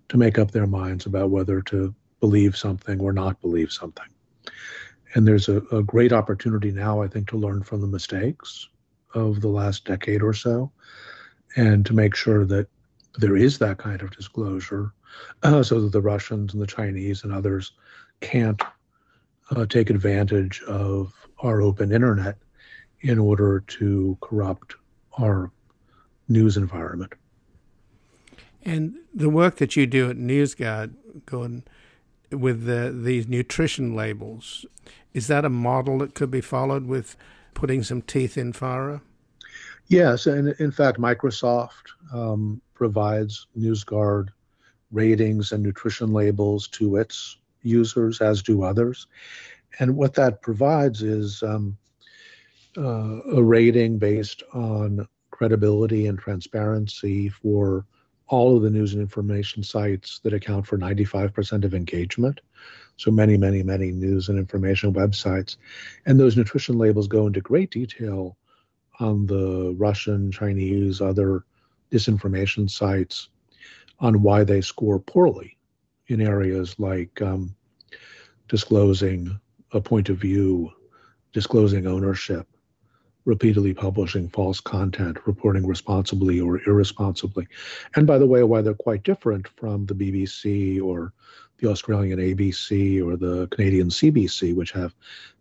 to 0.10 0.18
make 0.18 0.38
up 0.38 0.52
their 0.52 0.68
minds 0.68 1.06
about 1.06 1.30
whether 1.30 1.62
to 1.62 1.94
believe 2.20 2.56
something 2.56 3.00
or 3.02 3.12
not 3.12 3.42
believe 3.42 3.72
something. 3.72 4.06
And 5.16 5.28
there's 5.28 5.50
a, 5.50 5.58
a 5.72 5.84
great 5.84 6.14
opportunity 6.14 6.72
now, 6.72 7.02
I 7.02 7.08
think, 7.08 7.28
to 7.30 7.38
learn 7.38 7.64
from 7.64 7.82
the 7.82 7.88
mistakes 7.88 8.68
of 9.14 9.42
the 9.42 9.48
last 9.48 9.86
decade 9.86 10.22
or 10.22 10.34
so 10.34 10.72
and 11.56 11.86
to 11.86 11.94
make 11.94 12.16
sure 12.16 12.46
that 12.46 12.68
there 13.18 13.38
is 13.38 13.60
that 13.60 13.78
kind 13.78 14.02
of 14.02 14.16
disclosure 14.16 14.92
uh, 15.44 15.62
so 15.62 15.82
that 15.82 15.92
the 15.92 16.02
Russians 16.02 16.54
and 16.54 16.62
the 16.62 16.68
Chinese 16.68 17.24
and 17.24 17.32
others 17.32 17.74
can't 18.22 18.62
uh, 19.52 19.66
take 19.66 19.90
advantage 19.90 20.62
of 20.64 21.14
our 21.40 21.62
open 21.62 21.92
internet 21.92 22.38
in 23.02 23.20
order 23.20 23.60
to 23.60 24.18
corrupt 24.22 24.76
our 25.20 25.52
news 26.28 26.58
environment. 26.58 27.14
And 28.64 28.96
the 29.14 29.30
work 29.30 29.58
that 29.58 29.76
you 29.76 29.86
do 29.86 30.10
at 30.10 30.18
NewsGuard, 30.18 30.94
Gordon, 31.26 31.64
with 32.32 32.66
the, 32.66 32.96
these 32.96 33.28
nutrition 33.28 33.94
labels, 33.94 34.66
is 35.14 35.28
that 35.28 35.46
a 35.46 35.50
model 35.50 36.00
that 36.00 36.16
could 36.16 36.32
be 36.32 36.42
followed 36.42 36.88
with 36.88 37.16
putting 37.54 37.84
some 37.84 38.02
teeth 38.02 38.38
in 38.38 38.54
FARA? 38.54 39.02
Yes, 39.88 40.26
and 40.26 40.50
in 40.60 40.72
fact, 40.72 41.00
Microsoft 41.00 41.92
um, 42.14 42.62
provides 42.74 43.48
NewsGuard 43.58 44.30
ratings 44.92 45.52
and 45.52 45.64
nutrition 45.64 46.14
labels 46.14 46.68
to 46.70 46.98
its 46.98 47.38
users, 47.64 48.22
as 48.22 48.42
do 48.42 48.64
others. 48.64 49.08
And 49.80 49.96
what 49.96 50.14
that 50.16 50.42
provides 50.42 51.02
is 51.02 51.42
um, 51.44 51.78
uh, 52.78 53.22
a 53.36 53.44
rating 53.44 53.98
based 53.98 54.44
on 54.54 55.08
credibility 55.32 56.08
and 56.08 56.18
transparency 56.20 57.30
for 57.30 57.86
all 58.34 58.58
of 58.58 58.64
the 58.64 58.70
news 58.72 58.94
and 58.94 59.02
information 59.02 59.62
sites 59.62 60.20
that 60.24 60.34
account 60.34 60.66
for 60.66 60.76
95% 60.76 61.64
of 61.64 61.76
engagement. 61.76 62.42
So 62.98 63.12
many, 63.12 63.38
many, 63.38 63.62
many 63.62 63.92
news 63.92 64.28
and 64.28 64.40
information 64.40 64.92
websites. 64.92 65.58
And 66.08 66.20
those 66.20 66.36
nutrition 66.36 66.80
labels 66.80 67.08
go 67.08 67.28
into 67.28 67.42
great 67.42 67.70
detail 67.70 68.36
on 69.00 69.28
the 69.28 69.76
Russian, 69.78 70.32
Chinese, 70.32 71.00
other 71.00 71.46
disinformation 71.92 72.68
sites 72.68 73.30
on 74.00 74.24
why 74.24 74.44
they 74.44 74.62
score 74.62 75.00
poorly 75.00 75.56
in 76.08 76.20
areas 76.20 76.80
like 76.80 77.22
um, 77.22 77.56
disclosing 78.48 79.40
a 79.74 79.80
point 79.80 80.10
of 80.10 80.18
view, 80.18 80.72
disclosing 81.34 81.86
ownership, 81.86 82.48
repeatedly 83.26 83.74
publishing 83.74 84.28
false 84.30 84.60
content, 84.60 85.18
reporting 85.26 85.66
responsibly 85.66 86.40
or 86.40 86.62
irresponsibly. 86.68 87.48
And 87.96 88.06
by 88.06 88.18
the 88.18 88.28
way, 88.28 88.44
why 88.44 88.62
they're 88.62 88.74
quite 88.74 89.04
different 89.04 89.48
from 89.48 89.86
the 89.86 89.96
BBC 89.96 90.82
or 90.82 91.14
the 91.60 91.70
Australian 91.70 92.20
ABC 92.20 93.06
or 93.06 93.16
the 93.16 93.48
Canadian 93.48 93.90
CBC, 93.90 94.56
which 94.56 94.72
have 94.72 94.94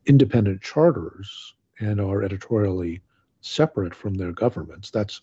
independent 0.07 0.63
charters 0.63 1.55
and 1.81 2.01
are 2.01 2.23
editorially 2.23 3.01
separate 3.41 3.95
from 3.95 4.15
their 4.15 4.33
governments. 4.33 4.91
That's 4.91 5.21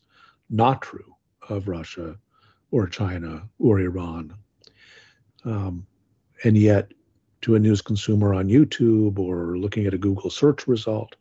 not 0.49 0.82
true 0.82 1.16
of 1.47 1.68
Russia 1.68 2.18
or 2.72 2.88
China 2.88 3.47
or 3.60 3.80
Iran. 3.80 4.34
Um, 5.45 5.86
and 6.43 6.57
yet, 6.57 6.91
to 7.41 7.55
a 7.55 7.60
news 7.60 7.82
consumer 7.82 8.34
on 8.34 8.49
YouTube 8.49 9.18
or 9.18 9.57
looking 9.57 9.86
at 9.86 9.93
a 9.93 9.97
Google 9.97 10.30
search 10.30 10.68
result 10.68 11.16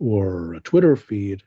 or 0.00 0.54
a 0.54 0.60
Twitter 0.60 0.96
feed, 0.96 1.42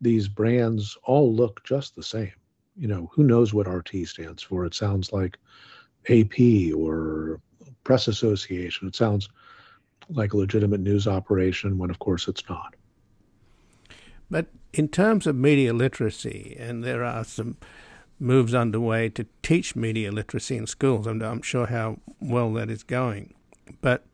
these 0.00 0.28
brands 0.28 0.96
all 1.04 1.34
look 1.34 1.62
just 1.64 1.94
the 1.94 2.02
same. 2.02 2.32
You 2.76 2.88
know, 2.88 3.10
who 3.12 3.24
knows 3.24 3.52
what 3.52 3.66
RT 3.66 4.06
stands 4.06 4.42
for? 4.42 4.64
It 4.64 4.74
sounds 4.74 5.12
like 5.12 5.36
AP 6.08 6.74
or 6.74 7.40
Press 7.84 8.08
Association. 8.08 8.88
It 8.88 8.96
sounds 8.96 9.28
like 10.08 10.32
a 10.32 10.36
legitimate 10.36 10.80
news 10.80 11.06
operation 11.06 11.76
when, 11.78 11.90
of 11.90 11.98
course, 11.98 12.28
it's 12.28 12.48
not. 12.48 12.74
But 14.30 14.46
in 14.72 14.88
terms 14.88 15.26
of 15.26 15.34
media 15.36 15.72
literacy, 15.72 16.56
and 16.58 16.84
there 16.84 17.04
are 17.04 17.24
some 17.24 17.56
moves 18.18 18.54
underway 18.54 19.08
to 19.10 19.26
teach 19.42 19.76
media 19.76 20.10
literacy 20.12 20.56
in 20.56 20.66
schools. 20.66 21.06
I'm, 21.06 21.42
sure 21.42 21.66
how 21.66 21.98
well 22.20 22.52
that 22.54 22.70
is 22.70 22.82
going. 22.82 23.34
But 23.80 24.04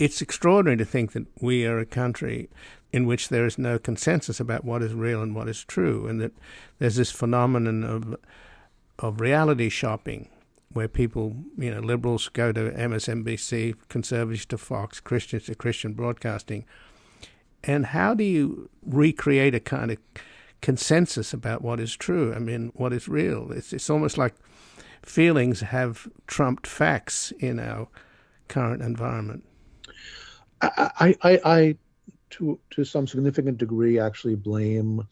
it's 0.00 0.22
extraordinary 0.22 0.78
to 0.78 0.84
think 0.84 1.12
that 1.12 1.26
we 1.40 1.66
are 1.66 1.78
a 1.78 1.86
country 1.86 2.48
in 2.92 3.06
which 3.06 3.28
there 3.28 3.46
is 3.46 3.58
no 3.58 3.78
consensus 3.78 4.40
about 4.40 4.64
what 4.64 4.82
is 4.82 4.94
real 4.94 5.22
and 5.22 5.34
what 5.34 5.48
is 5.48 5.62
true, 5.62 6.06
and 6.08 6.20
that 6.20 6.32
there's 6.78 6.96
this 6.96 7.12
phenomenon 7.12 7.84
of 7.84 8.16
of 8.98 9.20
reality 9.20 9.68
shopping, 9.68 10.28
where 10.72 10.88
people, 10.88 11.36
you 11.56 11.70
know, 11.70 11.80
liberals 11.80 12.28
go 12.28 12.52
to 12.52 12.70
MSNBC, 12.70 13.74
conservatives 13.88 14.44
to 14.46 14.58
Fox, 14.58 15.00
Christians 15.00 15.44
to 15.44 15.54
Christian 15.54 15.94
broadcasting. 15.94 16.64
And 17.64 17.86
how 17.86 18.14
do 18.14 18.24
you 18.24 18.68
recreate 18.82 19.54
a 19.54 19.60
kind 19.60 19.90
of 19.90 19.98
consensus 20.60 21.32
about 21.32 21.62
what 21.62 21.80
is 21.80 21.96
true. 21.96 22.34
I 22.34 22.38
mean, 22.38 22.72
what 22.74 22.92
is 22.92 23.08
real. 23.08 23.52
It's 23.52 23.72
it's 23.72 23.90
almost 23.90 24.18
like 24.18 24.34
feelings 25.02 25.60
have 25.60 26.08
trumped 26.26 26.66
facts 26.66 27.32
in 27.38 27.58
our 27.58 27.88
current 28.48 28.82
environment. 28.82 29.44
I, 30.62 31.14
I, 31.22 31.40
I 31.44 31.76
to 32.30 32.58
to 32.70 32.84
some 32.84 33.06
significant 33.06 33.58
degree, 33.58 33.98
actually 33.98 34.36
blame 34.36 35.06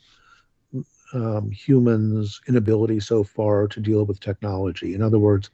um, 1.15 1.51
humans' 1.51 2.41
inability 2.49 3.01
so 3.01 3.25
far 3.25 3.67
to 3.69 3.81
deal 3.81 4.05
with 4.05 4.21
technology. 4.21 4.95
In 4.95 5.03
other 5.03 5.19
words, 5.19 5.51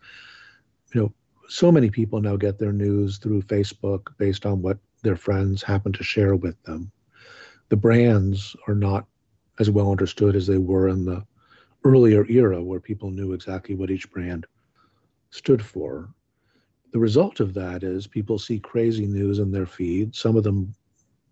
you 0.93 1.01
know, 1.01 1.13
so 1.49 1.71
many 1.71 1.91
people 1.91 2.21
now 2.21 2.37
get 2.37 2.59
their 2.59 2.73
news 2.73 3.19
through 3.19 3.43
Facebook 3.43 4.17
based 4.19 4.47
on 4.47 4.63
what 4.63 4.79
their 5.03 5.17
friends 5.17 5.63
happen 5.63 5.93
to 5.93 6.03
share 6.03 6.35
with 6.35 6.61
them. 6.65 6.91
The 7.69 7.77
brands 7.77 8.57
are 8.67 8.75
not 8.75 9.07
as 9.59 9.71
well 9.71 9.91
understood 9.91 10.37
as 10.37 10.47
they 10.47 10.59
were 10.59 10.89
in 10.89 11.05
the 11.05 11.25
earlier 11.85 12.27
era 12.29 12.63
where 12.63 12.81
people 12.81 13.11
knew 13.11 13.33
exactly 13.33 13.75
what 13.75 13.91
each 13.91 14.11
brand 14.11 14.47
stood 15.31 15.63
for. 15.65 16.09
The 16.95 17.01
result 17.01 17.41
of 17.41 17.55
that 17.55 17.83
is 17.83 18.07
people 18.07 18.39
see 18.39 18.61
crazy 18.61 19.05
news 19.05 19.41
in 19.41 19.51
their 19.51 19.67
feed. 19.67 20.15
Some 20.15 20.37
of 20.37 20.45
them 20.45 20.73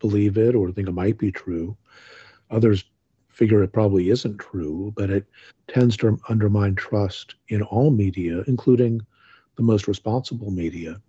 believe 0.01 0.37
it 0.37 0.57
or 0.57 0.73
think 0.73 0.89
it 0.89 0.93
might 0.93 1.19
be 1.19 1.31
true. 1.31 1.77
Others 2.51 2.83
figure 3.29 3.63
it 3.63 3.73
probably 3.73 4.11
isn't 4.11 4.39
true, 4.39 4.93
but 4.97 5.09
it 5.09 5.25
tends 5.69 5.97
to 5.99 6.19
undermine 6.29 6.75
trust 6.75 7.37
in 7.47 7.63
all 7.63 7.93
media, 7.93 8.43
including 8.49 9.03
the 9.55 9.63
most 9.63 9.87
responsible 9.87 10.51
media. 10.51 11.01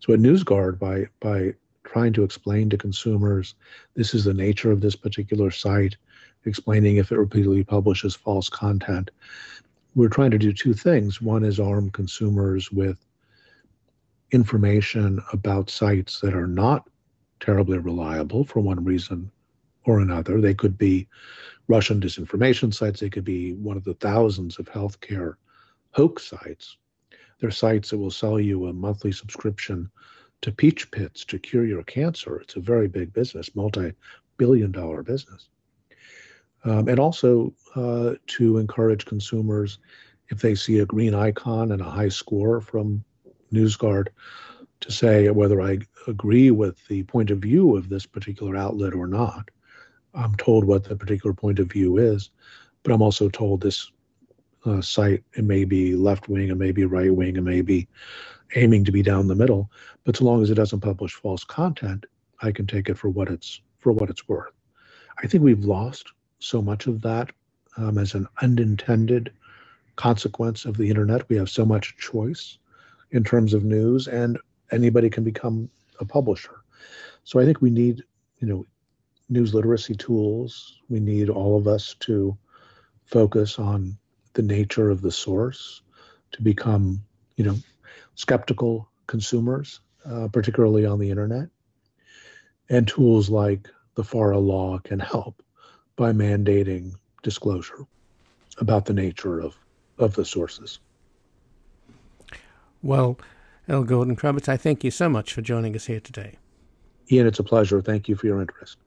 So 0.00 0.12
at 0.12 0.20
NewsGuard, 0.20 0.78
by 0.78 1.06
by 1.18 1.54
trying 1.84 2.12
to 2.12 2.22
explain 2.22 2.68
to 2.68 2.76
consumers 2.76 3.54
this 3.94 4.12
is 4.12 4.24
the 4.24 4.34
nature 4.34 4.70
of 4.70 4.82
this 4.82 4.94
particular 4.94 5.50
site, 5.50 5.96
explaining 6.44 6.96
if 6.96 7.12
it 7.12 7.18
repeatedly 7.18 7.64
publishes 7.64 8.14
false 8.14 8.50
content. 8.50 9.10
We're 9.94 10.10
trying 10.10 10.32
to 10.32 10.38
do 10.38 10.52
two 10.52 10.74
things. 10.74 11.22
One 11.22 11.44
is 11.44 11.58
arm 11.58 11.88
consumers 11.88 12.70
with 12.70 12.98
information 14.32 15.20
about 15.32 15.70
sites 15.70 16.20
that 16.20 16.34
are 16.34 16.46
not 16.46 16.88
terribly 17.40 17.78
reliable 17.78 18.44
for 18.44 18.60
one 18.60 18.84
reason 18.84 19.30
or 19.84 20.00
another. 20.00 20.40
They 20.40 20.54
could 20.54 20.76
be 20.76 21.08
Russian 21.68 22.00
disinformation 22.00 22.74
sites, 22.74 23.00
they 23.00 23.10
could 23.10 23.24
be 23.24 23.54
one 23.54 23.76
of 23.76 23.84
the 23.84 23.94
thousands 23.94 24.58
of 24.58 24.66
healthcare 24.66 25.34
hoax 25.92 26.24
sites. 26.24 26.76
They're 27.38 27.50
sites 27.50 27.90
that 27.90 27.98
will 27.98 28.10
sell 28.10 28.38
you 28.38 28.66
a 28.66 28.72
monthly 28.72 29.12
subscription 29.12 29.90
to 30.42 30.52
peach 30.52 30.90
pits 30.90 31.24
to 31.26 31.38
cure 31.38 31.64
your 31.64 31.82
cancer. 31.84 32.40
It's 32.40 32.56
a 32.56 32.60
very 32.60 32.88
big 32.88 33.12
business, 33.12 33.54
multi 33.54 33.92
billion 34.36 34.72
dollar 34.72 35.02
business. 35.02 35.48
Um, 36.64 36.88
and 36.88 36.98
also 36.98 37.54
uh, 37.74 38.14
to 38.26 38.58
encourage 38.58 39.06
consumers, 39.06 39.78
if 40.28 40.40
they 40.40 40.54
see 40.54 40.80
a 40.80 40.86
green 40.86 41.14
icon 41.14 41.72
and 41.72 41.80
a 41.80 41.90
high 41.90 42.08
score 42.08 42.60
from 42.60 43.04
NewsGuard, 43.52 44.08
to 44.80 44.92
say 44.92 45.28
whether 45.30 45.60
I 45.60 45.78
agree 46.06 46.50
with 46.50 46.86
the 46.88 47.02
point 47.04 47.30
of 47.30 47.38
view 47.38 47.76
of 47.76 47.88
this 47.88 48.06
particular 48.06 48.56
outlet 48.56 48.94
or 48.94 49.06
not. 49.06 49.50
I'm 50.14 50.34
told 50.36 50.64
what 50.64 50.84
the 50.84 50.96
particular 50.96 51.34
point 51.34 51.58
of 51.58 51.70
view 51.70 51.98
is, 51.98 52.30
but 52.82 52.92
I'm 52.92 53.02
also 53.02 53.28
told 53.28 53.60
this 53.60 53.90
uh, 54.64 54.80
site 54.80 55.22
it 55.34 55.44
may 55.44 55.64
be 55.64 55.94
left 55.94 56.28
wing, 56.28 56.48
it 56.48 56.56
may 56.56 56.72
be 56.72 56.84
right 56.84 57.14
wing, 57.14 57.36
it 57.36 57.42
may 57.42 57.60
be 57.60 57.88
aiming 58.56 58.84
to 58.84 58.92
be 58.92 59.02
down 59.02 59.28
the 59.28 59.34
middle. 59.34 59.70
But 60.04 60.16
so 60.16 60.24
long 60.24 60.42
as 60.42 60.50
it 60.50 60.56
doesn't 60.56 60.80
publish 60.80 61.14
false 61.14 61.44
content, 61.44 62.06
I 62.42 62.52
can 62.52 62.66
take 62.66 62.88
it 62.88 62.98
for 62.98 63.08
what 63.08 63.28
it's 63.28 63.60
for 63.78 63.92
what 63.92 64.10
it's 64.10 64.28
worth. 64.28 64.52
I 65.22 65.26
think 65.26 65.42
we've 65.42 65.64
lost 65.64 66.08
so 66.38 66.60
much 66.60 66.86
of 66.86 67.02
that 67.02 67.30
um, 67.76 67.98
as 67.98 68.14
an 68.14 68.26
unintended 68.42 69.32
consequence 69.96 70.64
of 70.64 70.76
the 70.76 70.88
internet. 70.88 71.28
We 71.28 71.36
have 71.36 71.50
so 71.50 71.64
much 71.64 71.96
choice 71.98 72.58
in 73.12 73.24
terms 73.24 73.54
of 73.54 73.64
news, 73.64 74.08
and 74.08 74.38
anybody 74.70 75.10
can 75.10 75.24
become 75.24 75.68
a 75.98 76.04
publisher. 76.04 76.62
So 77.24 77.40
I 77.40 77.44
think 77.44 77.60
we 77.60 77.70
need, 77.70 78.02
you 78.38 78.48
know, 78.48 78.66
news 79.28 79.54
literacy 79.54 79.94
tools. 79.94 80.78
We 80.88 81.00
need 81.00 81.28
all 81.28 81.56
of 81.56 81.66
us 81.66 81.94
to 82.00 82.36
focus 83.04 83.58
on 83.58 83.98
the 84.34 84.42
nature 84.42 84.90
of 84.90 85.02
the 85.02 85.12
source, 85.12 85.82
to 86.32 86.42
become, 86.42 87.02
you 87.36 87.44
know, 87.44 87.56
skeptical 88.14 88.88
consumers, 89.06 89.80
uh, 90.04 90.28
particularly 90.28 90.86
on 90.86 90.98
the 90.98 91.10
internet. 91.10 91.48
And 92.68 92.86
tools 92.86 93.28
like 93.28 93.68
the 93.96 94.04
FARA 94.04 94.38
law 94.38 94.78
can 94.78 95.00
help 95.00 95.42
by 95.96 96.12
mandating 96.12 96.92
disclosure 97.22 97.86
about 98.58 98.84
the 98.84 98.94
nature 98.94 99.40
of, 99.40 99.56
of 99.98 100.14
the 100.14 100.24
sources. 100.24 100.78
Well, 102.82 103.18
L. 103.68 103.84
Gordon 103.84 104.16
Crovitz, 104.16 104.48
I 104.48 104.56
thank 104.56 104.82
you 104.84 104.90
so 104.90 105.08
much 105.08 105.32
for 105.32 105.42
joining 105.42 105.76
us 105.76 105.86
here 105.86 106.00
today. 106.00 106.36
Ian, 107.12 107.26
it's 107.26 107.38
a 107.38 107.44
pleasure. 107.44 107.82
Thank 107.82 108.08
you 108.08 108.16
for 108.16 108.26
your 108.26 108.40
interest. 108.40 108.78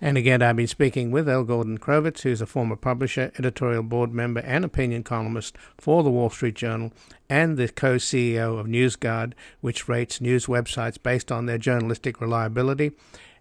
And 0.00 0.16
again, 0.16 0.42
I've 0.42 0.54
been 0.54 0.68
speaking 0.68 1.10
with 1.10 1.28
L. 1.28 1.42
Gordon 1.42 1.78
Crovitz, 1.78 2.22
who's 2.22 2.40
a 2.40 2.46
former 2.46 2.76
publisher, 2.76 3.32
editorial 3.36 3.82
board 3.82 4.12
member, 4.12 4.40
and 4.40 4.64
opinion 4.64 5.02
columnist 5.02 5.56
for 5.76 6.04
the 6.04 6.10
Wall 6.10 6.30
Street 6.30 6.54
Journal 6.54 6.92
and 7.28 7.56
the 7.56 7.68
co 7.68 7.96
CEO 7.96 8.58
of 8.60 8.66
NewsGuard, 8.66 9.32
which 9.60 9.88
rates 9.88 10.20
news 10.20 10.46
websites 10.46 11.02
based 11.02 11.32
on 11.32 11.46
their 11.46 11.58
journalistic 11.58 12.20
reliability. 12.20 12.92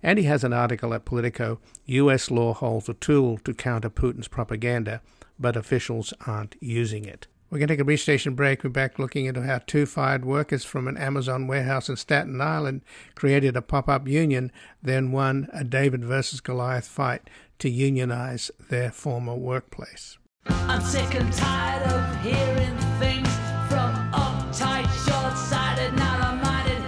And 0.02 0.18
he 0.18 0.26
has 0.26 0.44
an 0.44 0.54
article 0.54 0.94
at 0.94 1.06
Politico 1.06 1.60
U.S. 1.86 2.32
law 2.32 2.54
holds 2.54 2.90
a 2.90 2.94
tool 2.96 3.38
to 3.40 3.54
counter 3.54 3.90
Putin's 3.90 4.28
propaganda, 4.28 5.02
but 5.38 5.56
officials 5.56 6.14
aren't 6.26 6.56
using 6.60 7.06
it. 7.06 7.28
We're 7.50 7.60
going 7.60 7.70
to 7.70 7.74
take 7.76 7.80
a 7.80 7.86
brief 7.86 8.02
station 8.02 8.36
break. 8.36 8.64
We're 8.64 8.72
back 8.72 9.00
looking 9.00 9.26
into 9.26 9.42
how 9.42 9.60
two 9.66 9.86
fired 9.86 10.26
workers 10.26 10.66
from 10.66 10.86
an 10.88 10.98
Amazon 10.98 11.48
warehouse 11.48 11.88
in 11.88 11.96
Staten 11.96 12.42
Island 12.42 12.82
created 13.16 13.56
a 13.56 13.62
pop 13.62 13.88
up 13.88 14.06
union, 14.06 14.52
then 14.84 15.14
won 15.14 15.48
a 15.54 15.64
David 15.64 16.04
versus 16.04 16.42
Goliath 16.42 16.88
fight 16.88 17.30
to 17.60 17.70
unionize 17.70 18.52
their 18.70 18.92
former 18.92 19.36
workplace. 19.36 20.18
I'm 20.48 20.82
sick 20.82 21.16
and 21.16 21.32
tired 21.32 21.84
of 21.84 22.22
hearing 22.22 22.78
things 23.00 23.30
from 23.70 23.94
uptight, 24.12 24.88
short 25.08 25.38
sighted, 25.38 25.94
narrow 25.94 26.36
minded. 26.36 26.84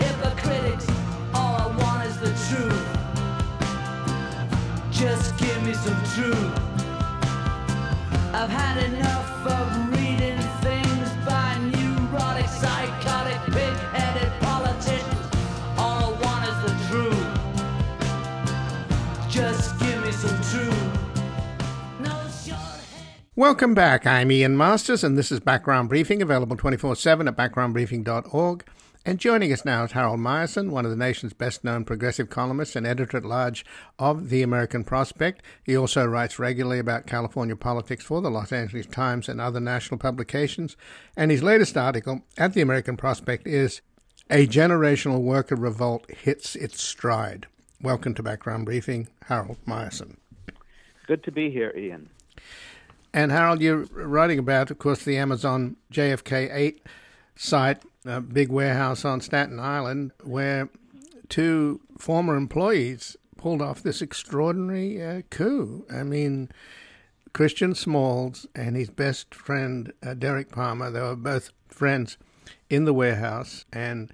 All 1.33 1.55
I 1.55 1.67
want 1.77 2.05
is 2.05 2.17
the 2.19 2.33
truth. 2.49 2.85
Just 4.91 5.37
give 5.37 5.63
me 5.63 5.73
some 5.73 6.03
truth. 6.15 6.59
I've 8.31 8.49
had 8.49 8.77
Welcome 23.39 23.73
back. 23.73 24.05
I'm 24.05 24.33
Ian 24.33 24.57
Masters, 24.57 25.01
and 25.01 25.17
this 25.17 25.31
is 25.31 25.39
Background 25.39 25.87
Briefing, 25.87 26.21
available 26.21 26.57
24 26.57 26.97
7 26.97 27.25
at 27.25 27.37
backgroundbriefing.org. 27.37 28.65
And 29.05 29.17
joining 29.17 29.53
us 29.53 29.63
now 29.63 29.85
is 29.85 29.93
Harold 29.93 30.19
Meyerson, 30.19 30.71
one 30.71 30.83
of 30.83 30.91
the 30.91 30.97
nation's 30.97 31.31
best 31.31 31.63
known 31.63 31.85
progressive 31.85 32.29
columnists 32.29 32.75
and 32.75 32.85
editor 32.85 33.15
at 33.15 33.23
large 33.23 33.65
of 33.97 34.27
The 34.27 34.41
American 34.41 34.83
Prospect. 34.83 35.41
He 35.63 35.77
also 35.77 36.05
writes 36.05 36.37
regularly 36.37 36.79
about 36.79 37.07
California 37.07 37.55
politics 37.55 38.03
for 38.03 38.21
the 38.21 38.29
Los 38.29 38.51
Angeles 38.51 38.87
Times 38.87 39.29
and 39.29 39.39
other 39.39 39.61
national 39.61 39.99
publications. 39.99 40.75
And 41.15 41.31
his 41.31 41.41
latest 41.41 41.77
article 41.77 42.23
at 42.37 42.53
The 42.53 42.61
American 42.61 42.97
Prospect 42.97 43.47
is 43.47 43.79
A 44.29 44.47
Generational 44.47 45.21
Worker 45.21 45.55
Revolt 45.55 46.11
Hits 46.11 46.57
Its 46.57 46.83
Stride. 46.83 47.47
Welcome 47.81 48.15
to 48.15 48.21
Background 48.21 48.65
Briefing, 48.65 49.07
Harold 49.27 49.59
Meyerson. 49.65 50.17
Good 51.07 51.23
to 51.23 51.31
be 51.31 51.49
here, 51.49 51.73
Ian. 51.77 52.09
And 53.13 53.31
Harold, 53.31 53.61
you're 53.61 53.85
writing 53.91 54.39
about, 54.39 54.69
of 54.69 54.77
course, 54.77 55.03
the 55.03 55.17
Amazon 55.17 55.77
JFK 55.91 56.49
8 56.53 56.85
site, 57.35 57.81
a 58.05 58.21
big 58.21 58.49
warehouse 58.49 59.03
on 59.03 59.21
Staten 59.21 59.59
Island, 59.59 60.11
where 60.23 60.69
two 61.27 61.81
former 61.97 62.35
employees 62.35 63.17
pulled 63.37 63.61
off 63.61 63.81
this 63.81 64.01
extraordinary 64.01 65.03
uh, 65.03 65.21
coup. 65.29 65.85
I 65.91 66.03
mean, 66.03 66.49
Christian 67.33 67.73
Smalls 67.73 68.45
and 68.53 68.75
his 68.75 68.89
best 68.89 69.33
friend, 69.33 69.91
uh, 70.03 70.13
Derek 70.13 70.51
Palmer, 70.51 70.91
they 70.91 71.01
were 71.01 71.15
both 71.15 71.51
friends 71.67 72.17
in 72.69 72.85
the 72.85 72.93
warehouse, 72.93 73.65
and 73.71 74.11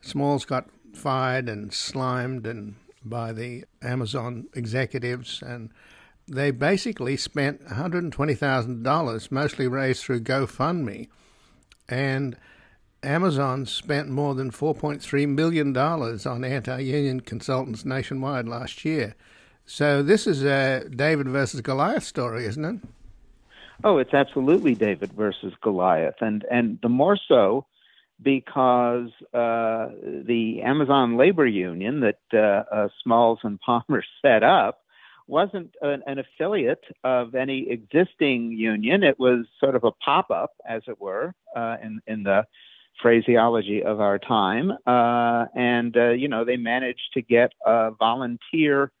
Smalls 0.00 0.44
got 0.44 0.68
fired 0.94 1.48
and 1.48 1.72
slimed 1.72 2.46
and 2.46 2.76
by 3.04 3.32
the 3.32 3.64
Amazon 3.82 4.46
executives 4.54 5.42
and 5.42 5.70
they 6.30 6.52
basically 6.52 7.16
spent 7.16 7.66
$120,000, 7.66 9.30
mostly 9.32 9.66
raised 9.66 10.04
through 10.04 10.20
GoFundMe. 10.20 11.08
And 11.88 12.36
Amazon 13.02 13.66
spent 13.66 14.08
more 14.08 14.34
than 14.36 14.52
$4.3 14.52 15.28
million 15.28 15.76
on 15.76 16.44
anti 16.44 16.80
union 16.80 17.20
consultants 17.20 17.84
nationwide 17.84 18.48
last 18.48 18.84
year. 18.84 19.16
So 19.66 20.02
this 20.02 20.26
is 20.26 20.44
a 20.44 20.88
David 20.88 21.28
versus 21.28 21.60
Goliath 21.60 22.04
story, 22.04 22.44
isn't 22.44 22.64
it? 22.64 22.80
Oh, 23.82 23.98
it's 23.98 24.14
absolutely 24.14 24.74
David 24.74 25.12
versus 25.12 25.54
Goliath, 25.62 26.16
and 26.20 26.44
and 26.50 26.78
the 26.82 26.90
more 26.90 27.16
so 27.28 27.66
because 28.22 29.08
uh, 29.32 29.88
the 30.02 30.60
Amazon 30.62 31.16
labor 31.16 31.46
union 31.46 32.00
that 32.00 32.18
uh, 32.34 32.74
uh, 32.74 32.88
Smalls 33.02 33.38
and 33.42 33.58
Palmer 33.60 34.02
set 34.22 34.42
up 34.42 34.80
wasn't 35.30 35.74
an, 35.80 36.02
an, 36.06 36.18
affiliate 36.18 36.84
of 37.04 37.34
any 37.34 37.70
existing 37.70 38.52
union. 38.52 39.02
It 39.02 39.18
was 39.18 39.46
sort 39.58 39.76
of 39.76 39.84
a 39.84 39.92
pop 39.92 40.30
up, 40.30 40.52
as 40.68 40.82
it 40.88 41.00
were, 41.00 41.34
uh, 41.56 41.76
in, 41.82 42.00
in 42.06 42.22
the 42.24 42.44
phraseology 43.00 43.82
of 43.82 44.00
our 44.00 44.18
time. 44.18 44.72
Uh, 44.86 45.46
and, 45.54 45.96
uh, 45.96 46.10
you 46.10 46.28
know, 46.28 46.44
they 46.44 46.56
managed 46.56 47.12
to 47.14 47.22
get 47.22 47.52
uh, 47.64 47.90
volunteer 47.92 48.92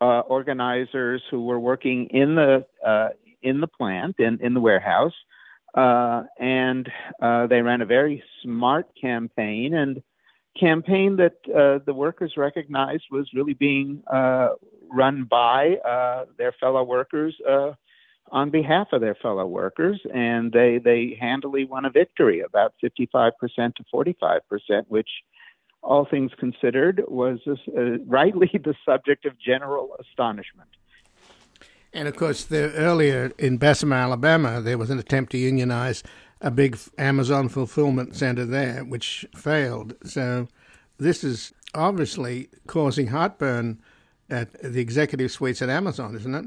uh, 0.00 0.20
organizers 0.20 1.22
who 1.30 1.44
were 1.44 1.60
working 1.60 2.06
in 2.06 2.34
the, 2.34 2.66
uh, 2.84 3.10
in 3.42 3.60
the 3.60 3.68
plant, 3.68 4.16
in, 4.18 4.38
in 4.40 4.54
the 4.54 4.60
warehouse. 4.60 5.14
and 5.76 6.88
they 7.20 7.62
ran 7.62 7.80
a 7.82 7.86
very 7.86 8.22
smart 8.42 8.88
campaign 9.00 9.74
and 9.74 10.02
campaign 10.58 11.16
that 11.16 11.82
the 11.86 11.94
workers 11.94 12.34
recognized 12.36 13.04
was 13.10 13.28
really 13.34 13.54
being 13.54 14.02
run 14.94 15.24
by 15.24 15.76
uh, 15.86 16.24
their 16.38 16.52
fellow 16.52 16.84
workers 16.84 17.36
uh, 17.48 17.72
on 18.30 18.50
behalf 18.50 18.88
of 18.92 19.00
their 19.00 19.14
fellow 19.14 19.46
workers, 19.46 20.00
and 20.12 20.52
they 20.52 20.78
they 20.82 21.16
handily 21.20 21.64
won 21.64 21.84
a 21.84 21.90
victory, 21.90 22.40
about 22.40 22.74
55% 22.82 23.32
to 23.74 23.84
45%, 23.92 24.40
which, 24.88 25.10
all 25.82 26.06
things 26.10 26.30
considered, 26.38 27.02
was 27.08 27.40
uh, 27.46 27.98
rightly 28.06 28.50
the 28.52 28.74
subject 28.84 29.26
of 29.26 29.38
general 29.38 29.96
astonishment. 30.00 30.70
And 31.92 32.08
of 32.08 32.16
course, 32.16 32.44
the, 32.44 32.72
earlier 32.72 33.30
in 33.38 33.58
Bessemer, 33.58 33.96
Alabama, 33.96 34.60
there 34.60 34.78
was 34.78 34.90
an 34.90 34.98
attempt 34.98 35.30
to 35.32 35.38
unionize 35.38 36.02
a 36.44 36.50
big 36.50 36.78
Amazon 36.98 37.48
fulfillment 37.48 38.14
center 38.14 38.44
there, 38.44 38.84
which 38.84 39.26
failed. 39.34 39.94
So 40.04 40.46
this 40.98 41.24
is 41.24 41.54
obviously 41.74 42.50
causing 42.66 43.06
heartburn 43.06 43.80
at 44.28 44.52
the 44.62 44.80
executive 44.80 45.32
suites 45.32 45.62
at 45.62 45.70
Amazon, 45.70 46.14
isn't 46.14 46.34
it? 46.34 46.44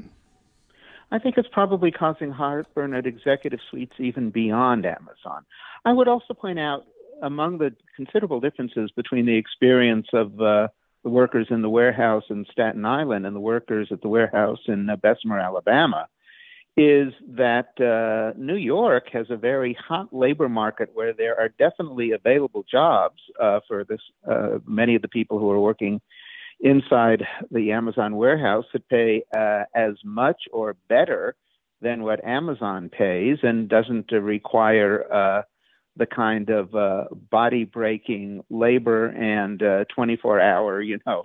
I 1.10 1.18
think 1.18 1.36
it's 1.36 1.48
probably 1.50 1.90
causing 1.90 2.30
heartburn 2.30 2.94
at 2.94 3.06
executive 3.06 3.58
suites 3.70 3.94
even 3.98 4.30
beyond 4.30 4.86
Amazon. 4.86 5.44
I 5.84 5.92
would 5.92 6.06
also 6.06 6.32
point 6.32 6.60
out 6.60 6.86
among 7.20 7.58
the 7.58 7.74
considerable 7.96 8.40
differences 8.40 8.92
between 8.94 9.26
the 9.26 9.36
experience 9.36 10.06
of 10.12 10.40
uh, 10.40 10.68
the 11.02 11.10
workers 11.10 11.48
in 11.50 11.62
the 11.62 11.68
warehouse 11.68 12.24
in 12.30 12.46
Staten 12.52 12.84
Island 12.84 13.26
and 13.26 13.34
the 13.34 13.40
workers 13.40 13.88
at 13.90 14.02
the 14.02 14.08
warehouse 14.08 14.60
in 14.66 14.88
uh, 14.88 14.94
Bessemer, 14.94 15.40
Alabama, 15.40 16.06
is 16.78 17.12
that 17.26 17.68
uh, 17.80 18.38
New 18.38 18.54
York 18.54 19.08
has 19.12 19.26
a 19.30 19.36
very 19.36 19.74
hot 19.74 20.14
labor 20.14 20.48
market 20.48 20.90
where 20.94 21.12
there 21.12 21.38
are 21.38 21.48
definitely 21.58 22.12
available 22.12 22.64
jobs 22.70 23.20
uh, 23.40 23.58
for 23.66 23.82
this 23.82 24.00
uh, 24.30 24.58
many 24.64 24.94
of 24.94 25.02
the 25.02 25.08
people 25.08 25.40
who 25.40 25.50
are 25.50 25.58
working 25.58 26.00
inside 26.60 27.24
the 27.50 27.72
Amazon 27.72 28.14
warehouse 28.14 28.64
that 28.72 28.88
pay 28.88 29.24
uh, 29.36 29.64
as 29.74 29.94
much 30.04 30.42
or 30.52 30.76
better 30.88 31.34
than 31.80 32.04
what 32.04 32.24
Amazon 32.24 32.88
pays 32.88 33.38
and 33.42 33.68
doesn't 33.68 34.12
require 34.12 35.12
uh, 35.12 35.42
the 35.96 36.06
kind 36.06 36.48
of 36.48 36.72
uh, 36.76 37.04
body 37.28 37.64
breaking 37.64 38.44
labor 38.50 39.06
and 39.06 39.60
24 39.92 40.40
hour, 40.40 40.80
you 40.80 40.98
know, 41.06 41.24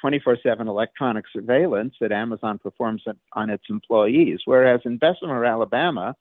24 0.00 0.38
7 0.42 0.68
electronic 0.68 1.24
surveillance 1.32 1.94
that 2.00 2.12
Amazon 2.12 2.58
performs 2.58 3.02
on 3.32 3.50
its 3.50 3.64
employees. 3.68 4.40
Whereas 4.44 4.80
in 4.84 4.98
Bessemer, 4.98 5.44
Alabama, 5.44 6.14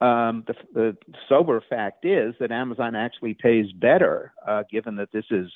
um, 0.00 0.44
the, 0.46 0.54
the, 0.74 0.96
sober 1.28 1.62
fact 1.68 2.04
is 2.04 2.34
that 2.38 2.52
Amazon 2.52 2.94
actually 2.94 3.34
pays 3.34 3.72
better, 3.72 4.32
uh, 4.46 4.64
given 4.70 4.96
that 4.96 5.10
this 5.10 5.24
is 5.30 5.50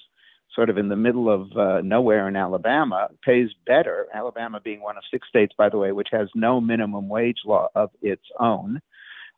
sort 0.54 0.70
of 0.70 0.78
in 0.78 0.88
the 0.88 0.96
middle 0.96 1.30
of 1.30 1.56
uh, 1.56 1.80
nowhere 1.82 2.26
in 2.26 2.36
Alabama, 2.36 3.08
pays 3.22 3.50
better. 3.66 4.06
Alabama 4.14 4.60
being 4.60 4.80
one 4.80 4.96
of 4.96 5.02
six 5.10 5.28
states, 5.28 5.54
by 5.56 5.68
the 5.68 5.76
way, 5.76 5.92
which 5.92 6.08
has 6.10 6.28
no 6.34 6.60
minimum 6.60 7.08
wage 7.08 7.40
law 7.44 7.68
of 7.74 7.90
its 8.00 8.24
own. 8.38 8.80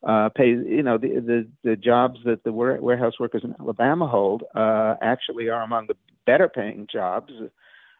Uh, 0.07 0.29
pays, 0.29 0.57
you 0.65 0.83
know, 0.83 0.97
the, 0.97 1.19
the, 1.19 1.47
the 1.63 1.75
jobs 1.75 2.19
that 2.25 2.43
the 2.43 2.51
warehouse 2.51 3.13
workers 3.19 3.43
in 3.43 3.55
Alabama 3.59 4.07
hold 4.07 4.43
uh, 4.55 4.95
actually 5.01 5.49
are 5.49 5.61
among 5.63 5.87
the 5.87 5.95
better 6.25 6.49
paying 6.49 6.87
jobs 6.91 7.31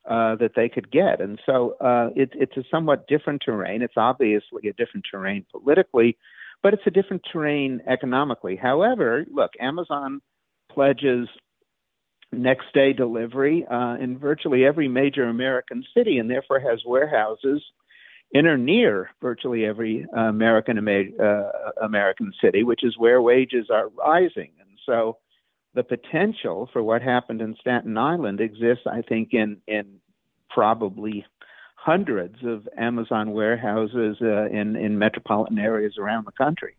uh, 0.09 0.35
that 0.35 0.51
they 0.55 0.69
could 0.69 0.91
get. 0.91 1.21
And 1.21 1.39
so 1.45 1.75
uh, 1.79 2.09
it, 2.15 2.31
it's 2.33 2.57
a 2.57 2.63
somewhat 2.69 3.07
different 3.07 3.41
terrain. 3.45 3.81
It's 3.81 3.97
obviously 3.97 4.67
a 4.67 4.73
different 4.73 5.05
terrain 5.09 5.45
politically, 5.51 6.17
but 6.61 6.73
it's 6.73 6.83
a 6.85 6.91
different 6.91 7.23
terrain 7.31 7.81
economically. 7.87 8.55
However, 8.55 9.25
look, 9.31 9.51
Amazon 9.59 10.21
pledges 10.71 11.27
next 12.31 12.65
day 12.73 12.93
delivery 12.93 13.65
uh, 13.69 13.95
in 13.95 14.17
virtually 14.17 14.65
every 14.65 14.87
major 14.87 15.23
American 15.25 15.83
city 15.95 16.17
and 16.17 16.29
therefore 16.29 16.59
has 16.59 16.81
warehouses 16.85 17.61
in 18.31 18.47
or 18.47 18.57
near 18.57 19.11
virtually 19.21 19.65
every 19.65 20.05
uh, 20.17 20.21
American 20.21 20.77
uh, 20.77 21.43
American 21.81 22.33
city, 22.43 22.63
which 22.63 22.83
is 22.83 22.97
where 22.97 23.21
wages 23.21 23.67
are 23.71 23.89
rising. 23.89 24.51
And 24.59 24.79
so 24.85 25.17
the 25.73 25.83
potential 25.83 26.69
for 26.71 26.83
what 26.83 27.01
happened 27.01 27.41
in 27.41 27.55
Staten 27.59 27.97
Island 27.97 28.39
exists, 28.39 28.85
I 28.85 29.01
think, 29.01 29.33
in 29.33 29.57
in 29.67 29.99
probably 30.49 31.25
hundreds 31.75 32.43
of 32.43 32.67
Amazon 32.77 33.31
warehouses 33.31 34.17
uh, 34.21 34.45
in 34.45 34.75
in 34.75 34.99
metropolitan 34.99 35.57
areas 35.57 35.97
around 35.97 36.25
the 36.25 36.31
country. 36.31 36.75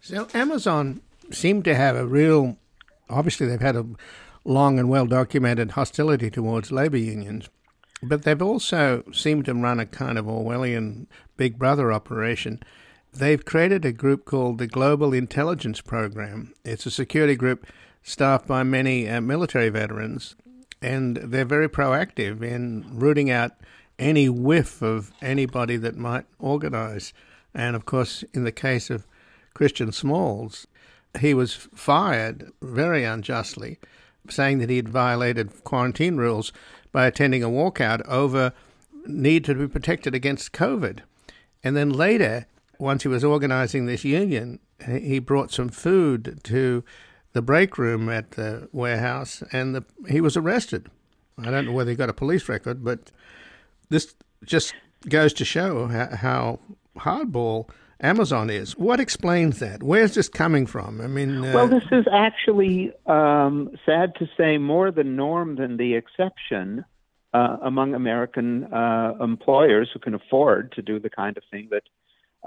So 0.00 0.28
Amazon 0.34 1.00
seemed 1.30 1.64
to 1.64 1.74
have 1.74 1.96
a 1.96 2.06
real, 2.06 2.56
obviously 3.10 3.46
they've 3.46 3.60
had 3.60 3.76
a 3.76 3.86
long 4.44 4.78
and 4.78 4.88
well 4.88 5.06
documented 5.06 5.72
hostility 5.72 6.30
towards 6.30 6.70
labor 6.70 6.98
unions, 6.98 7.48
but 8.02 8.22
they've 8.22 8.40
also 8.40 9.02
seemed 9.12 9.44
to 9.46 9.54
run 9.54 9.80
a 9.80 9.86
kind 9.86 10.18
of 10.18 10.26
Orwellian 10.26 11.06
Big 11.36 11.58
Brother 11.58 11.92
operation 11.92 12.62
they've 13.18 13.44
created 13.44 13.84
a 13.84 13.92
group 13.92 14.24
called 14.24 14.58
the 14.58 14.66
Global 14.66 15.12
Intelligence 15.12 15.80
Program. 15.80 16.54
It's 16.64 16.86
a 16.86 16.90
security 16.90 17.34
group 17.34 17.66
staffed 18.02 18.46
by 18.46 18.62
many 18.62 19.08
uh, 19.08 19.20
military 19.20 19.68
veterans, 19.70 20.36
and 20.80 21.16
they're 21.16 21.44
very 21.44 21.68
proactive 21.68 22.42
in 22.42 22.86
rooting 22.92 23.28
out 23.28 23.52
any 23.98 24.28
whiff 24.28 24.82
of 24.82 25.12
anybody 25.20 25.76
that 25.76 25.96
might 25.96 26.26
organize. 26.38 27.12
And 27.52 27.74
of 27.74 27.84
course, 27.84 28.22
in 28.32 28.44
the 28.44 28.52
case 28.52 28.88
of 28.88 29.06
Christian 29.52 29.90
Smalls, 29.90 30.68
he 31.18 31.34
was 31.34 31.54
fired 31.54 32.52
very 32.62 33.02
unjustly, 33.02 33.78
saying 34.28 34.58
that 34.58 34.70
he 34.70 34.76
had 34.76 34.88
violated 34.88 35.64
quarantine 35.64 36.16
rules 36.16 36.52
by 36.92 37.06
attending 37.06 37.42
a 37.42 37.48
walkout 37.48 38.06
over 38.06 38.52
need 39.06 39.44
to 39.46 39.54
be 39.54 39.66
protected 39.66 40.14
against 40.14 40.52
COVID. 40.52 41.00
And 41.64 41.76
then 41.76 41.90
later, 41.90 42.46
once 42.78 43.02
he 43.02 43.08
was 43.08 43.24
organizing 43.24 43.86
this 43.86 44.04
union, 44.04 44.60
he 44.86 45.18
brought 45.18 45.50
some 45.50 45.68
food 45.68 46.40
to 46.44 46.84
the 47.32 47.42
break 47.42 47.76
room 47.78 48.08
at 48.08 48.32
the 48.32 48.68
warehouse, 48.72 49.42
and 49.52 49.74
the, 49.74 49.84
he 50.08 50.20
was 50.20 50.36
arrested. 50.36 50.88
I 51.36 51.50
don't 51.50 51.66
know 51.66 51.72
whether 51.72 51.90
he 51.90 51.96
got 51.96 52.08
a 52.08 52.14
police 52.14 52.48
record, 52.48 52.84
but 52.84 53.10
this 53.90 54.14
just 54.44 54.74
goes 55.08 55.32
to 55.34 55.44
show 55.44 55.86
how, 55.88 56.58
hardball 56.96 57.68
Amazon 58.00 58.50
is. 58.50 58.76
What 58.76 58.98
explains 58.98 59.60
that? 59.60 59.82
Where's 59.82 60.14
this 60.14 60.28
coming 60.28 60.66
from? 60.66 61.00
I 61.00 61.06
mean, 61.06 61.44
uh, 61.44 61.52
well, 61.54 61.68
this 61.68 61.84
is 61.92 62.06
actually 62.12 62.92
um, 63.06 63.70
sad 63.86 64.14
to 64.16 64.28
say 64.36 64.58
more 64.58 64.90
the 64.90 65.04
norm 65.04 65.56
than 65.56 65.76
the 65.76 65.94
exception 65.94 66.84
uh, 67.34 67.56
among 67.62 67.94
American 67.94 68.64
uh, 68.72 69.14
employers 69.20 69.90
who 69.92 70.00
can 70.00 70.14
afford 70.14 70.72
to 70.72 70.82
do 70.82 70.98
the 70.98 71.10
kind 71.10 71.36
of 71.36 71.42
thing 71.50 71.68
that 71.70 71.82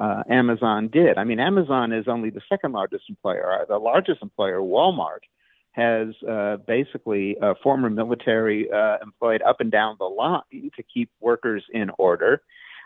uh, 0.02 0.24
Amazon 0.30 0.88
did. 0.88 1.18
I 1.18 1.24
mean, 1.24 1.40
Amazon 1.40 1.94
is 1.94 2.08
only 2.08 2.32
the 2.32 2.42
second 2.50 2.72
largest 2.72 3.04
employer. 3.08 3.62
Uh, 3.62 3.66
the 3.66 3.78
largest 3.78 4.22
employer, 4.24 4.60
Walmart, 4.60 5.20
has 5.74 6.08
uh, 6.28 6.58
basically 6.68 7.38
uh, 7.42 7.54
former 7.62 7.90
military 7.90 8.70
uh, 8.72 8.98
employed 9.04 9.42
up 9.44 9.62
and 9.62 9.72
down 9.72 9.96
the 10.00 10.06
line 10.06 10.42
to 10.52 10.84
keep 10.92 11.10
workers 11.20 11.64
in 11.72 11.92
order. 11.98 12.42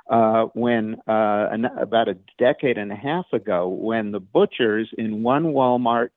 Uh, 0.09 0.43
when 0.53 0.95
uh, 1.07 1.47
an, 1.51 1.66
about 1.80 2.07
a 2.07 2.18
decade 2.38 2.78
and 2.78 2.91
a 2.91 2.95
half 2.95 3.26
ago, 3.34 3.68
when 3.68 4.11
the 4.11 4.20
butchers 4.20 4.88
in 4.97 5.24
one 5.24 5.45
Walmart 5.45 6.09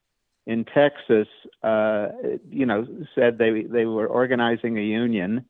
in 0.47 0.65
Texas, 0.65 1.29
uh, 1.63 2.09
you 2.51 2.67
know, 2.67 2.87
said 3.15 3.39
they 3.39 3.63
they 3.63 3.87
were 3.87 4.07
organizing 4.07 4.77
a 4.77 4.83
union 4.83 5.47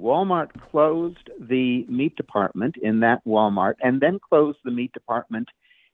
Walmart 0.00 0.48
closed 0.70 1.30
the 1.38 1.84
meat 1.88 2.16
department 2.16 2.76
in 2.82 3.00
that 3.00 3.24
Walmart, 3.26 3.74
and 3.82 4.00
then 4.00 4.18
closed 4.18 4.58
the 4.64 4.70
meat 4.70 4.92
department 4.92 5.48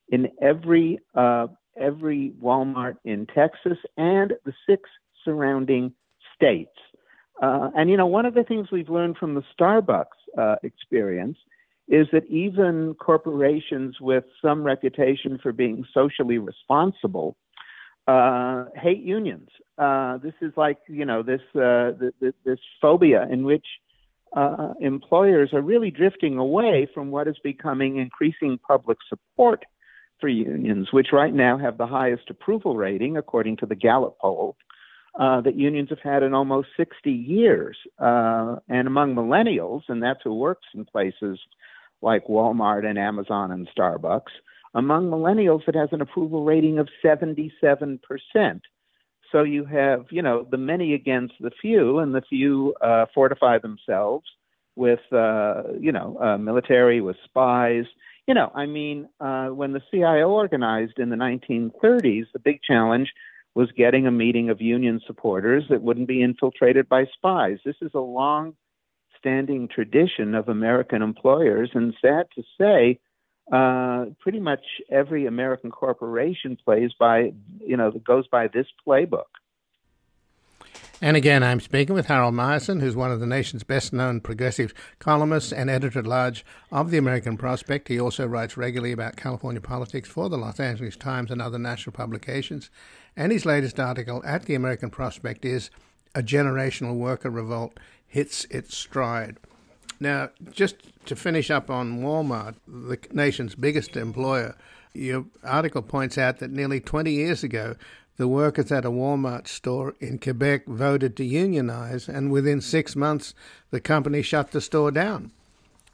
in 0.08 0.28
every 0.40 0.98
uh, 1.14 1.48
every 1.78 2.32
Walmart 2.42 2.96
in 3.04 3.26
Texas 3.26 3.78
and 3.96 4.34
the 4.44 4.52
six 4.68 4.88
surrounding 5.24 5.92
states. 6.34 6.76
Uh, 7.42 7.70
and 7.76 7.90
you 7.90 7.96
know, 7.96 8.06
one 8.06 8.24
of 8.24 8.34
the 8.34 8.44
things 8.44 8.68
we've 8.70 8.88
learned 8.88 9.16
from 9.18 9.34
the 9.34 9.42
Starbucks 9.58 10.06
uh, 10.38 10.56
experience 10.62 11.36
is 11.88 12.06
that 12.12 12.24
even 12.26 12.94
corporations 12.94 13.96
with 14.00 14.24
some 14.42 14.62
reputation 14.62 15.38
for 15.42 15.52
being 15.52 15.84
socially 15.92 16.38
responsible 16.38 17.36
uh, 18.08 18.66
hate 18.76 19.02
unions. 19.02 19.48
Uh, 19.78 20.18
this 20.18 20.34
is 20.40 20.52
like 20.56 20.78
you 20.88 21.04
know 21.04 21.22
this, 21.22 21.40
uh, 21.54 21.92
this 22.20 22.32
this 22.44 22.58
phobia 22.80 23.26
in 23.30 23.44
which 23.44 23.66
uh, 24.34 24.74
employers 24.80 25.50
are 25.52 25.62
really 25.62 25.90
drifting 25.90 26.38
away 26.38 26.88
from 26.92 27.10
what 27.10 27.28
is 27.28 27.36
becoming 27.42 27.98
increasing 27.98 28.58
public 28.66 28.98
support 29.08 29.64
for 30.20 30.28
unions, 30.28 30.88
which 30.92 31.08
right 31.12 31.34
now 31.34 31.58
have 31.58 31.78
the 31.78 31.86
highest 31.86 32.30
approval 32.30 32.76
rating, 32.76 33.16
according 33.16 33.58
to 33.58 33.66
the 33.66 33.74
Gallup 33.74 34.18
poll, 34.18 34.56
uh, 35.18 35.40
that 35.42 35.56
unions 35.56 35.90
have 35.90 36.00
had 36.02 36.22
in 36.22 36.34
almost 36.34 36.68
60 36.76 37.10
years. 37.10 37.76
Uh, 37.98 38.56
and 38.68 38.86
among 38.86 39.14
millennials, 39.14 39.82
and 39.88 40.02
that's 40.02 40.20
who 40.24 40.34
works 40.34 40.66
in 40.74 40.84
places 40.84 41.38
like 42.02 42.26
Walmart 42.26 42.84
and 42.84 42.98
Amazon 42.98 43.50
and 43.50 43.68
Starbucks, 43.76 44.32
among 44.74 45.06
millennials, 45.06 45.66
it 45.66 45.74
has 45.74 45.88
an 45.92 46.02
approval 46.02 46.44
rating 46.44 46.78
of 46.78 46.88
77%. 47.02 47.98
So 49.32 49.42
you 49.42 49.64
have, 49.64 50.06
you 50.10 50.22
know, 50.22 50.46
the 50.50 50.56
many 50.56 50.94
against 50.94 51.34
the 51.40 51.50
few, 51.60 51.98
and 51.98 52.14
the 52.14 52.22
few 52.22 52.74
uh, 52.80 53.06
fortify 53.14 53.58
themselves 53.58 54.26
with, 54.76 55.00
uh, 55.12 55.62
you 55.80 55.92
know, 55.92 56.18
uh, 56.20 56.38
military, 56.38 57.00
with 57.00 57.16
spies. 57.24 57.84
You 58.26 58.34
know, 58.34 58.50
I 58.54 58.66
mean, 58.66 59.08
uh, 59.20 59.48
when 59.48 59.72
the 59.72 59.82
CIO 59.90 60.30
organized 60.30 60.98
in 60.98 61.10
the 61.10 61.16
1930s, 61.16 62.26
the 62.32 62.38
big 62.38 62.60
challenge 62.62 63.12
was 63.54 63.72
getting 63.72 64.06
a 64.06 64.10
meeting 64.10 64.50
of 64.50 64.60
union 64.60 65.00
supporters 65.06 65.64
that 65.70 65.82
wouldn't 65.82 66.08
be 66.08 66.22
infiltrated 66.22 66.88
by 66.88 67.06
spies. 67.16 67.58
This 67.64 67.76
is 67.80 67.92
a 67.94 68.00
long 68.00 68.54
standing 69.18 69.66
tradition 69.66 70.34
of 70.34 70.48
American 70.48 71.02
employers, 71.02 71.70
and 71.72 71.94
sad 72.02 72.26
to 72.34 72.42
say, 72.60 72.98
uh, 73.52 74.06
pretty 74.20 74.40
much 74.40 74.64
every 74.90 75.26
American 75.26 75.70
corporation 75.70 76.56
plays 76.64 76.90
by, 76.98 77.32
you 77.60 77.76
know, 77.76 77.90
goes 77.92 78.26
by 78.26 78.48
this 78.48 78.66
playbook. 78.86 79.24
And 81.00 81.14
again, 81.14 81.42
I'm 81.42 81.60
speaking 81.60 81.94
with 81.94 82.06
Harold 82.06 82.34
Meyerson, 82.34 82.80
who's 82.80 82.96
one 82.96 83.12
of 83.12 83.20
the 83.20 83.26
nation's 83.26 83.62
best 83.64 83.92
known 83.92 84.20
progressive 84.20 84.72
columnists 84.98 85.52
and 85.52 85.68
editor 85.68 85.98
at 85.98 86.06
large 86.06 86.42
of 86.72 86.90
the 86.90 86.96
American 86.96 87.36
Prospect. 87.36 87.88
He 87.88 88.00
also 88.00 88.26
writes 88.26 88.56
regularly 88.56 88.92
about 88.92 89.16
California 89.16 89.60
politics 89.60 90.08
for 90.08 90.30
the 90.30 90.38
Los 90.38 90.58
Angeles 90.58 90.96
Times 90.96 91.30
and 91.30 91.42
other 91.42 91.58
national 91.58 91.92
publications. 91.92 92.70
And 93.14 93.30
his 93.30 93.44
latest 93.44 93.78
article 93.78 94.22
at 94.24 94.46
the 94.46 94.54
American 94.54 94.88
Prospect 94.88 95.44
is 95.44 95.70
A 96.14 96.22
Generational 96.22 96.96
Worker 96.96 97.30
Revolt 97.30 97.78
Hits 98.06 98.46
Its 98.46 98.74
Stride. 98.74 99.36
Now, 99.98 100.30
just 100.50 100.76
to 101.06 101.16
finish 101.16 101.50
up 101.50 101.70
on 101.70 102.00
Walmart, 102.00 102.56
the 102.66 102.98
nation's 103.12 103.54
biggest 103.54 103.96
employer, 103.96 104.56
your 104.92 105.26
article 105.42 105.82
points 105.82 106.18
out 106.18 106.38
that 106.38 106.50
nearly 106.50 106.80
20 106.80 107.10
years 107.10 107.42
ago, 107.42 107.76
the 108.16 108.28
workers 108.28 108.72
at 108.72 108.84
a 108.84 108.90
Walmart 108.90 109.46
store 109.46 109.94
in 110.00 110.18
Quebec 110.18 110.66
voted 110.66 111.16
to 111.16 111.24
unionize, 111.24 112.08
and 112.08 112.30
within 112.30 112.60
six 112.60 112.96
months, 112.96 113.34
the 113.70 113.80
company 113.80 114.22
shut 114.22 114.52
the 114.52 114.60
store 114.60 114.90
down. 114.90 115.32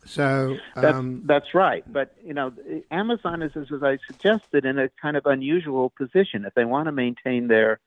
So 0.05 0.57
um, 0.77 1.23
that's, 1.27 1.45
that's 1.45 1.55
right. 1.55 1.85
But 1.93 2.15
you 2.25 2.35
know, 2.35 2.53
Amazon 2.91 3.43
is, 3.43 3.53
as 3.57 3.83
I 3.83 3.99
suggested, 4.07 4.65
in 4.65 4.79
a 4.79 4.89
kind 5.01 5.17
of 5.17 5.27
unusual 5.27 5.91
position. 5.97 6.45
If 6.45 6.55
they 6.55 6.65
want 6.65 6.87
to 6.87 6.93
maintain 6.93 7.49
their 7.49 7.81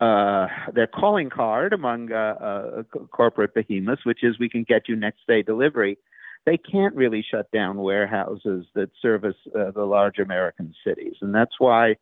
uh, 0.00 0.46
their 0.74 0.86
calling 0.86 1.30
card 1.30 1.72
among 1.72 2.12
uh, 2.12 2.16
uh, 2.16 2.82
corporate 3.10 3.54
behemoths, 3.54 4.04
which 4.04 4.22
is 4.22 4.38
we 4.38 4.48
can 4.48 4.64
get 4.64 4.88
you 4.88 4.96
next 4.96 5.26
day 5.26 5.42
delivery, 5.42 5.98
they 6.44 6.58
can't 6.58 6.94
really 6.94 7.24
shut 7.28 7.50
down 7.50 7.78
warehouses 7.78 8.66
that 8.74 8.90
service 9.00 9.36
uh, 9.58 9.70
the 9.72 9.84
large 9.84 10.18
American 10.18 10.74
cities, 10.84 11.14
and 11.20 11.34
that's 11.34 11.58
why. 11.58 11.96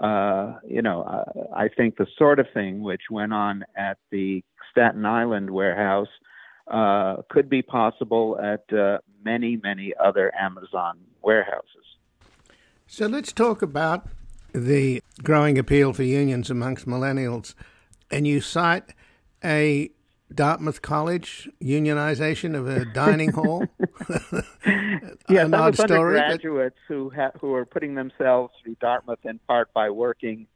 Uh, 0.00 0.58
you 0.66 0.80
know, 0.80 1.04
I 1.54 1.68
think 1.68 1.98
the 1.98 2.06
sort 2.16 2.38
of 2.38 2.46
thing 2.54 2.80
which 2.80 3.02
went 3.10 3.34
on 3.34 3.62
at 3.76 3.98
the 4.10 4.42
Staten 4.70 5.04
Island 5.04 5.50
warehouse 5.50 6.08
uh, 6.70 7.16
could 7.28 7.48
be 7.50 7.60
possible 7.60 8.38
at 8.42 8.72
uh, 8.76 8.98
many, 9.22 9.58
many 9.62 9.92
other 10.02 10.32
Amazon 10.34 10.98
warehouses. 11.22 11.84
So 12.86 13.06
let's 13.06 13.32
talk 13.32 13.62
about 13.62 14.06
the 14.54 15.02
growing 15.22 15.58
appeal 15.58 15.92
for 15.92 16.02
unions 16.02 16.50
amongst 16.50 16.86
millennials. 16.86 17.54
And 18.10 18.26
you 18.26 18.40
cite 18.40 18.94
a 19.44 19.90
Dartmouth 20.34 20.82
College 20.82 21.48
unionization 21.62 22.54
of 22.54 22.68
a 22.68 22.84
dining 22.94 23.32
hall. 23.32 23.64
yeah, 25.28 25.42
some 25.42 25.54
undergraduates 25.54 26.76
but... 26.88 26.94
who 26.94 27.10
ha- 27.10 27.32
who 27.40 27.54
are 27.54 27.64
putting 27.64 27.94
themselves 27.94 28.54
through 28.62 28.76
Dartmouth 28.80 29.24
in 29.24 29.38
part 29.40 29.72
by 29.72 29.90
working 29.90 30.46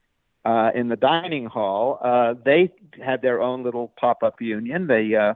uh, 0.44 0.70
in 0.74 0.88
the 0.88 0.96
dining 0.96 1.46
hall. 1.46 1.98
Uh, 2.02 2.34
they 2.44 2.72
had 3.04 3.22
their 3.22 3.42
own 3.42 3.62
little 3.64 3.92
pop-up 3.98 4.40
union. 4.40 4.86
They 4.86 5.14
uh, 5.14 5.34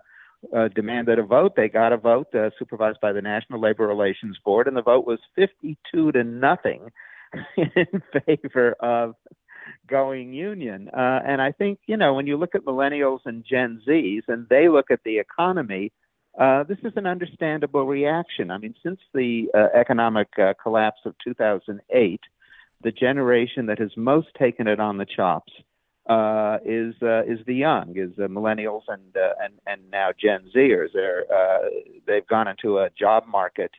uh, 0.56 0.68
demanded 0.68 1.18
a 1.18 1.22
vote. 1.22 1.56
They 1.56 1.68
got 1.68 1.92
a 1.92 1.96
vote 1.96 2.34
uh, 2.34 2.50
supervised 2.58 3.00
by 3.00 3.12
the 3.12 3.22
National 3.22 3.60
Labor 3.60 3.86
Relations 3.86 4.38
Board, 4.44 4.66
and 4.68 4.76
the 4.76 4.82
vote 4.82 5.06
was 5.06 5.18
52 5.36 6.12
to 6.12 6.24
nothing 6.24 6.90
in 7.56 8.02
favor 8.26 8.72
of 8.80 9.14
going 9.88 10.32
union. 10.32 10.88
Uh, 10.88 11.20
and 11.26 11.40
I 11.40 11.52
think, 11.52 11.78
you 11.86 11.96
know, 11.96 12.14
when 12.14 12.26
you 12.26 12.36
look 12.36 12.54
at 12.54 12.64
millennials 12.64 13.20
and 13.24 13.44
Gen 13.48 13.82
Zs 13.86 14.22
and 14.28 14.46
they 14.48 14.68
look 14.68 14.90
at 14.90 15.00
the 15.04 15.18
economy, 15.18 15.92
uh, 16.38 16.62
this 16.64 16.78
is 16.84 16.92
an 16.96 17.06
understandable 17.06 17.86
reaction. 17.86 18.50
I 18.50 18.58
mean, 18.58 18.74
since 18.82 19.00
the 19.12 19.48
uh, 19.54 19.68
economic 19.78 20.28
uh, 20.38 20.54
collapse 20.62 21.00
of 21.04 21.14
2008, 21.24 22.20
the 22.82 22.92
generation 22.92 23.66
that 23.66 23.78
has 23.78 23.90
most 23.96 24.28
taken 24.38 24.66
it 24.66 24.80
on 24.80 24.96
the 24.96 25.06
chops 25.06 25.52
uh, 26.08 26.58
is 26.64 26.94
uh, 27.02 27.22
is 27.24 27.38
the 27.46 27.54
young, 27.54 27.92
is 27.96 28.10
the 28.16 28.26
millennials 28.26 28.82
and 28.88 29.16
uh, 29.16 29.34
and 29.42 29.54
and 29.66 29.90
now 29.90 30.10
Gen 30.18 30.50
Zers. 30.54 30.88
They're 30.94 31.24
uh, 31.32 31.68
they've 32.06 32.26
gone 32.26 32.48
into 32.48 32.78
a 32.78 32.90
job 32.98 33.24
market 33.26 33.70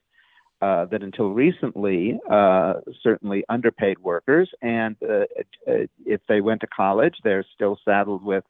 uh, 0.62 0.86
that 0.86 1.01
until 1.01 1.32
recently 1.32 2.20
uh, 2.30 2.74
certainly 3.01 3.43
underpaid 3.49 3.99
workers, 3.99 4.49
and 4.62 4.95
uh, 5.01 5.24
uh 5.68 5.86
if 6.05 6.22
they 6.28 6.41
went 6.41 6.62
to 6.62 6.68
college, 6.68 7.16
they're 7.24 7.45
still 7.53 7.78
saddled 7.84 8.24
with 8.24 8.43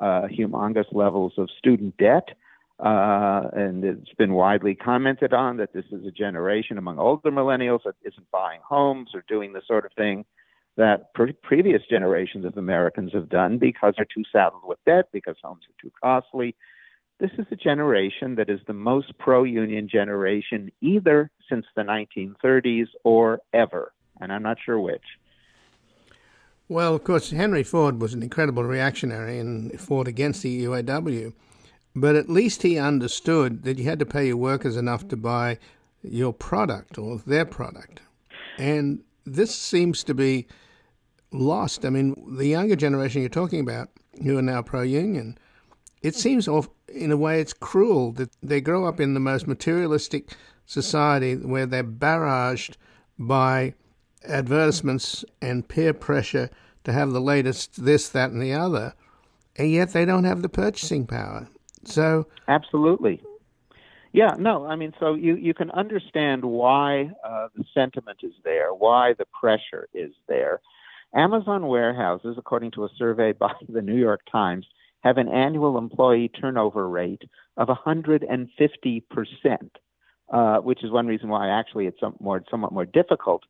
uh, 0.00 0.22
humongous 0.22 0.92
levels 0.92 1.34
of 1.36 1.48
student 1.58 1.96
debt. 1.98 2.28
And 2.78 3.84
it's 3.84 4.14
been 4.18 4.32
widely 4.32 4.74
commented 4.74 5.32
on 5.32 5.58
that 5.58 5.72
this 5.72 5.84
is 5.92 6.06
a 6.06 6.10
generation 6.10 6.78
among 6.78 6.98
older 6.98 7.30
millennials 7.30 7.80
that 7.84 7.94
isn't 8.02 8.30
buying 8.30 8.60
homes 8.66 9.10
or 9.14 9.22
doing 9.28 9.52
the 9.52 9.62
sort 9.66 9.84
of 9.84 9.92
thing 9.92 10.24
that 10.76 11.12
pre- 11.14 11.32
previous 11.32 11.82
generations 11.88 12.44
of 12.44 12.56
Americans 12.56 13.12
have 13.12 13.28
done 13.28 13.58
because 13.58 13.94
they're 13.96 14.06
too 14.06 14.24
saddled 14.32 14.62
with 14.64 14.78
debt, 14.86 15.06
because 15.12 15.36
homes 15.42 15.62
are 15.68 15.82
too 15.82 15.92
costly. 16.02 16.54
This 17.22 17.30
is 17.38 17.46
a 17.52 17.56
generation 17.56 18.34
that 18.34 18.50
is 18.50 18.58
the 18.66 18.72
most 18.72 19.16
pro 19.16 19.44
union 19.44 19.88
generation 19.88 20.72
either 20.80 21.30
since 21.48 21.64
the 21.76 21.82
1930s 21.82 22.88
or 23.04 23.38
ever, 23.54 23.92
and 24.20 24.32
I'm 24.32 24.42
not 24.42 24.56
sure 24.66 24.80
which. 24.80 25.04
Well, 26.68 26.96
of 26.96 27.04
course, 27.04 27.30
Henry 27.30 27.62
Ford 27.62 28.00
was 28.00 28.12
an 28.12 28.24
incredible 28.24 28.64
reactionary 28.64 29.38
and 29.38 29.80
fought 29.80 30.08
against 30.08 30.42
the 30.42 30.64
UAW, 30.64 31.32
but 31.94 32.16
at 32.16 32.28
least 32.28 32.62
he 32.62 32.76
understood 32.76 33.62
that 33.62 33.78
you 33.78 33.84
had 33.84 34.00
to 34.00 34.06
pay 34.06 34.26
your 34.26 34.36
workers 34.36 34.76
enough 34.76 35.06
to 35.06 35.16
buy 35.16 35.58
your 36.02 36.32
product 36.32 36.98
or 36.98 37.18
their 37.18 37.44
product. 37.44 38.00
And 38.58 39.04
this 39.24 39.54
seems 39.54 40.02
to 40.04 40.14
be 40.14 40.48
lost. 41.30 41.84
I 41.84 41.90
mean, 41.90 42.36
the 42.36 42.48
younger 42.48 42.74
generation 42.74 43.20
you're 43.20 43.28
talking 43.28 43.60
about, 43.60 43.90
who 44.24 44.36
are 44.38 44.42
now 44.42 44.60
pro 44.62 44.82
union, 44.82 45.38
it 46.02 46.14
seems, 46.14 46.48
in 46.88 47.12
a 47.12 47.16
way, 47.16 47.40
it's 47.40 47.52
cruel 47.52 48.12
that 48.12 48.30
they 48.42 48.60
grow 48.60 48.86
up 48.86 49.00
in 49.00 49.14
the 49.14 49.20
most 49.20 49.46
materialistic 49.46 50.34
society 50.66 51.36
where 51.36 51.66
they're 51.66 51.84
barraged 51.84 52.76
by 53.18 53.74
advertisements 54.26 55.24
and 55.40 55.68
peer 55.68 55.92
pressure 55.92 56.50
to 56.84 56.92
have 56.92 57.10
the 57.10 57.20
latest 57.20 57.84
this, 57.84 58.08
that, 58.08 58.30
and 58.30 58.42
the 58.42 58.52
other, 58.52 58.94
and 59.56 59.70
yet 59.70 59.92
they 59.92 60.04
don't 60.04 60.24
have 60.24 60.42
the 60.42 60.48
purchasing 60.48 61.06
power. 61.06 61.48
So, 61.84 62.26
absolutely. 62.48 63.22
Yeah, 64.12 64.36
no, 64.38 64.66
I 64.66 64.76
mean, 64.76 64.92
so 65.00 65.14
you, 65.14 65.36
you 65.36 65.54
can 65.54 65.70
understand 65.70 66.44
why 66.44 67.10
uh, 67.24 67.48
the 67.56 67.64
sentiment 67.72 68.18
is 68.22 68.34
there, 68.44 68.74
why 68.74 69.14
the 69.14 69.24
pressure 69.40 69.88
is 69.94 70.12
there. 70.28 70.60
Amazon 71.14 71.66
warehouses, 71.66 72.36
according 72.38 72.72
to 72.72 72.84
a 72.84 72.88
survey 72.96 73.32
by 73.38 73.52
the 73.68 73.82
New 73.82 73.96
York 73.96 74.20
Times, 74.30 74.66
have 75.02 75.18
an 75.18 75.28
annual 75.28 75.78
employee 75.78 76.28
turnover 76.28 76.88
rate 76.88 77.22
of 77.56 77.68
150 77.68 79.00
percent, 79.10 79.76
uh, 80.32 80.58
which 80.58 80.82
is 80.82 80.90
one 80.90 81.06
reason 81.06 81.28
why 81.28 81.48
actually 81.48 81.86
it's 81.86 82.00
some 82.00 82.16
more, 82.20 82.42
somewhat 82.50 82.72
more 82.72 82.86
difficult 82.86 83.42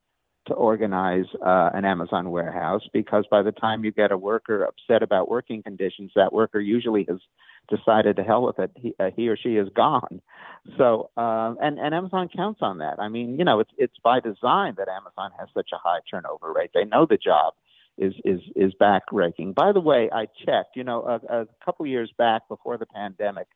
to 0.46 0.54
organize 0.54 1.26
uh, 1.44 1.70
an 1.72 1.84
Amazon 1.84 2.30
warehouse 2.30 2.82
because 2.92 3.24
by 3.30 3.42
the 3.42 3.52
time 3.52 3.84
you 3.84 3.92
get 3.92 4.10
a 4.10 4.18
worker 4.18 4.64
upset 4.64 5.02
about 5.02 5.30
working 5.30 5.62
conditions, 5.62 6.10
that 6.16 6.32
worker 6.32 6.58
usually 6.58 7.06
has 7.08 7.18
decided 7.68 8.16
to 8.16 8.24
hell 8.24 8.42
with 8.42 8.58
it. 8.58 8.72
He, 8.74 8.94
uh, 8.98 9.10
he 9.14 9.28
or 9.28 9.36
she 9.36 9.50
is 9.50 9.68
gone. 9.74 10.20
So, 10.76 11.10
uh, 11.16 11.54
and 11.60 11.78
and 11.78 11.94
Amazon 11.94 12.28
counts 12.34 12.60
on 12.62 12.78
that. 12.78 12.98
I 12.98 13.08
mean, 13.08 13.38
you 13.38 13.44
know, 13.44 13.60
it's 13.60 13.70
it's 13.78 13.96
by 14.02 14.18
design 14.18 14.74
that 14.78 14.88
Amazon 14.88 15.30
has 15.38 15.48
such 15.54 15.70
a 15.72 15.78
high 15.78 16.00
turnover 16.10 16.52
rate. 16.52 16.70
They 16.74 16.84
know 16.84 17.06
the 17.08 17.18
job 17.18 17.54
is 17.98 18.14
is 18.24 18.40
is 18.56 18.72
backbreaking. 18.80 19.54
By 19.54 19.72
the 19.72 19.80
way, 19.80 20.10
I 20.12 20.26
checked. 20.46 20.76
You 20.76 20.84
know, 20.84 21.02
a, 21.02 21.42
a 21.42 21.46
couple 21.64 21.86
years 21.86 22.12
back 22.16 22.48
before 22.48 22.78
the 22.78 22.86
pandemic, 22.86 23.46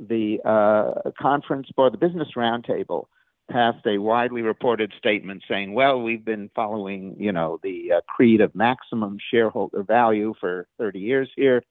the 0.00 0.38
uh, 0.44 1.10
conference 1.18 1.68
for 1.74 1.90
the 1.90 1.98
Business 1.98 2.28
Roundtable 2.36 3.06
passed 3.50 3.86
a 3.86 3.98
widely 3.98 4.42
reported 4.42 4.92
statement 4.98 5.42
saying, 5.48 5.74
"Well, 5.74 6.02
we've 6.02 6.24
been 6.24 6.50
following, 6.54 7.16
you 7.18 7.32
know, 7.32 7.58
the 7.62 7.92
uh, 7.96 8.00
creed 8.08 8.40
of 8.40 8.54
maximum 8.54 9.18
shareholder 9.30 9.82
value 9.82 10.34
for 10.40 10.66
30 10.78 10.98
years 10.98 11.30
here." 11.36 11.62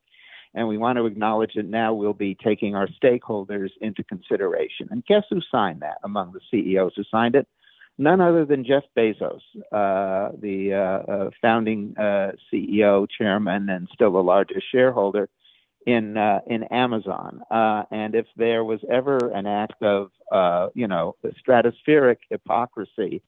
And 0.54 0.68
we 0.68 0.78
want 0.78 0.98
to 0.98 1.06
acknowledge 1.06 1.52
that 1.56 1.68
now 1.68 1.94
we'll 1.94 2.14
be 2.14 2.36
taking 2.36 2.74
our 2.74 2.88
stakeholders 2.88 3.70
into 3.80 4.04
consideration. 4.04 4.88
And 4.90 5.06
guess 5.06 5.24
who 5.30 5.40
signed 5.52 5.82
that 5.82 5.98
among 6.04 6.32
the 6.32 6.40
CEOs 6.50 6.94
who 6.96 7.04
signed 7.12 7.36
it? 7.36 7.48
None 8.00 8.22
other 8.22 8.46
than 8.46 8.64
Jeff 8.64 8.84
Bezos, 8.96 9.42
uh, 9.72 10.32
the 10.40 10.74
uh, 10.74 11.12
uh, 11.12 11.30
founding 11.42 11.96
uh, 11.98 12.34
CEO, 12.54 13.08
chairman, 13.10 13.70
and 13.70 13.88
still 13.92 14.12
the 14.12 14.20
largest 14.20 14.66
shareholder 14.72 15.30
in 15.88 16.16
uh, 16.16 16.42
in 16.46 16.64
Amazon. 16.66 17.42
Uh, 17.50 17.84
and 17.90 18.14
if 18.14 18.28
there 18.36 18.64
was 18.64 18.82
ever 18.92 19.32
an 19.34 19.48
act 19.48 19.82
of 19.82 20.12
you 20.76 20.88
know 20.88 21.16
stratospheric 21.48 22.18
hypocrisy 22.30 23.24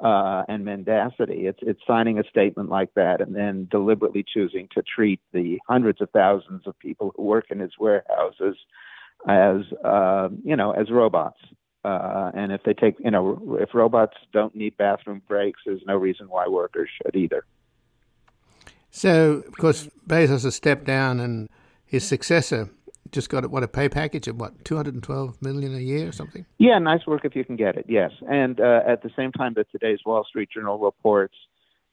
and 0.00 0.64
mendacity, 0.64 1.46
it's 1.46 1.60
it's 1.62 1.80
signing 1.86 2.18
a 2.18 2.24
statement 2.24 2.68
like 2.68 2.92
that 2.94 3.20
and 3.20 3.36
then 3.36 3.68
deliberately 3.70 4.24
choosing 4.26 4.66
to 4.74 4.82
treat 4.82 5.20
the 5.32 5.60
hundreds 5.68 6.00
of 6.00 6.10
thousands 6.10 6.66
of 6.66 6.76
people 6.80 7.12
who 7.14 7.22
work 7.22 7.44
in 7.50 7.60
his 7.60 7.72
warehouses 7.78 8.56
as 9.28 9.60
you 10.42 10.56
know 10.56 10.72
as 10.72 10.90
robots. 10.90 11.38
Uh, 11.84 12.30
and 12.34 12.52
if 12.52 12.62
they 12.64 12.74
take, 12.74 12.96
you 12.98 13.10
know, 13.10 13.56
if 13.60 13.74
robots 13.74 14.16
don't 14.32 14.54
need 14.54 14.76
bathroom 14.76 15.22
breaks, 15.28 15.60
there's 15.64 15.82
no 15.86 15.96
reason 15.96 16.28
why 16.28 16.46
workers 16.46 16.88
should 16.96 17.14
either. 17.14 17.44
So, 18.90 19.42
of 19.46 19.56
course, 19.56 19.88
Bezos 20.06 20.44
has 20.44 20.54
stepped 20.54 20.84
down 20.84 21.20
and 21.20 21.48
his 21.86 22.06
successor 22.06 22.70
just 23.12 23.30
got 23.30 23.48
what 23.50 23.62
a 23.62 23.68
pay 23.68 23.88
package 23.88 24.28
of 24.28 24.38
what 24.40 24.64
212 24.64 25.40
million 25.40 25.74
a 25.74 25.78
year 25.78 26.08
or 26.08 26.12
something. 26.12 26.44
Yeah, 26.58 26.78
nice 26.78 27.06
work 27.06 27.24
if 27.24 27.34
you 27.34 27.44
can 27.44 27.56
get 27.56 27.76
it. 27.76 27.86
Yes, 27.88 28.10
and 28.28 28.60
uh, 28.60 28.80
at 28.86 29.02
the 29.02 29.10
same 29.16 29.32
time 29.32 29.54
that 29.54 29.70
today's 29.70 30.00
Wall 30.04 30.24
Street 30.24 30.50
Journal 30.52 30.78
reports 30.78 31.34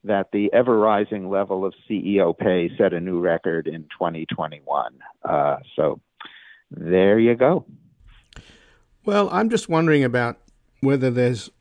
that 0.03 0.27
the 0.31 0.51
ever 0.53 0.77
rising 0.77 1.29
level 1.29 1.65
of 1.65 1.73
CEO 1.89 2.37
pay 2.37 2.69
set 2.77 2.93
a 2.93 2.99
new 2.99 3.19
record 3.19 3.67
in 3.67 3.83
2021. 3.83 4.93
Uh, 5.23 5.57
so 5.75 5.99
there 6.69 7.17
you 7.19 7.35
go. 7.35 7.65
Well, 9.05 9.29
I'm 9.31 9.49
just 9.49 9.69
wondering 9.69 10.03
about 10.03 10.37
whether 10.81 11.11
there's 11.11 11.51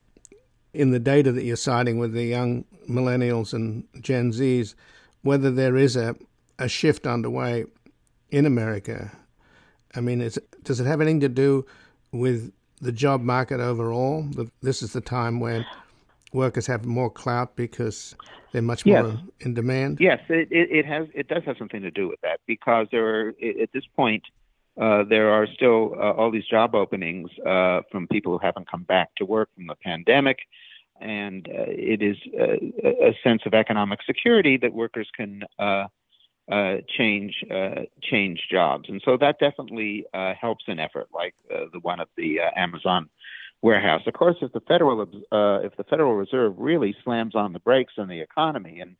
in 0.72 0.90
the 0.90 0.98
data 0.98 1.30
that 1.32 1.44
you're 1.44 1.56
citing 1.56 1.98
with 1.98 2.12
the 2.12 2.24
young 2.24 2.64
millennials 2.88 3.52
and 3.52 3.86
Gen 4.00 4.32
Zs, 4.32 4.74
whether 5.22 5.50
there 5.50 5.76
is 5.76 5.94
a, 5.94 6.16
a 6.58 6.68
shift 6.68 7.06
underway 7.06 7.66
in 8.30 8.46
America. 8.46 9.12
I 9.94 10.00
mean, 10.00 10.18
does 10.62 10.80
it 10.80 10.86
have 10.86 11.00
anything 11.00 11.20
to 11.20 11.28
do 11.28 11.66
with 12.12 12.52
the 12.80 12.92
job 12.92 13.20
market 13.20 13.60
overall? 13.60 14.26
This 14.62 14.82
is 14.82 14.92
the 14.92 15.00
time 15.00 15.38
when 15.38 15.64
workers 16.32 16.66
have 16.66 16.84
more 16.84 17.10
clout 17.10 17.56
because 17.56 18.16
they're 18.52 18.62
much 18.62 18.84
more 18.84 19.20
in 19.40 19.54
demand. 19.54 19.98
Yes, 20.00 20.20
it, 20.28 20.48
it, 20.50 20.70
it, 20.70 20.86
has. 20.86 21.06
It 21.14 21.28
does 21.28 21.44
have 21.44 21.56
something 21.58 21.82
to 21.82 21.90
do 21.90 22.08
with 22.08 22.20
that 22.22 22.40
because 22.46 22.88
there 22.90 23.06
are 23.06 23.28
at 23.28 23.70
this 23.72 23.84
point 23.94 24.24
uh, 24.80 25.04
there 25.04 25.30
are 25.30 25.46
still 25.46 25.94
uh, 25.96 26.12
all 26.12 26.30
these 26.30 26.46
job 26.46 26.74
openings 26.74 27.30
uh, 27.46 27.82
from 27.90 28.08
people 28.08 28.32
who 28.32 28.38
haven't 28.38 28.68
come 28.68 28.82
back 28.82 29.14
to 29.16 29.24
work 29.24 29.48
from 29.54 29.66
the 29.66 29.76
pandemic, 29.76 30.40
and 31.00 31.48
uh, 31.48 31.66
it 31.68 32.02
is 32.02 32.16
a, 32.36 33.08
a, 33.08 33.18
sense 33.22 33.42
of 33.46 33.54
economic 33.54 34.00
security 34.04 34.56
that 34.56 34.72
workers 34.72 35.08
can 35.16 35.44
uh, 35.60 35.86
uh, 36.50 36.76
change 36.88 37.44
change 38.02 38.48
jobs, 38.50 38.88
and 38.88 39.00
so 39.04 39.16
that 39.16 39.38
definitely 39.38 40.04
helps 40.40 40.64
an 40.66 40.80
effort 40.80 41.06
like 41.14 41.34
the 41.48 41.80
one 41.80 42.00
at 42.00 42.08
the 42.16 42.40
Amazon 42.56 43.08
warehouse. 43.62 44.02
Of 44.06 44.14
course, 44.14 44.36
if 44.42 44.52
the 44.52 44.60
federal 44.60 45.02
if 45.02 45.76
the 45.76 45.84
Federal 45.84 46.14
Reserve 46.14 46.54
really 46.58 46.96
slams 47.04 47.36
on 47.36 47.52
the 47.52 47.60
brakes 47.60 47.94
on 47.96 48.08
the 48.08 48.20
economy 48.20 48.80
and 48.80 48.96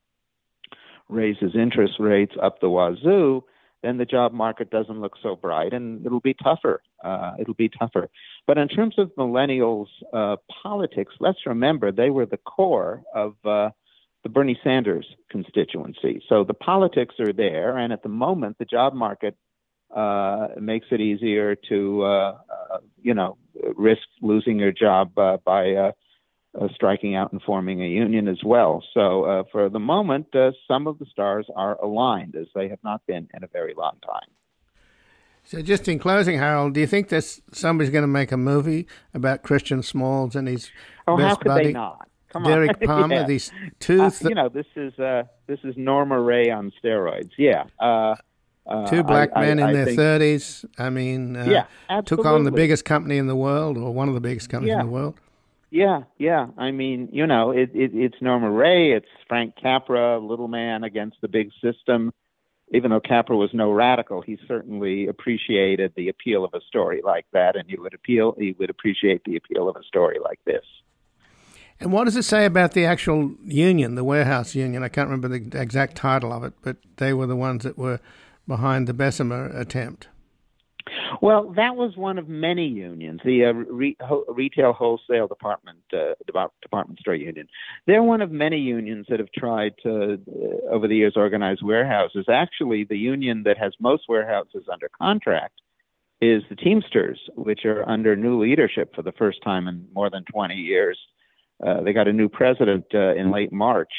raises 1.08 1.54
interest 1.54 1.94
rates 1.98 2.34
up 2.40 2.60
the 2.60 2.70
wazoo 2.70 3.44
then 3.84 3.98
the 3.98 4.06
job 4.06 4.32
market 4.32 4.70
doesn't 4.70 5.00
look 5.00 5.14
so 5.22 5.36
bright 5.36 5.72
and 5.72 6.04
it'll 6.06 6.20
be 6.20 6.34
tougher. 6.34 6.82
Uh, 7.02 7.32
it'll 7.38 7.54
be 7.54 7.68
tougher. 7.68 8.08
But 8.46 8.58
in 8.58 8.68
terms 8.68 8.94
of 8.98 9.14
millennials' 9.16 9.88
uh, 10.12 10.36
politics, 10.62 11.14
let's 11.20 11.40
remember 11.46 11.92
they 11.92 12.10
were 12.10 12.26
the 12.26 12.38
core 12.38 13.02
of 13.14 13.34
uh, 13.44 13.70
the 14.22 14.30
Bernie 14.30 14.58
Sanders 14.64 15.06
constituency. 15.30 16.22
So 16.28 16.44
the 16.44 16.54
politics 16.54 17.16
are 17.20 17.32
there, 17.32 17.76
and 17.76 17.92
at 17.92 18.02
the 18.02 18.08
moment, 18.08 18.56
the 18.58 18.64
job 18.64 18.94
market 18.94 19.36
uh, 19.94 20.48
makes 20.60 20.86
it 20.90 21.00
easier 21.00 21.54
to, 21.54 22.02
uh, 22.02 22.38
uh, 22.50 22.78
you 23.02 23.14
know, 23.14 23.36
risk 23.76 24.02
losing 24.22 24.58
your 24.58 24.72
job 24.72 25.14
by 25.14 25.74
uh, 25.74 25.92
striking 26.74 27.14
out 27.14 27.32
and 27.32 27.42
forming 27.42 27.82
a 27.82 27.86
union 27.86 28.28
as 28.28 28.42
well. 28.44 28.82
So 28.94 29.24
uh, 29.24 29.42
for 29.50 29.68
the 29.68 29.80
moment, 29.80 30.34
uh, 30.34 30.52
some 30.68 30.86
of 30.86 30.98
the 30.98 31.06
stars 31.06 31.46
are 31.54 31.80
aligned 31.82 32.36
as 32.36 32.46
they 32.54 32.68
have 32.68 32.78
not 32.84 33.04
been 33.06 33.28
in 33.34 33.44
a 33.44 33.48
very 33.48 33.74
long 33.76 33.96
time. 34.04 34.30
So, 35.46 35.60
just 35.60 35.88
in 35.88 35.98
closing, 35.98 36.38
Harold, 36.38 36.72
do 36.72 36.80
you 36.80 36.86
think 36.86 37.10
that 37.10 37.22
somebody's 37.52 37.90
going 37.90 38.02
to 38.02 38.08
make 38.08 38.32
a 38.32 38.36
movie 38.36 38.86
about 39.12 39.42
Christian 39.42 39.82
Smalls 39.82 40.34
and 40.34 40.48
his 40.48 40.70
oh, 41.06 41.18
best 41.18 41.28
how 41.28 41.34
could 41.36 41.48
buddy, 41.48 41.64
they 41.66 41.72
not? 41.72 42.08
Come 42.30 42.44
Derek 42.44 42.70
on. 42.80 42.86
Palmer? 42.86 43.14
yeah. 43.14 43.26
These 43.26 43.52
two, 43.78 44.02
uh, 44.02 44.10
th- 44.10 44.28
you 44.30 44.34
know, 44.34 44.48
this 44.48 44.66
is 44.74 44.98
uh, 44.98 45.24
this 45.46 45.58
is 45.62 45.74
Norma 45.76 46.18
Rae 46.18 46.50
on 46.50 46.72
steroids. 46.82 47.30
Yeah. 47.36 47.64
Uh, 47.78 48.14
uh, 48.66 48.86
two 48.86 49.02
black 49.02 49.30
I, 49.36 49.42
men 49.42 49.60
I, 49.60 49.70
in 49.70 49.76
I 49.76 49.84
their 49.84 49.94
thirties. 49.94 50.64
I 50.78 50.88
mean, 50.88 51.36
uh, 51.36 51.66
yeah, 51.90 52.00
took 52.00 52.24
on 52.24 52.44
the 52.44 52.50
biggest 52.50 52.86
company 52.86 53.18
in 53.18 53.26
the 53.26 53.36
world, 53.36 53.76
or 53.76 53.92
one 53.92 54.08
of 54.08 54.14
the 54.14 54.22
biggest 54.22 54.48
companies 54.48 54.72
yeah. 54.72 54.80
in 54.80 54.86
the 54.86 54.92
world. 54.92 55.20
Yeah, 55.74 56.02
yeah. 56.18 56.46
I 56.56 56.70
mean, 56.70 57.08
you 57.10 57.26
know, 57.26 57.50
it, 57.50 57.72
it, 57.74 57.90
it's 57.92 58.14
Norma 58.20 58.48
Rae, 58.48 58.92
it's 58.92 59.08
Frank 59.26 59.54
Capra, 59.60 60.20
little 60.20 60.46
man 60.46 60.84
against 60.84 61.16
the 61.20 61.26
big 61.26 61.50
system. 61.60 62.12
Even 62.72 62.92
though 62.92 63.00
Capra 63.00 63.36
was 63.36 63.50
no 63.52 63.72
radical, 63.72 64.22
he 64.22 64.38
certainly 64.46 65.08
appreciated 65.08 65.92
the 65.96 66.10
appeal 66.10 66.44
of 66.44 66.54
a 66.54 66.60
story 66.60 67.00
like 67.04 67.26
that, 67.32 67.56
and 67.56 67.68
he 67.68 67.76
would 67.76 67.92
appeal, 67.92 68.36
he 68.38 68.54
would 68.56 68.70
appreciate 68.70 69.22
the 69.24 69.34
appeal 69.34 69.68
of 69.68 69.74
a 69.74 69.82
story 69.82 70.18
like 70.22 70.38
this. 70.44 70.64
And 71.80 71.90
what 71.90 72.04
does 72.04 72.14
it 72.14 72.22
say 72.22 72.44
about 72.44 72.70
the 72.74 72.86
actual 72.86 73.34
union, 73.42 73.96
the 73.96 74.04
warehouse 74.04 74.54
union? 74.54 74.84
I 74.84 74.88
can't 74.88 75.10
remember 75.10 75.26
the 75.26 75.60
exact 75.60 75.96
title 75.96 76.32
of 76.32 76.44
it, 76.44 76.52
but 76.62 76.76
they 76.98 77.12
were 77.12 77.26
the 77.26 77.34
ones 77.34 77.64
that 77.64 77.76
were 77.76 77.98
behind 78.46 78.86
the 78.86 78.94
Bessemer 78.94 79.46
attempt. 79.46 80.06
Well, 81.20 81.52
that 81.56 81.76
was 81.76 81.96
one 81.96 82.18
of 82.18 82.28
many 82.28 82.66
unions, 82.66 83.20
the 83.24 83.46
uh, 83.46 83.52
re- 83.52 83.96
ho- 84.00 84.24
retail 84.28 84.72
wholesale 84.72 85.26
department 85.26 85.78
uh, 85.92 86.14
department 86.62 87.00
store 87.00 87.14
union. 87.14 87.46
They're 87.86 88.02
one 88.02 88.22
of 88.22 88.30
many 88.30 88.58
unions 88.58 89.06
that 89.08 89.20
have 89.20 89.32
tried 89.32 89.74
to, 89.82 90.14
uh, 90.14 90.70
over 90.70 90.88
the 90.88 90.96
years, 90.96 91.14
organize 91.16 91.62
warehouses. 91.62 92.26
Actually, 92.28 92.84
the 92.84 92.98
union 92.98 93.42
that 93.44 93.58
has 93.58 93.72
most 93.80 94.04
warehouses 94.08 94.64
under 94.72 94.90
contract 95.00 95.60
is 96.20 96.42
the 96.48 96.56
Teamsters, 96.56 97.18
which 97.36 97.64
are 97.64 97.88
under 97.88 98.16
new 98.16 98.40
leadership 98.40 98.94
for 98.94 99.02
the 99.02 99.12
first 99.12 99.42
time 99.42 99.68
in 99.68 99.86
more 99.92 100.10
than 100.10 100.24
20 100.24 100.54
years. 100.54 100.98
Uh, 101.64 101.80
they 101.82 101.92
got 101.92 102.08
a 102.08 102.12
new 102.12 102.28
president 102.28 102.84
uh, 102.94 103.14
in 103.14 103.30
late 103.30 103.52
March. 103.52 103.92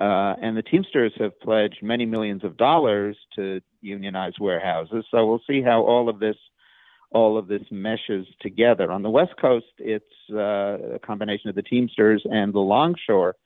Uh, 0.00 0.34
and 0.42 0.56
the 0.56 0.62
Teamsters 0.62 1.12
have 1.18 1.38
pledged 1.40 1.82
many 1.82 2.04
millions 2.04 2.42
of 2.42 2.56
dollars 2.56 3.16
to 3.36 3.60
unionize 3.80 4.32
warehouses. 4.40 5.04
So 5.10 5.26
we'll 5.26 5.42
see 5.46 5.62
how 5.62 5.82
all 5.82 6.08
of 6.08 6.18
this 6.18 6.36
all 7.10 7.38
of 7.38 7.46
this 7.46 7.62
meshes 7.70 8.26
together. 8.40 8.90
On 8.90 9.02
the 9.02 9.10
West 9.10 9.34
Coast, 9.40 9.66
it's 9.78 10.04
uh, 10.32 10.96
a 10.96 10.98
combination 10.98 11.48
of 11.48 11.54
the 11.54 11.62
Teamsters 11.62 12.26
and 12.28 12.52
the 12.52 12.58
Longshore 12.58 13.36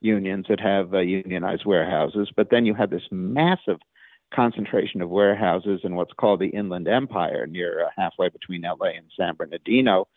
unions 0.00 0.46
that 0.48 0.60
have 0.60 0.94
uh, 0.94 1.00
unionized 1.00 1.66
warehouses. 1.66 2.30
But 2.34 2.48
then 2.50 2.64
you 2.64 2.74
have 2.74 2.88
this 2.88 3.02
massive 3.10 3.78
concentration 4.34 5.02
of 5.02 5.10
warehouses 5.10 5.80
in 5.84 5.94
what's 5.94 6.12
called 6.14 6.40
the 6.40 6.48
Inland 6.48 6.88
Empire, 6.88 7.46
near 7.46 7.84
uh, 7.84 7.90
halfway 7.96 8.30
between 8.30 8.62
LA 8.62 8.88
and 8.96 9.10
San 9.14 9.34
Bernardino, 9.34 10.08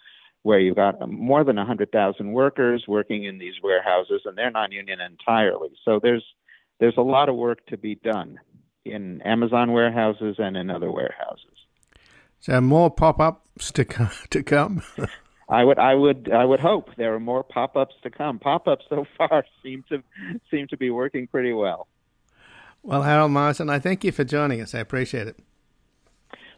where 0.44 0.60
you've 0.60 0.76
got 0.76 1.10
more 1.10 1.44
than 1.44 1.58
100,000 1.58 2.32
workers 2.32 2.86
working 2.88 3.26
in 3.26 3.38
these 3.38 3.56
warehouses, 3.62 4.22
and 4.26 4.38
they're 4.38 4.52
non-union 4.52 5.00
entirely. 5.00 5.70
So 5.86 6.00
there's 6.02 6.24
there's 6.80 6.98
a 6.98 7.02
lot 7.02 7.30
of 7.30 7.36
work 7.36 7.66
to 7.68 7.78
be 7.78 7.96
done 7.96 8.40
in 8.84 9.22
Amazon 9.22 9.72
warehouses 9.72 10.38
and 10.40 10.58
in 10.58 10.72
other 10.72 10.92
warehouses. 10.92 11.46
So 12.40 12.60
more 12.60 12.90
pop-ups 12.90 13.72
to 13.74 13.86
come. 13.86 14.10
To 14.32 14.42
come. 14.42 14.82
I 15.50 15.64
would, 15.64 15.78
I 15.78 15.94
would, 15.94 16.32
I 16.34 16.46
would 16.46 16.62
hope 16.62 16.96
there 16.96 17.14
are 17.14 17.20
more 17.20 17.44
pop-ups 17.44 17.94
to 18.04 18.10
come. 18.10 18.40
Pop-ups 18.40 18.86
so 18.90 19.06
far 19.18 19.46
seem 19.64 19.84
to 19.90 20.02
seem 20.50 20.68
to 20.70 20.78
be 20.78 20.90
working 20.90 21.28
pretty 21.28 21.54
well. 21.54 21.88
Well, 22.84 23.04
Harold 23.04 23.32
Meyerson, 23.32 23.70
I 23.70 23.78
thank 23.78 24.04
you 24.04 24.12
for 24.12 24.24
joining 24.24 24.60
us. 24.60 24.74
I 24.74 24.80
appreciate 24.80 25.28
it. 25.28 25.38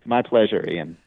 My 0.05 0.21
pleasure, 0.21 0.65
Ian. 0.69 0.97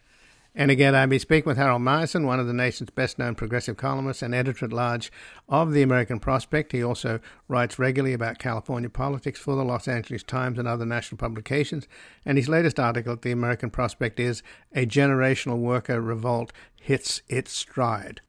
And 0.59 0.71
again, 0.71 0.95
I'll 0.95 1.07
be 1.07 1.19
speaking 1.19 1.51
with 1.51 1.59
Harold 1.59 1.83
Meyerson, 1.83 2.25
one 2.25 2.41
of 2.41 2.47
the 2.47 2.55
nation's 2.55 2.89
best 2.89 3.19
known 3.19 3.35
progressive 3.35 3.77
columnists 3.77 4.23
and 4.23 4.35
editor 4.35 4.65
at 4.65 4.73
large 4.73 5.13
of 5.51 5.73
the 5.73 5.83
American 5.83 6.19
Prospect. 6.19 6.73
He 6.73 6.83
also 6.83 7.21
writes 7.47 7.79
regularly 7.79 8.15
about 8.15 8.39
California 8.39 8.89
politics 8.89 9.39
for 9.39 9.55
the 9.55 9.65
Los 9.65 9.87
Angeles 9.87 10.23
Times 10.23 10.59
and 10.59 10.67
other 10.67 10.87
national 10.87 11.19
publications. 11.19 11.87
And 12.25 12.39
his 12.39 12.49
latest 12.49 12.81
article 12.81 13.13
at 13.13 13.21
the 13.21 13.33
American 13.33 13.69
Prospect 13.69 14.19
is 14.19 14.43
A 14.75 14.87
Generational 14.87 15.59
Worker 15.59 16.01
Revolt 16.01 16.55
Hits 16.81 17.21
Its 17.29 17.53
Stride. 17.53 18.23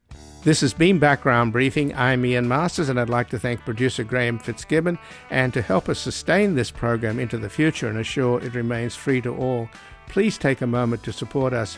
This 0.43 0.59
has 0.59 0.73
been 0.73 0.99
Background 0.99 1.53
Briefing. 1.53 1.95
I'm 1.95 2.25
Ian 2.25 2.47
Masters, 2.49 2.89
and 2.89 2.99
I'd 2.99 3.09
like 3.09 3.30
to 3.30 3.39
thank 3.39 3.61
producer 3.61 4.03
Graham 4.03 4.38
Fitzgibbon. 4.38 4.99
And 5.30 5.53
to 5.53 5.61
help 5.61 5.88
us 5.88 5.99
sustain 5.99 6.55
this 6.55 6.71
program 6.71 7.19
into 7.19 7.38
the 7.38 7.49
future 7.49 7.88
and 7.88 7.97
assure 7.97 8.41
it 8.41 8.53
remains 8.53 8.95
free 8.95 9.21
to 9.21 9.34
all, 9.34 9.69
please 10.09 10.38
take 10.38 10.61
a 10.61 10.67
moment 10.67 11.03
to 11.03 11.13
support 11.13 11.53
us 11.53 11.78